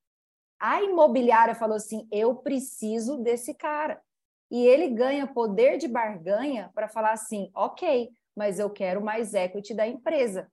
a 0.60 0.82
imobiliária 0.82 1.54
falou 1.54 1.76
assim: 1.76 2.08
eu 2.10 2.36
preciso 2.36 3.18
desse 3.18 3.54
cara. 3.54 4.00
E 4.50 4.64
ele 4.66 4.88
ganha 4.88 5.26
poder 5.26 5.76
de 5.76 5.88
barganha 5.88 6.70
para 6.74 6.88
falar 6.88 7.12
assim: 7.12 7.50
ok, 7.54 8.10
mas 8.36 8.58
eu 8.58 8.70
quero 8.70 9.00
mais 9.00 9.34
equity 9.34 9.74
da 9.74 9.86
empresa. 9.86 10.50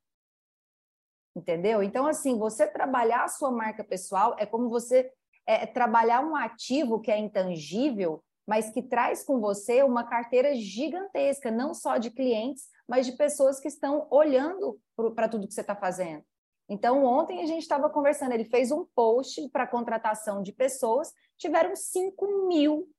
Entendeu? 1.35 1.81
Então, 1.81 2.05
assim, 2.05 2.37
você 2.37 2.67
trabalhar 2.67 3.23
a 3.23 3.27
sua 3.27 3.51
marca 3.51 3.83
pessoal 3.83 4.35
é 4.37 4.45
como 4.45 4.69
você 4.69 5.11
é, 5.47 5.65
trabalhar 5.65 6.21
um 6.21 6.35
ativo 6.35 7.01
que 7.01 7.11
é 7.11 7.17
intangível, 7.17 8.23
mas 8.47 8.69
que 8.69 8.81
traz 8.81 9.23
com 9.23 9.39
você 9.39 9.81
uma 9.83 10.03
carteira 10.03 10.55
gigantesca, 10.55 11.49
não 11.49 11.73
só 11.73 11.97
de 11.97 12.11
clientes, 12.11 12.67
mas 12.87 13.05
de 13.05 13.13
pessoas 13.13 13.59
que 13.59 13.67
estão 13.67 14.07
olhando 14.11 14.79
para 15.15 15.27
tudo 15.27 15.47
que 15.47 15.53
você 15.53 15.61
está 15.61 15.75
fazendo. 15.75 16.23
Então, 16.69 17.03
ontem 17.03 17.41
a 17.41 17.45
gente 17.45 17.61
estava 17.61 17.89
conversando, 17.89 18.31
ele 18.31 18.45
fez 18.45 18.71
um 18.71 18.85
post 18.95 19.49
para 19.49 19.67
contratação 19.67 20.41
de 20.41 20.51
pessoas, 20.51 21.11
tiveram 21.37 21.75
5 21.75 22.47
mil 22.47 22.89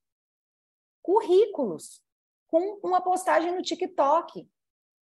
currículos 1.01 2.01
com 2.47 2.79
uma 2.83 3.01
postagem 3.01 3.53
no 3.53 3.61
TikTok. 3.61 4.47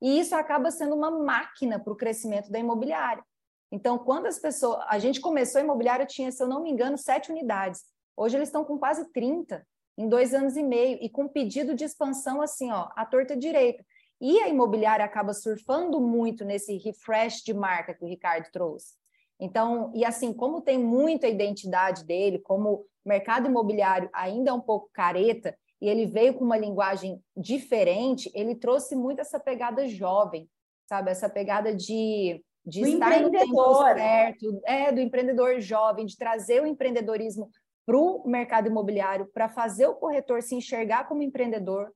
E 0.01 0.19
isso 0.19 0.35
acaba 0.35 0.71
sendo 0.71 0.95
uma 0.95 1.11
máquina 1.11 1.79
para 1.79 1.93
o 1.93 1.97
crescimento 1.97 2.51
da 2.51 2.59
imobiliária. 2.59 3.25
Então, 3.71 3.99
quando 3.99 4.27
as 4.27 4.39
pessoas. 4.39 4.85
A 4.89 4.99
gente 4.99 5.21
começou 5.21 5.61
a 5.61 5.65
imobiliária, 5.65 6.05
tinha, 6.05 6.31
se 6.31 6.43
eu 6.43 6.49
não 6.49 6.63
me 6.63 6.71
engano, 6.71 6.99
sete 6.99 7.31
unidades. 7.31 7.83
Hoje 8.17 8.37
eles 8.37 8.49
estão 8.49 8.65
com 8.65 8.79
quase 8.79 9.11
30 9.13 9.67
em 9.97 10.09
dois 10.09 10.35
anos 10.35 10.57
e 10.57 10.63
meio, 10.63 10.99
e 11.01 11.09
com 11.09 11.29
pedido 11.29 11.75
de 11.75 11.85
expansão 11.85 12.41
assim, 12.41 12.71
ó, 12.71 12.89
à 12.97 13.05
torta 13.05 13.37
direita. 13.37 13.85
E 14.23 14.39
a 14.39 14.49
imobiliária 14.49 15.05
acaba 15.05 15.35
surfando 15.35 16.01
muito 16.01 16.45
nesse 16.45 16.79
refresh 16.79 17.43
de 17.43 17.53
marca 17.53 17.93
que 17.93 18.05
o 18.05 18.09
Ricardo 18.09 18.49
trouxe. 18.53 18.95
Então, 19.41 19.91
e 19.97 20.05
assim, 20.05 20.33
como 20.33 20.61
tem 20.61 20.79
muita 20.79 21.27
identidade 21.27 22.05
dele, 22.05 22.39
como 22.39 22.73
o 22.73 22.87
mercado 23.05 23.49
imobiliário 23.49 24.09
ainda 24.13 24.51
é 24.51 24.55
um 24.55 24.61
pouco 24.61 24.89
careta, 24.93 25.59
e 25.81 25.89
ele 25.89 26.07
veio 26.07 26.35
com 26.35 26.45
uma 26.45 26.57
linguagem 26.57 27.21
diferente, 27.37 28.31
ele 28.33 28.55
trouxe 28.55 28.95
muito 28.95 29.21
essa 29.21 29.41
pegada 29.41 29.89
jovem, 29.89 30.49
sabe? 30.89 31.11
Essa 31.11 31.29
pegada 31.29 31.75
de, 31.75 32.41
de 32.65 32.83
estar 32.83 33.21
no 33.21 33.33
tempo 33.33 33.83
certo, 33.83 34.63
é, 34.65 34.93
do 34.93 35.01
empreendedor 35.01 35.61
jovem, 35.61 36.07
de 36.07 36.17
trazer 36.17 36.63
o 36.63 36.67
empreendedorismo 36.67 37.51
para 37.85 37.97
o 37.97 38.23
mercado 38.29 38.69
imobiliário, 38.69 39.29
para 39.35 39.49
fazer 39.49 39.89
o 39.89 39.97
corretor 39.97 40.41
se 40.43 40.55
enxergar 40.55 41.09
como 41.09 41.25
empreendedor. 41.25 41.93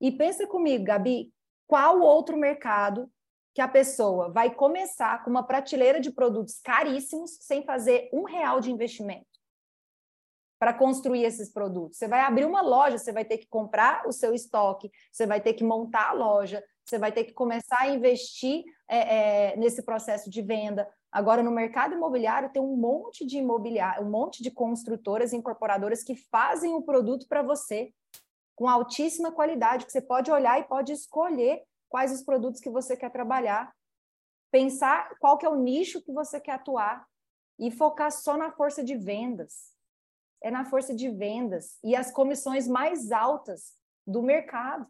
E 0.00 0.10
pensa 0.10 0.44
comigo, 0.48 0.82
Gabi, 0.82 1.30
qual 1.66 2.00
outro 2.00 2.36
mercado 2.36 3.10
que 3.54 3.60
a 3.60 3.68
pessoa 3.68 4.30
vai 4.30 4.54
começar 4.54 5.22
com 5.22 5.30
uma 5.30 5.46
prateleira 5.46 6.00
de 6.00 6.10
produtos 6.10 6.58
caríssimos 6.60 7.36
sem 7.40 7.64
fazer 7.64 8.08
um 8.12 8.24
real 8.24 8.60
de 8.60 8.70
investimento 8.70 9.26
para 10.58 10.72
construir 10.72 11.24
esses 11.24 11.52
produtos. 11.52 11.98
Você 11.98 12.06
vai 12.06 12.20
abrir 12.20 12.44
uma 12.44 12.62
loja, 12.62 12.96
você 12.96 13.10
vai 13.10 13.24
ter 13.24 13.38
que 13.38 13.48
comprar 13.48 14.06
o 14.06 14.12
seu 14.12 14.32
estoque, 14.32 14.90
você 15.10 15.26
vai 15.26 15.40
ter 15.40 15.54
que 15.54 15.64
montar 15.64 16.10
a 16.10 16.12
loja, 16.12 16.62
você 16.84 16.98
vai 16.98 17.10
ter 17.10 17.24
que 17.24 17.32
começar 17.32 17.80
a 17.80 17.88
investir 17.88 18.62
é, 18.88 19.50
é, 19.52 19.56
nesse 19.56 19.82
processo 19.82 20.30
de 20.30 20.40
venda. 20.40 20.88
Agora, 21.10 21.42
no 21.42 21.50
mercado 21.50 21.94
imobiliário, 21.94 22.52
tem 22.52 22.62
um 22.62 22.76
monte 22.76 23.26
de 23.26 23.38
imobiliário, 23.38 24.06
um 24.06 24.10
monte 24.10 24.42
de 24.42 24.50
construtoras 24.50 25.32
e 25.32 25.36
incorporadoras 25.36 26.04
que 26.04 26.14
fazem 26.14 26.74
o 26.74 26.82
produto 26.82 27.26
para 27.28 27.42
você 27.42 27.92
com 28.62 28.68
altíssima 28.68 29.32
qualidade, 29.32 29.84
que 29.84 29.90
você 29.90 30.00
pode 30.00 30.30
olhar 30.30 30.60
e 30.60 30.62
pode 30.62 30.92
escolher 30.92 31.64
quais 31.88 32.12
os 32.12 32.22
produtos 32.22 32.60
que 32.60 32.70
você 32.70 32.96
quer 32.96 33.10
trabalhar, 33.10 33.74
pensar 34.52 35.16
qual 35.18 35.36
que 35.36 35.44
é 35.44 35.48
o 35.48 35.56
nicho 35.56 36.00
que 36.00 36.12
você 36.12 36.38
quer 36.38 36.52
atuar 36.52 37.04
e 37.58 37.72
focar 37.72 38.12
só 38.12 38.36
na 38.36 38.52
força 38.52 38.84
de 38.84 38.96
vendas. 38.96 39.72
É 40.40 40.48
na 40.48 40.64
força 40.64 40.94
de 40.94 41.10
vendas 41.10 41.76
e 41.82 41.96
as 41.96 42.12
comissões 42.12 42.68
mais 42.68 43.10
altas 43.10 43.76
do 44.06 44.22
mercado. 44.22 44.86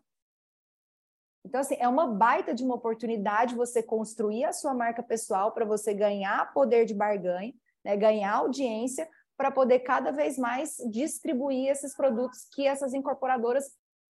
Então, 1.42 1.62
assim, 1.62 1.76
é 1.78 1.88
uma 1.88 2.06
baita 2.06 2.54
de 2.54 2.62
uma 2.62 2.74
oportunidade 2.74 3.54
você 3.54 3.82
construir 3.82 4.44
a 4.44 4.52
sua 4.52 4.74
marca 4.74 5.02
pessoal 5.02 5.50
para 5.52 5.64
você 5.64 5.94
ganhar 5.94 6.52
poder 6.52 6.84
de 6.84 6.92
barganha, 6.92 7.54
né, 7.82 7.96
ganhar 7.96 8.34
audiência, 8.34 9.08
para 9.43 9.51
poder 9.51 9.80
cada 9.80 10.12
vez 10.12 10.38
mais 10.38 10.76
distribuir 10.88 11.68
esses 11.68 11.97
produtos 11.97 12.47
que 12.53 12.64
essas 12.64 12.95
incorporadoras 12.95 13.64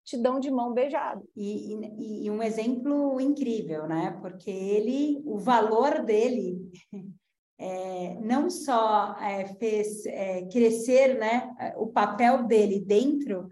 te 0.05 0.17
dão 0.17 0.39
de 0.39 0.53
mão 0.53 0.73
beijada. 0.73 1.21
E, 1.35 1.75
e, 1.75 2.27
e, 2.27 2.31
um 2.31 2.41
exemplo 2.41 3.21
incrível, 3.21 3.89
né? 3.89 4.17
Porque 4.21 4.53
ele, 4.53 5.21
o 5.27 5.37
valor 5.37 6.05
dele 6.05 6.71
é, 7.59 8.15
não 8.21 8.49
só 8.49 9.17
é, 9.21 9.47
fez 9.57 10.07
é, 10.07 10.43
crescer, 10.47 11.19
né? 11.19 11.53
O 11.77 11.89
papel 11.89 12.45
dele 12.45 12.79
dentro 12.79 13.49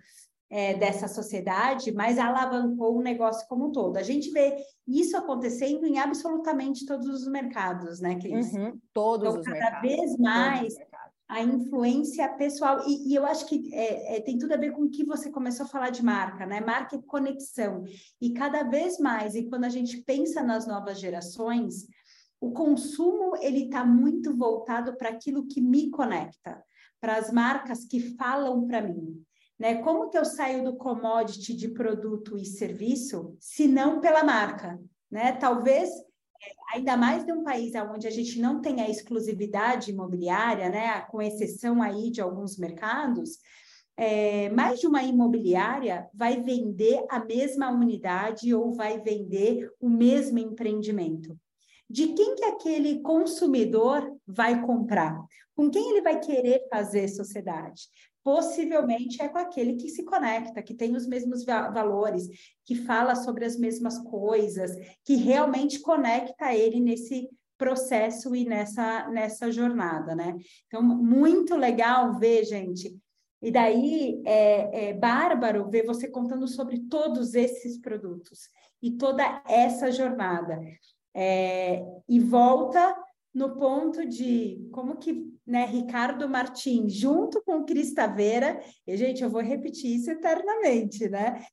é, 0.49 0.75
dessa 0.75 1.09
sociedade, 1.09 1.91
mas 1.91 2.21
alavancou 2.21 2.97
o 2.97 3.03
negócio 3.03 3.49
como 3.49 3.67
um 3.67 3.73
todo. 3.73 3.97
A 3.97 4.03
gente 4.05 4.31
vê 4.31 4.55
isso 4.87 5.17
acontecendo 5.17 5.85
em 5.85 5.99
absolutamente 5.99 6.87
todos 6.87 7.09
os 7.09 7.27
mercados, 7.27 7.99
né, 7.99 8.15
Cris? 8.15 8.53
Uhum, 8.53 8.79
todos 8.93 9.31
então, 9.31 9.41
os 9.41 9.45
cada 9.45 9.81
mercados. 9.81 9.91
vez 9.91 10.17
mais 10.19 10.77
a 11.35 11.43
influência 11.43 12.29
pessoal. 12.29 12.85
E, 12.87 13.11
e 13.11 13.15
eu 13.17 13.27
acho 13.27 13.45
que 13.47 13.75
é, 13.75 14.17
é, 14.17 14.21
tem 14.21 14.39
tudo 14.39 14.55
a 14.55 14.57
ver 14.57 14.71
com 14.71 14.83
o 14.83 14.91
que 14.91 15.05
você 15.05 15.33
começou 15.33 15.67
a 15.67 15.69
falar 15.69 15.91
de 15.91 16.01
marca, 16.03 16.47
né? 16.47 16.61
Marca 16.61 16.95
é 16.95 17.03
conexão. 17.03 17.83
E 18.21 18.33
cada 18.33 18.63
vez 18.63 18.99
mais, 18.99 19.35
e 19.35 19.49
quando 19.49 19.65
a 19.65 19.69
gente 19.69 20.01
pensa 20.03 20.45
nas 20.45 20.65
novas 20.65 21.01
gerações, 21.01 21.89
o 22.41 22.53
consumo 22.53 23.37
ele 23.41 23.65
está 23.65 23.85
muito 23.85 24.37
voltado 24.37 24.97
para 24.97 25.09
aquilo 25.09 25.47
que 25.49 25.61
me 25.61 25.91
conecta, 25.91 26.63
para 27.01 27.17
as 27.17 27.33
marcas 27.33 27.85
que 27.85 28.15
falam 28.17 28.65
para 28.69 28.81
mim. 28.81 29.21
Né? 29.59 29.83
Como 29.83 30.11
que 30.11 30.19
eu 30.19 30.25
saio 30.25 30.63
do 30.63 30.77
commodity 30.77 31.53
de 31.53 31.69
produto 31.69 32.39
e 32.39 32.45
serviço, 32.45 33.37
se 33.41 33.67
não 33.67 34.01
pela 34.01 34.23
marca? 34.23 34.81
Né? 35.11 35.33
Talvez 35.33 35.91
ainda 36.73 36.97
mais 36.97 37.25
de 37.25 37.33
um 37.33 37.43
país 37.43 37.73
onde 37.75 38.07
a 38.07 38.11
gente 38.11 38.41
não 38.41 38.61
tem 38.61 38.81
a 38.81 38.89
exclusividade 38.89 39.91
imobiliária, 39.91 40.69
né, 40.69 41.01
com 41.03 41.23
exceção 41.23 41.83
aí 41.83 42.11
de 42.11 42.21
alguns 42.21 42.57
mercados, 42.59 43.39
é, 43.97 44.49
mais 44.51 44.81
de 44.81 44.87
uma 44.87 45.03
imobiliária 45.03 46.09
vai 46.13 46.41
vender 46.41 47.05
a 47.09 47.25
mesma 47.25 47.71
unidade 47.71 48.53
ou 48.53 48.73
vai 48.73 49.01
vender 49.01 49.71
o 49.81 49.89
mesmo 49.89 50.39
empreendimento. 50.39 51.39
De 51.89 52.09
quem 52.09 52.35
que 52.35 52.45
aquele 52.45 53.01
consumidor 53.01 54.11
vai 54.27 54.61
comprar? 54.67 55.17
Com 55.55 55.71
quem 55.71 55.91
ele 55.91 56.03
vai 56.03 56.19
querer 56.19 56.67
fazer 56.69 57.07
sociedade? 57.09 57.83
Possivelmente 58.25 59.23
é 59.23 59.29
com 59.29 59.37
aquele 59.37 59.75
que 59.77 59.91
se 59.91 60.03
conecta, 60.03 60.63
que 60.63 60.75
tem 60.75 60.97
os 60.97 61.07
mesmos 61.07 61.45
valores, 61.45 62.27
que 62.65 62.75
fala 62.75 63.15
sobre 63.15 63.45
as 63.45 63.59
mesmas 63.59 63.99
coisas, 63.99 64.75
que 65.05 65.15
realmente 65.15 65.79
conecta 65.81 66.55
ele 66.55 66.81
nesse 66.81 67.29
processo 67.59 68.35
e 68.35 68.47
nessa, 68.47 69.09
nessa 69.11 69.53
jornada, 69.53 70.15
né? 70.15 70.35
Então, 70.67 70.83
muito 70.83 71.55
legal 71.55 72.19
ver, 72.19 72.45
gente. 72.45 72.99
E 73.43 73.51
daí 73.51 74.23
é, 74.25 74.89
é 74.89 74.95
bárbaro 74.95 75.69
ver 75.69 75.85
você 75.85 76.09
contando 76.09 76.49
sobre 76.49 76.81
todos 76.89 77.35
esses 77.35 77.79
produtos 77.79 78.49
e 78.83 78.93
toda 78.93 79.43
essa 79.47 79.93
jornada. 79.93 80.59
É, 81.15 81.85
e 82.09 82.19
volta 82.19 82.97
no 83.35 83.57
ponto 83.57 84.07
de 84.07 84.69
como 84.71 84.97
que 84.97 85.35
né, 85.47 85.67
Ricardo 85.67 86.29
Martins, 86.29 86.95
junto 86.95 87.43
com 87.43 87.65
Cris 87.65 87.93
Taveira, 87.93 88.63
e 88.87 88.97
gente, 88.97 89.23
eu 89.23 89.29
vou 89.29 89.43
repetir 89.43 89.97
isso 89.97 90.11
eternamente, 90.11 91.09
né? 91.09 91.45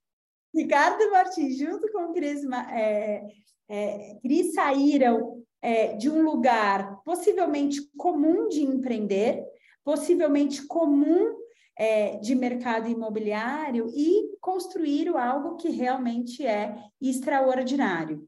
Ricardo 0.54 1.10
Martins, 1.12 1.58
junto 1.58 1.92
com 1.92 2.14
Cris, 2.14 2.44
é, 2.74 3.24
é, 3.68 4.20
Cris 4.22 4.54
saíram 4.54 5.44
é, 5.62 5.96
de 5.96 6.10
um 6.10 6.22
lugar 6.22 7.02
possivelmente 7.04 7.82
comum 7.98 8.48
de 8.48 8.62
empreender, 8.62 9.44
possivelmente 9.84 10.66
comum 10.68 11.36
é, 11.78 12.18
de 12.18 12.36
mercado 12.36 12.88
imobiliário 12.88 13.88
e 13.96 14.38
construíram 14.40 15.18
algo 15.18 15.56
que 15.56 15.70
realmente 15.70 16.46
é 16.46 16.76
extraordinário. 17.02 18.28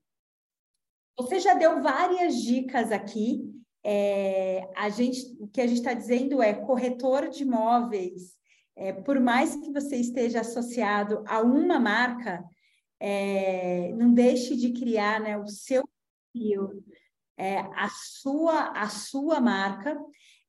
Você 1.17 1.39
já 1.39 1.53
deu 1.53 1.81
várias 1.81 2.41
dicas 2.41 2.91
aqui. 2.91 3.41
É, 3.83 4.69
a 4.75 4.89
gente, 4.89 5.19
o 5.39 5.47
que 5.47 5.61
a 5.61 5.67
gente 5.67 5.79
está 5.79 5.93
dizendo 5.93 6.41
é 6.41 6.53
corretor 6.53 7.29
de 7.29 7.43
imóveis. 7.43 8.35
É, 8.75 8.91
por 8.91 9.19
mais 9.19 9.55
que 9.55 9.71
você 9.71 9.97
esteja 9.97 10.41
associado 10.41 11.23
a 11.27 11.41
uma 11.41 11.79
marca, 11.79 12.43
é, 12.99 13.91
não 13.93 14.13
deixe 14.13 14.55
de 14.55 14.71
criar 14.71 15.19
né, 15.19 15.37
o 15.37 15.47
seu 15.47 15.83
perfil, 16.33 16.83
é, 17.37 17.57
a 17.59 17.89
sua 17.89 18.69
a 18.69 18.87
sua 18.89 19.39
marca 19.39 19.99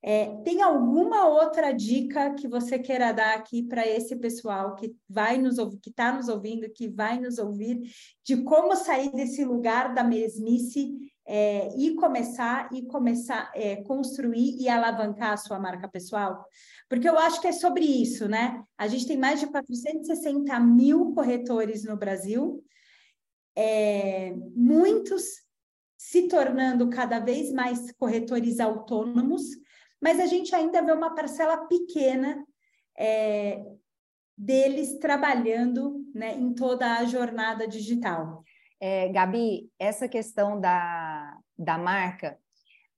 é, 0.07 0.36
tem 0.44 0.61
alguma 0.61 1.26
outra 1.26 1.72
dica 1.72 2.34
que 2.34 2.46
você 2.46 2.78
queira 2.78 3.11
dar 3.11 3.34
aqui 3.36 3.62
para 3.62 3.88
esse 3.88 4.14
pessoal 4.16 4.74
que 4.74 4.94
vai 5.09 5.38
nos 5.38 5.57
ouvir, 5.57 5.78
que 5.78 5.88
está 5.88 6.12
nos 6.12 6.28
ouvindo, 6.28 6.68
que 6.68 6.88
vai 6.88 7.18
nos 7.18 7.38
ouvir, 7.38 7.80
de 8.22 8.42
como 8.42 8.76
sair 8.76 9.11
desse 9.12 9.42
lugar 9.46 9.94
da 9.94 10.05
mesmice 10.05 10.92
é, 11.26 11.74
e 11.78 11.94
começar 11.94 12.68
e 12.70 12.82
começar 12.82 13.50
é, 13.55 13.76
construir 13.76 14.61
e 14.61 14.68
alavancar 14.68 15.32
a 15.32 15.36
sua 15.38 15.59
marca 15.59 15.88
pessoal? 15.88 16.44
Porque 16.86 17.09
eu 17.09 17.18
acho 17.18 17.40
que 17.40 17.48
é 17.48 17.52
sobre 17.52 17.86
isso, 17.86 18.28
né? 18.28 18.62
A 18.76 18.86
gente 18.86 19.07
tem 19.07 19.16
mais 19.16 19.40
de 19.40 19.46
460 19.46 20.61
mil 20.61 21.14
corretores 21.14 21.82
no 21.82 21.96
Brasil, 21.96 22.62
é, 23.57 24.34
muitos 24.55 25.24
se 25.96 26.28
tornando 26.28 26.90
cada 26.90 27.20
vez 27.20 27.50
mais 27.50 27.90
corretores 27.92 28.61
autônomos 28.61 29.63
mas 30.01 30.20
a 30.20 30.26
gente 30.26 30.55
ainda 30.55 30.82
vê 30.82 30.92
uma 30.92 31.14
parcela 31.14 31.66
pequena 31.66 32.45
é, 32.99 33.64
deles 34.36 34.99
trabalhando 34.99 36.05
né, 36.14 36.34
em 36.34 36.55
toda 36.55 36.99
a 36.99 37.05
jornada 37.05 37.66
digital. 37.66 38.42
É, 38.80 39.09
Gabi, 39.09 39.70
essa 39.78 40.09
questão 40.09 40.61
da, 40.61 41.38
da 41.57 41.78
marca, 41.78 42.38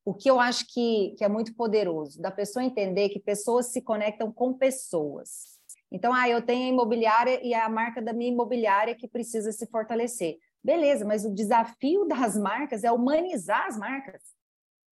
o 0.05 0.15
que 0.15 0.31
eu 0.31 0.41
acho 0.41 0.67
que, 0.73 1.15
que 1.19 1.25
é 1.25 1.29
muito 1.29 1.55
poderoso, 1.55 2.21
da 2.21 2.31
pessoa 2.31 2.65
entender 2.65 3.09
que 3.09 3.21
pessoas 3.21 3.67
se 3.67 3.81
conectam 3.83 4.33
com 4.33 4.55
pessoas. 4.55 5.57
Então, 5.91 6.13
ah, 6.13 6.29
eu 6.29 6.43
tenho 6.43 6.67
a 6.67 6.73
imobiliária 6.73 7.41
e 7.45 7.55
é 7.55 7.61
a 7.61 7.69
marca 7.69 8.03
da 8.03 8.13
minha 8.13 8.31
imobiliária 8.31 8.95
que 8.95 9.09
precisa 9.09 9.53
se 9.53 9.67
fortalecer. 9.67 10.37
Beleza, 10.63 11.05
mas 11.05 11.25
o 11.25 11.33
desafio 11.33 12.05
das 12.07 12.37
marcas 12.37 12.83
é 12.83 12.91
humanizar 12.91 13.67
as 13.67 13.79
marcas 13.79 14.36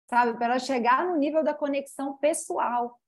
sabe? 0.09 0.39
Para 0.39 0.59
chegar 0.59 1.07
no 1.07 1.17
nível 1.17 1.43
da 1.43 1.55
conexão 1.55 2.17
pessoal. 2.19 2.99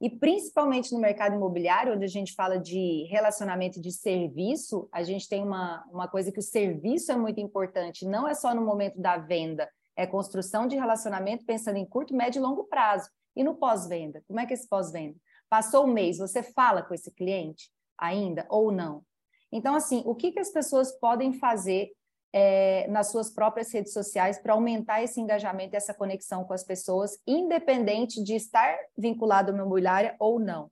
E 0.00 0.08
principalmente 0.08 0.92
no 0.92 1.00
mercado 1.00 1.34
imobiliário, 1.34 1.94
onde 1.94 2.04
a 2.04 2.08
gente 2.08 2.34
fala 2.34 2.56
de 2.58 3.04
relacionamento 3.10 3.80
de 3.80 3.90
serviço, 3.90 4.88
a 4.92 5.02
gente 5.02 5.28
tem 5.28 5.42
uma, 5.42 5.84
uma 5.90 6.06
coisa 6.06 6.30
que 6.30 6.38
o 6.38 6.42
serviço 6.42 7.10
é 7.10 7.16
muito 7.16 7.40
importante, 7.40 8.06
não 8.06 8.28
é 8.28 8.32
só 8.32 8.54
no 8.54 8.64
momento 8.64 9.00
da 9.00 9.16
venda, 9.16 9.68
é 9.96 10.06
construção 10.06 10.68
de 10.68 10.76
relacionamento 10.76 11.44
pensando 11.44 11.76
em 11.76 11.84
curto, 11.84 12.14
médio 12.14 12.38
e 12.38 12.42
longo 12.42 12.64
prazo. 12.64 13.10
E 13.34 13.42
no 13.42 13.56
pós-venda? 13.56 14.22
Como 14.28 14.38
é 14.38 14.46
que 14.46 14.52
é 14.52 14.54
esse 14.54 14.68
pós-venda? 14.68 15.16
Passou 15.50 15.84
um 15.84 15.92
mês, 15.92 16.18
você 16.18 16.42
fala 16.42 16.82
com 16.82 16.94
esse 16.94 17.10
cliente 17.10 17.68
ainda 17.98 18.46
ou 18.48 18.70
não? 18.70 19.02
Então, 19.50 19.74
assim, 19.74 20.02
o 20.06 20.14
que, 20.14 20.30
que 20.30 20.38
as 20.38 20.50
pessoas 20.50 20.92
podem 21.00 21.32
fazer 21.32 21.90
é, 22.32 22.86
nas 22.88 23.10
suas 23.10 23.30
próprias 23.30 23.72
redes 23.72 23.92
sociais 23.92 24.38
para 24.38 24.52
aumentar 24.52 25.02
esse 25.02 25.20
engajamento, 25.20 25.76
essa 25.76 25.94
conexão 25.94 26.44
com 26.44 26.52
as 26.52 26.64
pessoas, 26.64 27.18
independente 27.26 28.22
de 28.22 28.34
estar 28.34 28.76
vinculado 28.96 29.50
à 29.50 29.54
imobiliária 29.54 30.14
ou 30.18 30.38
não. 30.38 30.70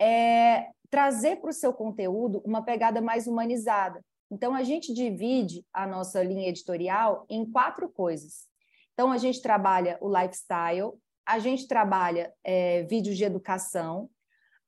É, 0.00 0.68
trazer 0.90 1.36
para 1.36 1.50
o 1.50 1.54
seu 1.54 1.72
conteúdo 1.72 2.42
uma 2.44 2.62
pegada 2.62 3.00
mais 3.00 3.26
humanizada. 3.26 4.04
Então, 4.30 4.54
a 4.54 4.62
gente 4.62 4.92
divide 4.92 5.64
a 5.72 5.86
nossa 5.86 6.22
linha 6.22 6.48
editorial 6.48 7.24
em 7.28 7.44
quatro 7.44 7.88
coisas. 7.88 8.48
Então, 8.92 9.10
a 9.10 9.18
gente 9.18 9.40
trabalha 9.42 9.98
o 10.00 10.08
lifestyle, 10.08 10.92
a 11.26 11.38
gente 11.38 11.66
trabalha 11.66 12.32
é, 12.44 12.82
vídeos 12.84 13.16
de 13.16 13.24
educação, 13.24 14.08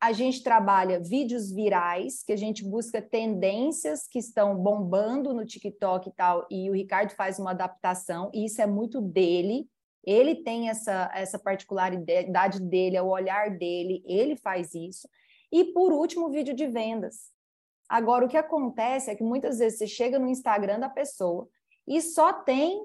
a 0.03 0.11
gente 0.11 0.43
trabalha 0.43 0.99
vídeos 0.99 1.53
virais, 1.53 2.25
que 2.25 2.33
a 2.33 2.37
gente 2.37 2.65
busca 2.65 3.01
tendências 3.01 4.09
que 4.09 4.19
estão 4.19 4.57
bombando 4.57 5.33
no 5.33 5.47
TikTok 5.47 6.09
e 6.09 6.13
tal, 6.13 6.45
e 6.51 6.69
o 6.69 6.73
Ricardo 6.73 7.15
faz 7.15 7.39
uma 7.39 7.53
adaptação, 7.53 8.29
e 8.35 8.47
isso 8.47 8.61
é 8.61 8.67
muito 8.67 9.01
dele. 9.01 9.69
Ele 10.05 10.35
tem 10.35 10.69
essa, 10.69 11.09
essa 11.15 11.39
particularidade 11.39 12.61
dele, 12.61 12.97
é 12.97 13.03
o 13.03 13.11
olhar 13.11 13.57
dele, 13.57 14.03
ele 14.05 14.35
faz 14.35 14.75
isso. 14.75 15.09
E 15.53 15.67
por 15.67 15.93
último, 15.93 16.31
vídeo 16.31 16.53
de 16.53 16.67
vendas. 16.67 17.31
Agora, 17.89 18.27
o 18.27 18.29
que 18.29 18.37
acontece 18.37 19.09
é 19.09 19.15
que 19.15 19.23
muitas 19.23 19.61
vezes 19.61 19.79
você 19.79 19.87
chega 19.87 20.19
no 20.19 20.27
Instagram 20.27 20.81
da 20.81 20.89
pessoa 20.89 21.49
e 21.87 22.03
só 22.03 22.33
tem 22.33 22.85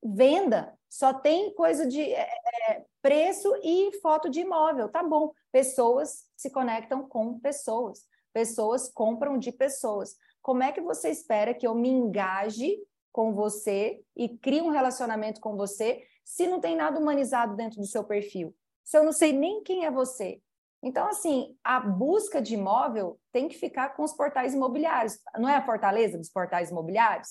venda, 0.00 0.78
só 0.88 1.12
tem 1.12 1.52
coisa 1.54 1.84
de 1.88 2.02
é, 2.02 2.30
é, 2.68 2.84
preço 3.02 3.54
e 3.62 3.92
foto 4.00 4.28
de 4.28 4.40
imóvel. 4.40 4.88
Tá 4.88 5.02
bom, 5.02 5.32
pessoas 5.52 6.24
se 6.36 6.50
conectam 6.50 7.08
com 7.08 7.38
pessoas, 7.38 8.04
pessoas 8.32 8.90
compram 8.92 9.38
de 9.38 9.52
pessoas. 9.52 10.16
Como 10.42 10.62
é 10.62 10.72
que 10.72 10.80
você 10.80 11.10
espera 11.10 11.54
que 11.54 11.66
eu 11.66 11.74
me 11.74 11.88
engaje 11.88 12.78
com 13.12 13.34
você 13.34 14.02
e 14.16 14.28
crie 14.38 14.62
um 14.62 14.70
relacionamento 14.70 15.40
com 15.40 15.56
você 15.56 16.02
se 16.24 16.46
não 16.46 16.60
tem 16.60 16.76
nada 16.76 16.98
humanizado 16.98 17.56
dentro 17.56 17.80
do 17.80 17.86
seu 17.86 18.04
perfil? 18.04 18.54
Se 18.84 18.96
eu 18.96 19.04
não 19.04 19.12
sei 19.12 19.32
nem 19.32 19.62
quem 19.62 19.84
é 19.84 19.90
você, 19.90 20.40
então, 20.82 21.06
assim, 21.08 21.56
a 21.62 21.78
busca 21.78 22.40
de 22.40 22.54
imóvel 22.54 23.20
tem 23.32 23.48
que 23.48 23.58
ficar 23.58 23.90
com 23.90 24.02
os 24.02 24.14
portais 24.14 24.54
imobiliários. 24.54 25.18
Não 25.38 25.48
é 25.48 25.56
a 25.56 25.64
fortaleza 25.64 26.16
dos 26.16 26.30
portais 26.30 26.70
imobiliários? 26.70 27.28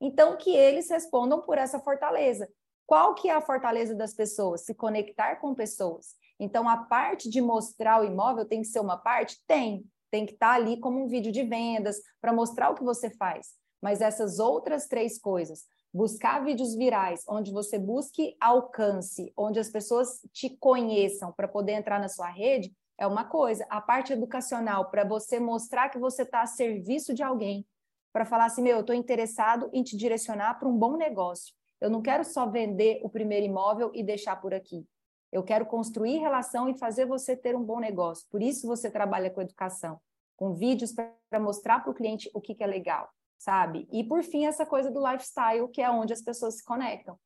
Então, 0.00 0.36
que 0.36 0.54
eles 0.54 0.90
respondam 0.90 1.42
por 1.42 1.58
essa 1.58 1.78
fortaleza. 1.78 2.48
Qual 2.88 3.14
que 3.14 3.28
é 3.28 3.34
a 3.34 3.42
fortaleza 3.42 3.94
das 3.94 4.14
pessoas? 4.14 4.64
Se 4.64 4.74
conectar 4.74 5.36
com 5.36 5.54
pessoas. 5.54 6.16
Então, 6.40 6.66
a 6.66 6.78
parte 6.78 7.28
de 7.28 7.38
mostrar 7.38 8.00
o 8.00 8.04
imóvel 8.04 8.46
tem 8.46 8.62
que 8.62 8.66
ser 8.66 8.80
uma 8.80 8.96
parte? 8.96 9.36
Tem. 9.46 9.84
Tem 10.10 10.24
que 10.24 10.32
estar 10.32 10.52
ali 10.54 10.80
como 10.80 11.04
um 11.04 11.06
vídeo 11.06 11.30
de 11.30 11.42
vendas 11.42 11.98
para 12.18 12.32
mostrar 12.32 12.70
o 12.70 12.74
que 12.74 12.82
você 12.82 13.10
faz. 13.10 13.48
Mas 13.82 14.00
essas 14.00 14.38
outras 14.38 14.86
três 14.88 15.18
coisas, 15.18 15.66
buscar 15.92 16.42
vídeos 16.42 16.74
virais, 16.74 17.24
onde 17.28 17.52
você 17.52 17.78
busque 17.78 18.34
alcance, 18.40 19.34
onde 19.36 19.60
as 19.60 19.68
pessoas 19.68 20.22
te 20.32 20.48
conheçam 20.56 21.30
para 21.30 21.46
poder 21.46 21.72
entrar 21.72 22.00
na 22.00 22.08
sua 22.08 22.30
rede, 22.30 22.72
é 22.96 23.06
uma 23.06 23.24
coisa. 23.24 23.66
A 23.68 23.82
parte 23.82 24.14
educacional, 24.14 24.90
para 24.90 25.04
você 25.04 25.38
mostrar 25.38 25.90
que 25.90 25.98
você 25.98 26.22
está 26.22 26.40
a 26.40 26.46
serviço 26.46 27.12
de 27.12 27.22
alguém, 27.22 27.66
para 28.14 28.24
falar 28.24 28.46
assim, 28.46 28.62
meu, 28.62 28.76
eu 28.76 28.80
estou 28.80 28.96
interessado 28.96 29.68
em 29.74 29.82
te 29.82 29.94
direcionar 29.94 30.58
para 30.58 30.66
um 30.66 30.78
bom 30.78 30.96
negócio. 30.96 31.57
Eu 31.80 31.90
não 31.90 32.02
quero 32.02 32.24
só 32.24 32.46
vender 32.46 33.00
o 33.02 33.08
primeiro 33.08 33.46
imóvel 33.46 33.90
e 33.94 34.02
deixar 34.02 34.36
por 34.36 34.52
aqui. 34.52 34.86
Eu 35.30 35.42
quero 35.42 35.66
construir 35.66 36.18
relação 36.18 36.68
e 36.68 36.78
fazer 36.78 37.04
você 37.04 37.36
ter 37.36 37.54
um 37.54 37.62
bom 37.62 37.78
negócio. 37.78 38.26
Por 38.30 38.42
isso 38.42 38.66
você 38.66 38.90
trabalha 38.90 39.30
com 39.30 39.42
educação, 39.42 40.00
com 40.36 40.54
vídeos 40.54 40.92
para 40.92 41.40
mostrar 41.40 41.80
para 41.80 41.90
o 41.90 41.94
cliente 41.94 42.30
o 42.32 42.40
que, 42.40 42.54
que 42.54 42.64
é 42.64 42.66
legal, 42.66 43.08
sabe? 43.38 43.86
E 43.92 44.02
por 44.02 44.22
fim, 44.22 44.46
essa 44.46 44.64
coisa 44.64 44.90
do 44.90 45.06
lifestyle, 45.06 45.68
que 45.68 45.82
é 45.82 45.90
onde 45.90 46.12
as 46.12 46.22
pessoas 46.22 46.56
se 46.56 46.64
conectam. 46.64 47.18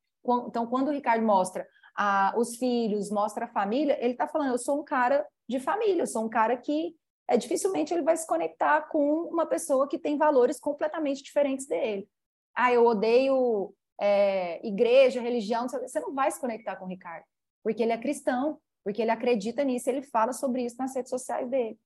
Então, 0.47 0.67
quando 0.67 0.89
o 0.89 0.91
Ricardo 0.91 1.25
mostra 1.25 1.67
ah, 1.97 2.33
os 2.37 2.55
filhos, 2.55 3.09
mostra 3.09 3.45
a 3.45 3.49
família, 3.49 3.97
ele 4.03 4.13
está 4.13 4.27
falando, 4.27 4.51
eu 4.51 4.57
sou 4.57 4.79
um 4.79 4.83
cara 4.83 5.25
de 5.47 5.59
família. 5.59 6.03
Eu 6.03 6.07
sou 6.07 6.25
um 6.25 6.29
cara 6.29 6.57
que 6.57 6.95
é, 7.27 7.37
dificilmente 7.37 7.93
ele 7.93 8.03
vai 8.03 8.17
se 8.17 8.27
conectar 8.27 8.81
com 8.89 9.23
uma 9.23 9.45
pessoa 9.45 9.87
que 9.87 9.97
tem 9.97 10.17
valores 10.17 10.59
completamente 10.59 11.23
diferentes 11.23 11.67
dele. 11.67 12.07
Ah, 12.55 12.71
eu 12.71 12.85
odeio 12.85 13.73
é, 13.99 14.65
igreja, 14.65 15.21
religião. 15.21 15.67
Você 15.67 15.99
não 15.99 16.13
vai 16.13 16.31
se 16.31 16.39
conectar 16.39 16.75
com 16.75 16.85
o 16.85 16.89
Ricardo, 16.89 17.25
porque 17.63 17.83
ele 17.83 17.91
é 17.91 17.97
cristão, 17.97 18.59
porque 18.83 19.01
ele 19.01 19.11
acredita 19.11 19.63
nisso, 19.63 19.89
ele 19.89 20.01
fala 20.01 20.33
sobre 20.33 20.63
isso 20.63 20.75
nas 20.77 20.95
redes 20.95 21.09
sociais 21.09 21.49
dele. 21.49 21.77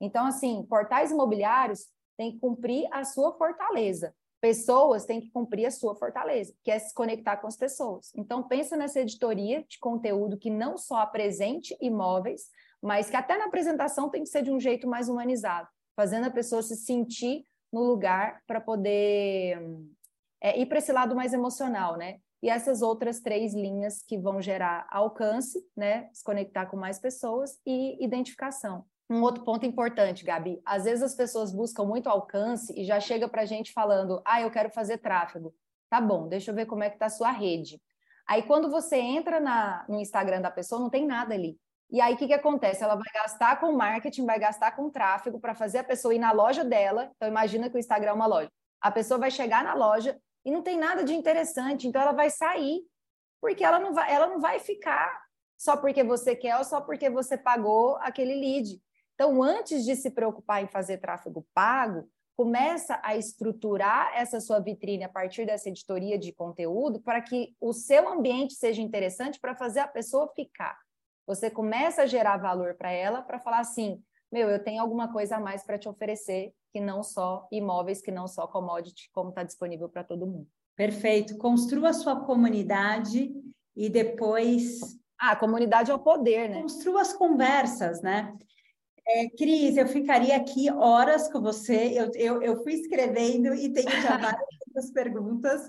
Então, 0.00 0.26
assim, 0.26 0.64
portais 0.68 1.10
imobiliários 1.10 1.86
têm 2.16 2.32
que 2.32 2.38
cumprir 2.38 2.88
a 2.92 3.04
sua 3.04 3.32
fortaleza. 3.36 4.14
Pessoas 4.40 5.04
têm 5.04 5.20
que 5.20 5.30
cumprir 5.30 5.66
a 5.66 5.70
sua 5.70 5.94
fortaleza, 5.96 6.54
que 6.62 6.70
é 6.70 6.78
se 6.78 6.94
conectar 6.94 7.38
com 7.38 7.46
as 7.46 7.56
pessoas. 7.56 8.12
Então, 8.14 8.42
pensa 8.42 8.76
nessa 8.76 9.00
editoria 9.00 9.64
de 9.66 9.78
conteúdo 9.78 10.38
que 10.38 10.50
não 10.50 10.76
só 10.76 10.98
apresente 10.98 11.76
imóveis, 11.80 12.48
mas 12.82 13.08
que 13.08 13.16
até 13.16 13.36
na 13.38 13.46
apresentação 13.46 14.10
tem 14.10 14.22
que 14.22 14.28
ser 14.28 14.42
de 14.42 14.50
um 14.50 14.60
jeito 14.60 14.86
mais 14.86 15.08
humanizado, 15.08 15.68
fazendo 15.96 16.26
a 16.26 16.30
pessoa 16.30 16.62
se 16.62 16.76
sentir 16.76 17.44
no 17.72 17.82
lugar 17.82 18.42
para 18.46 18.60
poder 18.60 19.58
é, 20.40 20.58
ir 20.58 20.66
para 20.66 20.78
esse 20.78 20.92
lado 20.92 21.14
mais 21.14 21.32
emocional, 21.32 21.96
né? 21.96 22.18
E 22.42 22.50
essas 22.50 22.82
outras 22.82 23.20
três 23.20 23.54
linhas 23.54 24.02
que 24.02 24.18
vão 24.18 24.40
gerar 24.40 24.86
alcance, 24.90 25.64
né? 25.76 26.08
Se 26.12 26.22
conectar 26.22 26.66
com 26.66 26.76
mais 26.76 26.98
pessoas 26.98 27.58
e 27.66 28.02
identificação. 28.04 28.84
Um 29.08 29.22
outro 29.22 29.44
ponto 29.44 29.64
importante, 29.64 30.24
Gabi, 30.24 30.60
às 30.64 30.84
vezes 30.84 31.02
as 31.02 31.14
pessoas 31.14 31.52
buscam 31.52 31.84
muito 31.84 32.08
alcance 32.08 32.72
e 32.76 32.84
já 32.84 32.98
chega 32.98 33.28
para 33.28 33.42
a 33.42 33.46
gente 33.46 33.72
falando, 33.72 34.20
ah, 34.24 34.42
eu 34.42 34.50
quero 34.50 34.70
fazer 34.70 34.98
tráfego. 34.98 35.54
Tá 35.88 36.00
bom, 36.00 36.28
deixa 36.28 36.50
eu 36.50 36.54
ver 36.54 36.66
como 36.66 36.82
é 36.82 36.88
que 36.88 36.96
está 36.96 37.06
a 37.06 37.10
sua 37.10 37.30
rede. 37.30 37.80
Aí 38.26 38.42
quando 38.42 38.68
você 38.68 38.96
entra 38.96 39.38
na, 39.38 39.84
no 39.88 40.00
Instagram 40.00 40.40
da 40.40 40.50
pessoa, 40.50 40.80
não 40.80 40.90
tem 40.90 41.06
nada 41.06 41.34
ali. 41.34 41.56
E 41.88 42.00
aí, 42.00 42.14
o 42.14 42.16
que, 42.16 42.26
que 42.26 42.34
acontece? 42.34 42.82
Ela 42.82 42.96
vai 42.96 43.12
gastar 43.14 43.60
com 43.60 43.72
marketing, 43.72 44.26
vai 44.26 44.38
gastar 44.38 44.72
com 44.72 44.90
tráfego 44.90 45.38
para 45.38 45.54
fazer 45.54 45.78
a 45.78 45.84
pessoa 45.84 46.14
ir 46.14 46.18
na 46.18 46.32
loja 46.32 46.64
dela. 46.64 47.10
Então, 47.14 47.28
imagina 47.28 47.70
que 47.70 47.76
o 47.76 47.78
Instagram 47.78 48.10
é 48.10 48.14
uma 48.14 48.26
loja. 48.26 48.50
A 48.80 48.90
pessoa 48.90 49.18
vai 49.18 49.30
chegar 49.30 49.62
na 49.62 49.74
loja 49.74 50.18
e 50.46 50.50
não 50.52 50.62
tem 50.62 50.78
nada 50.78 51.02
de 51.02 51.12
interessante, 51.12 51.88
então 51.88 52.00
ela 52.00 52.12
vai 52.12 52.30
sair, 52.30 52.82
porque 53.40 53.64
ela 53.64 53.80
não 53.80 53.92
vai, 53.92 54.14
ela 54.14 54.28
não 54.28 54.40
vai 54.40 54.60
ficar 54.60 55.26
só 55.58 55.76
porque 55.76 56.04
você 56.04 56.36
quer 56.36 56.56
ou 56.56 56.62
só 56.62 56.80
porque 56.80 57.10
você 57.10 57.36
pagou 57.36 57.96
aquele 57.96 58.34
lead. 58.34 58.80
Então, 59.14 59.42
antes 59.42 59.84
de 59.84 59.96
se 59.96 60.08
preocupar 60.08 60.62
em 60.62 60.68
fazer 60.68 60.98
tráfego 60.98 61.44
pago, 61.52 62.08
começa 62.36 63.00
a 63.02 63.16
estruturar 63.16 64.12
essa 64.14 64.40
sua 64.40 64.60
vitrine 64.60 65.02
a 65.02 65.08
partir 65.08 65.46
dessa 65.46 65.68
editoria 65.68 66.16
de 66.16 66.32
conteúdo 66.32 67.00
para 67.00 67.20
que 67.20 67.56
o 67.60 67.72
seu 67.72 68.08
ambiente 68.08 68.54
seja 68.54 68.80
interessante 68.80 69.40
para 69.40 69.56
fazer 69.56 69.80
a 69.80 69.88
pessoa 69.88 70.30
ficar. 70.36 70.78
Você 71.26 71.50
começa 71.50 72.02
a 72.02 72.06
gerar 72.06 72.36
valor 72.36 72.74
para 72.74 72.92
ela 72.92 73.20
para 73.20 73.40
falar 73.40 73.60
assim: 73.60 74.00
meu, 74.30 74.48
eu 74.48 74.62
tenho 74.62 74.80
alguma 74.80 75.12
coisa 75.12 75.36
a 75.36 75.40
mais 75.40 75.64
para 75.64 75.78
te 75.78 75.88
oferecer 75.88 76.52
que 76.76 76.80
não 76.80 77.02
só 77.02 77.48
imóveis, 77.50 78.02
que 78.02 78.10
não 78.10 78.28
só 78.28 78.46
commodity, 78.46 79.08
como 79.10 79.30
está 79.30 79.42
disponível 79.42 79.88
para 79.88 80.04
todo 80.04 80.26
mundo. 80.26 80.46
Perfeito. 80.76 81.38
Construa 81.38 81.88
a 81.88 81.94
sua 81.94 82.20
comunidade 82.20 83.32
e 83.74 83.88
depois. 83.88 84.80
Ah, 85.18 85.30
a 85.30 85.36
comunidade 85.36 85.90
é 85.90 85.94
o 85.94 85.98
poder, 85.98 86.50
né? 86.50 86.60
Construa 86.60 87.00
as 87.00 87.14
conversas, 87.14 88.02
né? 88.02 88.36
É, 89.08 89.26
Cris, 89.30 89.78
eu 89.78 89.88
ficaria 89.88 90.36
aqui 90.36 90.70
horas 90.70 91.32
com 91.32 91.40
você. 91.40 91.92
Eu, 91.94 92.10
eu, 92.14 92.42
eu 92.42 92.62
fui 92.62 92.74
escrevendo 92.74 93.54
e 93.54 93.72
tenho 93.72 93.90
já 94.02 94.18
várias 94.20 94.90
perguntas. 94.92 95.62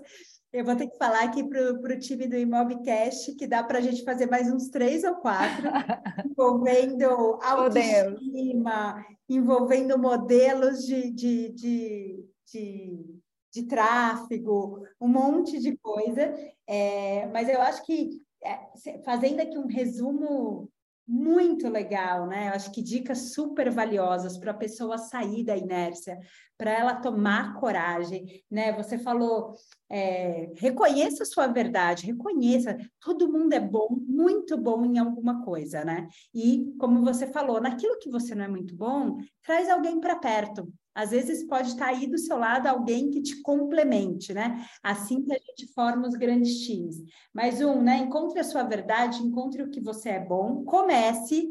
Eu 0.57 0.65
vou 0.65 0.75
ter 0.75 0.87
que 0.87 0.97
falar 0.97 1.23
aqui 1.23 1.43
para 1.43 1.71
o 1.71 1.99
time 1.99 2.25
do 2.25 2.35
Imobcast 2.35 3.35
que 3.35 3.45
dá 3.45 3.63
para 3.63 3.77
a 3.77 3.81
gente 3.81 4.03
fazer 4.03 4.25
mais 4.25 4.51
uns 4.51 4.69
três 4.69 5.03
ou 5.03 5.13
quatro, 5.17 5.67
envolvendo 6.25 7.05
autoestima, 7.43 9.05
envolvendo 9.29 9.99
modelos 9.99 10.83
de, 10.83 11.11
de, 11.11 11.49
de, 11.49 12.25
de, 12.51 13.05
de 13.53 13.63
tráfego, 13.67 14.83
um 14.99 15.07
monte 15.07 15.59
de 15.59 15.77
coisa. 15.77 16.33
É, 16.65 17.27
mas 17.27 17.47
eu 17.47 17.61
acho 17.61 17.85
que, 17.85 18.19
é, 18.43 18.59
fazendo 19.05 19.41
aqui 19.41 19.59
um 19.59 19.67
resumo 19.67 20.71
muito 21.07 21.69
legal, 21.69 22.27
né? 22.27 22.49
Eu 22.49 22.53
acho 22.53 22.71
que 22.71 22.81
dicas 22.81 23.33
super 23.33 23.71
valiosas 23.71 24.37
para 24.37 24.51
a 24.51 24.57
pessoa 24.57 24.97
sair 24.97 25.43
da 25.43 25.55
inércia, 25.55 26.19
para 26.57 26.71
ela 26.71 26.95
tomar 26.95 27.53
coragem, 27.59 28.43
né? 28.51 28.73
Você 28.73 28.97
falou, 28.97 29.53
é, 29.89 30.51
reconheça 30.57 31.23
a 31.23 31.25
sua 31.25 31.47
verdade, 31.47 32.07
reconheça, 32.07 32.77
todo 32.99 33.31
mundo 33.31 33.53
é 33.53 33.59
bom, 33.59 33.87
muito 34.05 34.57
bom 34.57 34.83
em 34.83 34.97
alguma 34.97 35.43
coisa, 35.43 35.85
né? 35.85 36.07
E 36.33 36.73
como 36.77 37.03
você 37.03 37.27
falou, 37.27 37.61
naquilo 37.61 37.99
que 37.99 38.09
você 38.09 38.35
não 38.35 38.45
é 38.45 38.47
muito 38.47 38.75
bom, 38.75 39.17
traz 39.43 39.69
alguém 39.69 40.01
para 40.01 40.17
perto, 40.17 40.67
às 40.97 41.11
vezes 41.11 41.43
pode 41.43 41.67
estar 41.67 41.89
aí 41.89 42.07
do 42.07 42.17
seu 42.17 42.39
lado 42.39 42.65
alguém 42.65 43.11
que 43.11 43.21
te 43.21 43.39
complemente, 43.43 44.33
né? 44.33 44.65
Assim 44.81 45.23
que 45.23 45.31
a 45.31 45.37
gente 45.37 45.71
forma 45.71 46.07
os 46.07 46.15
grandes 46.15 46.61
times. 46.65 47.03
Mas 47.31 47.61
um, 47.61 47.83
né? 47.83 47.99
Encontre 47.99 48.39
a 48.39 48.43
sua 48.43 48.63
verdade, 48.63 49.21
encontre 49.21 49.61
o 49.61 49.69
que 49.69 49.79
você 49.79 50.09
é 50.09 50.19
bom, 50.19 50.63
comece 50.65 51.47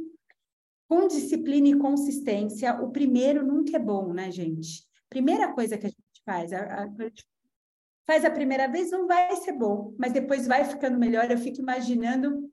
com 0.88 1.06
disciplina 1.06 1.68
e 1.68 1.78
consistência. 1.78 2.74
O 2.82 2.90
primeiro 2.90 3.46
nunca 3.46 3.76
é 3.76 3.78
bom, 3.78 4.12
né, 4.12 4.32
gente? 4.32 4.84
Primeira 5.08 5.52
coisa 5.52 5.78
que 5.78 5.86
a 5.86 5.90
gente 5.90 6.22
faz, 6.24 6.52
a, 6.52 6.82
a, 6.82 6.88
faz 8.04 8.24
a 8.24 8.30
primeira 8.32 8.66
vez, 8.66 8.90
não 8.90 9.06
vai 9.06 9.36
ser 9.36 9.52
bom, 9.52 9.94
mas 9.96 10.12
depois 10.12 10.48
vai 10.48 10.64
ficando 10.64 10.98
melhor. 10.98 11.30
Eu 11.30 11.38
fico 11.38 11.60
imaginando 11.60 12.50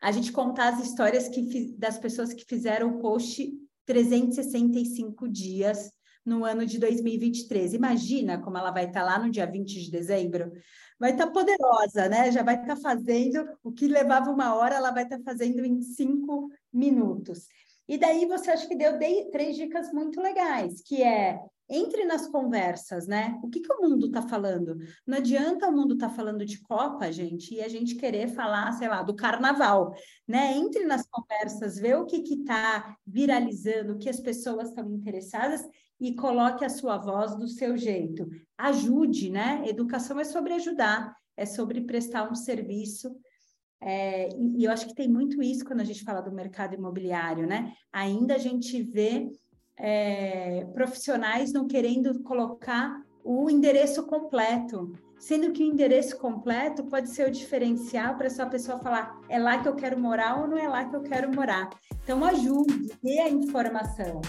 a 0.00 0.10
gente 0.10 0.32
contar 0.32 0.74
as 0.74 0.84
histórias 0.84 1.28
que, 1.28 1.72
das 1.78 1.96
pessoas 1.96 2.34
que 2.34 2.44
fizeram 2.44 2.96
o 2.96 2.98
post 2.98 3.61
365 3.86 5.28
dias 5.28 5.90
no 6.24 6.44
ano 6.44 6.64
de 6.64 6.78
2023. 6.78 7.74
Imagina 7.74 8.40
como 8.40 8.56
ela 8.56 8.70
vai 8.70 8.86
estar 8.86 9.02
lá 9.02 9.18
no 9.18 9.30
dia 9.30 9.46
20 9.46 9.82
de 9.82 9.90
dezembro. 9.90 10.52
Vai 10.98 11.12
estar 11.12 11.26
poderosa, 11.28 12.08
né? 12.08 12.30
Já 12.30 12.42
vai 12.42 12.60
estar 12.60 12.76
fazendo 12.76 13.44
o 13.62 13.72
que 13.72 13.88
levava 13.88 14.30
uma 14.30 14.54
hora, 14.54 14.76
ela 14.76 14.92
vai 14.92 15.04
estar 15.04 15.20
fazendo 15.20 15.64
em 15.64 15.80
cinco 15.82 16.48
minutos. 16.72 17.46
E 17.88 17.98
daí 17.98 18.26
você 18.26 18.52
acha 18.52 18.68
que 18.68 18.76
deu 18.76 18.98
três 19.30 19.56
dicas 19.56 19.92
muito 19.92 20.20
legais, 20.20 20.80
que 20.82 21.02
é 21.02 21.38
entre 21.72 22.04
nas 22.04 22.26
conversas, 22.26 23.06
né? 23.06 23.40
O 23.42 23.48
que, 23.48 23.60
que 23.60 23.72
o 23.72 23.80
mundo 23.80 24.06
está 24.06 24.20
falando? 24.20 24.76
Não 25.06 25.16
adianta 25.16 25.68
o 25.68 25.72
mundo 25.72 25.94
estar 25.94 26.10
tá 26.10 26.14
falando 26.14 26.44
de 26.44 26.60
Copa, 26.60 27.10
gente, 27.10 27.54
e 27.54 27.62
a 27.62 27.68
gente 27.68 27.94
querer 27.94 28.28
falar, 28.28 28.70
sei 28.72 28.88
lá, 28.88 29.02
do 29.02 29.16
carnaval, 29.16 29.94
né? 30.28 30.52
Entre 30.54 30.84
nas 30.84 31.06
conversas, 31.08 31.78
vê 31.78 31.94
o 31.94 32.04
que 32.04 32.16
está 32.16 32.94
viralizando, 33.06 33.94
o 33.94 33.98
que 33.98 34.10
as 34.10 34.20
pessoas 34.20 34.68
estão 34.68 34.92
interessadas 34.92 35.62
e 35.98 36.14
coloque 36.14 36.62
a 36.62 36.68
sua 36.68 36.98
voz 36.98 37.34
do 37.36 37.48
seu 37.48 37.74
jeito. 37.74 38.28
Ajude, 38.58 39.30
né? 39.30 39.62
Educação 39.66 40.20
é 40.20 40.24
sobre 40.24 40.52
ajudar, 40.52 41.16
é 41.36 41.46
sobre 41.46 41.80
prestar 41.80 42.30
um 42.30 42.34
serviço. 42.34 43.16
É, 43.80 44.28
e 44.36 44.64
eu 44.64 44.70
acho 44.70 44.86
que 44.86 44.94
tem 44.94 45.08
muito 45.08 45.42
isso 45.42 45.64
quando 45.64 45.80
a 45.80 45.84
gente 45.84 46.04
fala 46.04 46.20
do 46.20 46.30
mercado 46.30 46.74
imobiliário, 46.74 47.46
né? 47.46 47.72
Ainda 47.90 48.34
a 48.34 48.38
gente 48.38 48.82
vê 48.82 49.30
é, 49.78 50.66
profissionais 50.72 51.52
não 51.52 51.66
querendo 51.66 52.22
colocar 52.22 53.02
o 53.24 53.48
endereço 53.48 54.04
completo, 54.04 54.92
sendo 55.18 55.52
que 55.52 55.62
o 55.62 55.66
endereço 55.66 56.18
completo 56.18 56.84
pode 56.84 57.08
ser 57.08 57.28
o 57.28 57.30
diferencial 57.30 58.16
para 58.16 58.26
essa 58.26 58.44
pessoa 58.46 58.78
falar 58.80 59.20
é 59.28 59.38
lá 59.38 59.58
que 59.58 59.68
eu 59.68 59.76
quero 59.76 59.98
morar 59.98 60.40
ou 60.40 60.48
não 60.48 60.58
é 60.58 60.68
lá 60.68 60.84
que 60.84 60.96
eu 60.96 61.02
quero 61.02 61.32
morar. 61.32 61.70
Então 62.02 62.24
ajude, 62.24 62.90
dê 63.02 63.20
a 63.20 63.28
informação. 63.28 64.20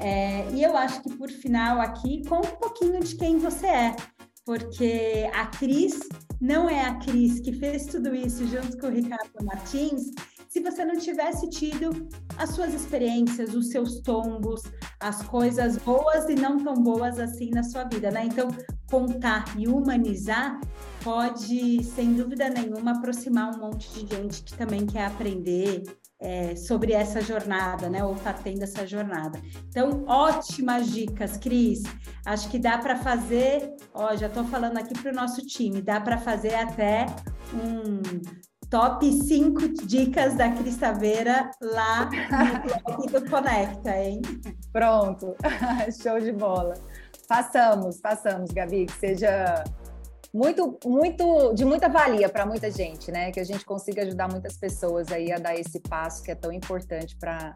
É, 0.00 0.48
e 0.52 0.62
eu 0.62 0.76
acho 0.76 1.02
que 1.02 1.14
por 1.16 1.28
final 1.28 1.80
aqui 1.80 2.26
conta 2.26 2.48
um 2.48 2.56
pouquinho 2.56 3.00
de 3.00 3.14
quem 3.14 3.38
você 3.38 3.66
é, 3.66 3.96
porque 4.44 5.30
a 5.34 5.46
Cris 5.46 6.00
não 6.40 6.68
é 6.68 6.80
a 6.80 6.94
Cris 6.96 7.38
que 7.40 7.52
fez 7.52 7.86
tudo 7.86 8.14
isso 8.14 8.46
junto 8.46 8.78
com 8.78 8.86
o 8.86 8.90
Ricardo 8.90 9.44
Martins 9.44 10.10
se 10.52 10.60
você 10.60 10.84
não 10.84 10.98
tivesse 10.98 11.48
tido 11.48 12.06
as 12.36 12.50
suas 12.50 12.74
experiências, 12.74 13.54
os 13.54 13.70
seus 13.70 14.00
tombos, 14.00 14.60
as 15.00 15.22
coisas 15.22 15.78
boas 15.78 16.28
e 16.28 16.34
não 16.34 16.62
tão 16.62 16.74
boas 16.74 17.18
assim 17.18 17.48
na 17.48 17.62
sua 17.62 17.84
vida, 17.84 18.10
né? 18.10 18.26
Então, 18.26 18.48
contar 18.90 19.46
e 19.58 19.66
humanizar 19.66 20.60
pode, 21.02 21.82
sem 21.82 22.12
dúvida 22.12 22.50
nenhuma, 22.50 22.90
aproximar 22.90 23.54
um 23.54 23.60
monte 23.60 23.90
de 23.94 24.14
gente 24.14 24.42
que 24.42 24.52
também 24.52 24.84
quer 24.84 25.06
aprender 25.06 25.84
é, 26.20 26.54
sobre 26.54 26.92
essa 26.92 27.22
jornada, 27.22 27.88
né? 27.88 28.04
Ou 28.04 28.14
está 28.14 28.34
tendo 28.34 28.62
essa 28.62 28.86
jornada. 28.86 29.40
Então, 29.70 30.04
ótimas 30.06 30.92
dicas, 30.92 31.38
Cris. 31.38 31.82
Acho 32.26 32.50
que 32.50 32.58
dá 32.58 32.76
para 32.76 32.96
fazer, 32.96 33.74
ó, 33.94 34.14
já 34.14 34.26
estou 34.26 34.44
falando 34.44 34.76
aqui 34.76 34.92
para 34.92 35.12
o 35.12 35.14
nosso 35.14 35.40
time, 35.46 35.80
dá 35.80 35.98
para 35.98 36.18
fazer 36.18 36.54
até 36.56 37.06
um 37.54 38.02
top 38.72 39.12
5 39.12 39.84
dicas 39.84 40.34
da 40.34 40.50
Cris 40.50 40.78
Taveira 40.78 41.50
lá 41.60 42.06
no 42.06 42.86
blog 42.86 43.06
do 43.12 43.30
Conecta, 43.30 43.94
hein? 43.98 44.22
Pronto, 44.72 45.36
show 46.02 46.18
de 46.18 46.32
bola. 46.32 46.72
Façamos, 47.28 48.00
façamos, 48.00 48.50
Gabi, 48.50 48.86
que 48.86 48.92
seja 48.92 49.62
muito, 50.32 50.78
muito, 50.86 51.52
de 51.52 51.66
muita 51.66 51.90
valia 51.90 52.30
para 52.30 52.46
muita 52.46 52.70
gente, 52.70 53.12
né? 53.12 53.30
Que 53.30 53.40
a 53.40 53.44
gente 53.44 53.62
consiga 53.62 54.04
ajudar 54.04 54.30
muitas 54.30 54.56
pessoas 54.56 55.12
aí 55.12 55.30
a 55.30 55.36
dar 55.36 55.54
esse 55.54 55.78
passo 55.78 56.22
que 56.22 56.30
é 56.30 56.34
tão 56.34 56.50
importante 56.50 57.14
para 57.18 57.54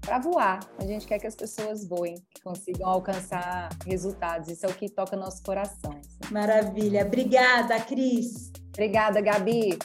para 0.00 0.18
voar. 0.18 0.60
A 0.78 0.84
gente 0.86 1.06
quer 1.06 1.18
que 1.18 1.26
as 1.26 1.36
pessoas 1.36 1.86
voem, 1.86 2.14
que 2.34 2.42
consigam 2.42 2.88
alcançar 2.88 3.68
resultados. 3.86 4.48
Isso 4.48 4.64
é 4.64 4.68
o 4.68 4.74
que 4.74 4.88
toca 4.88 5.14
nosso 5.16 5.42
coração. 5.42 6.00
Maravilha. 6.32 7.04
Obrigada, 7.04 7.78
Cris. 7.80 8.50
Obrigada, 8.72 9.20
Gabi. 9.20 9.78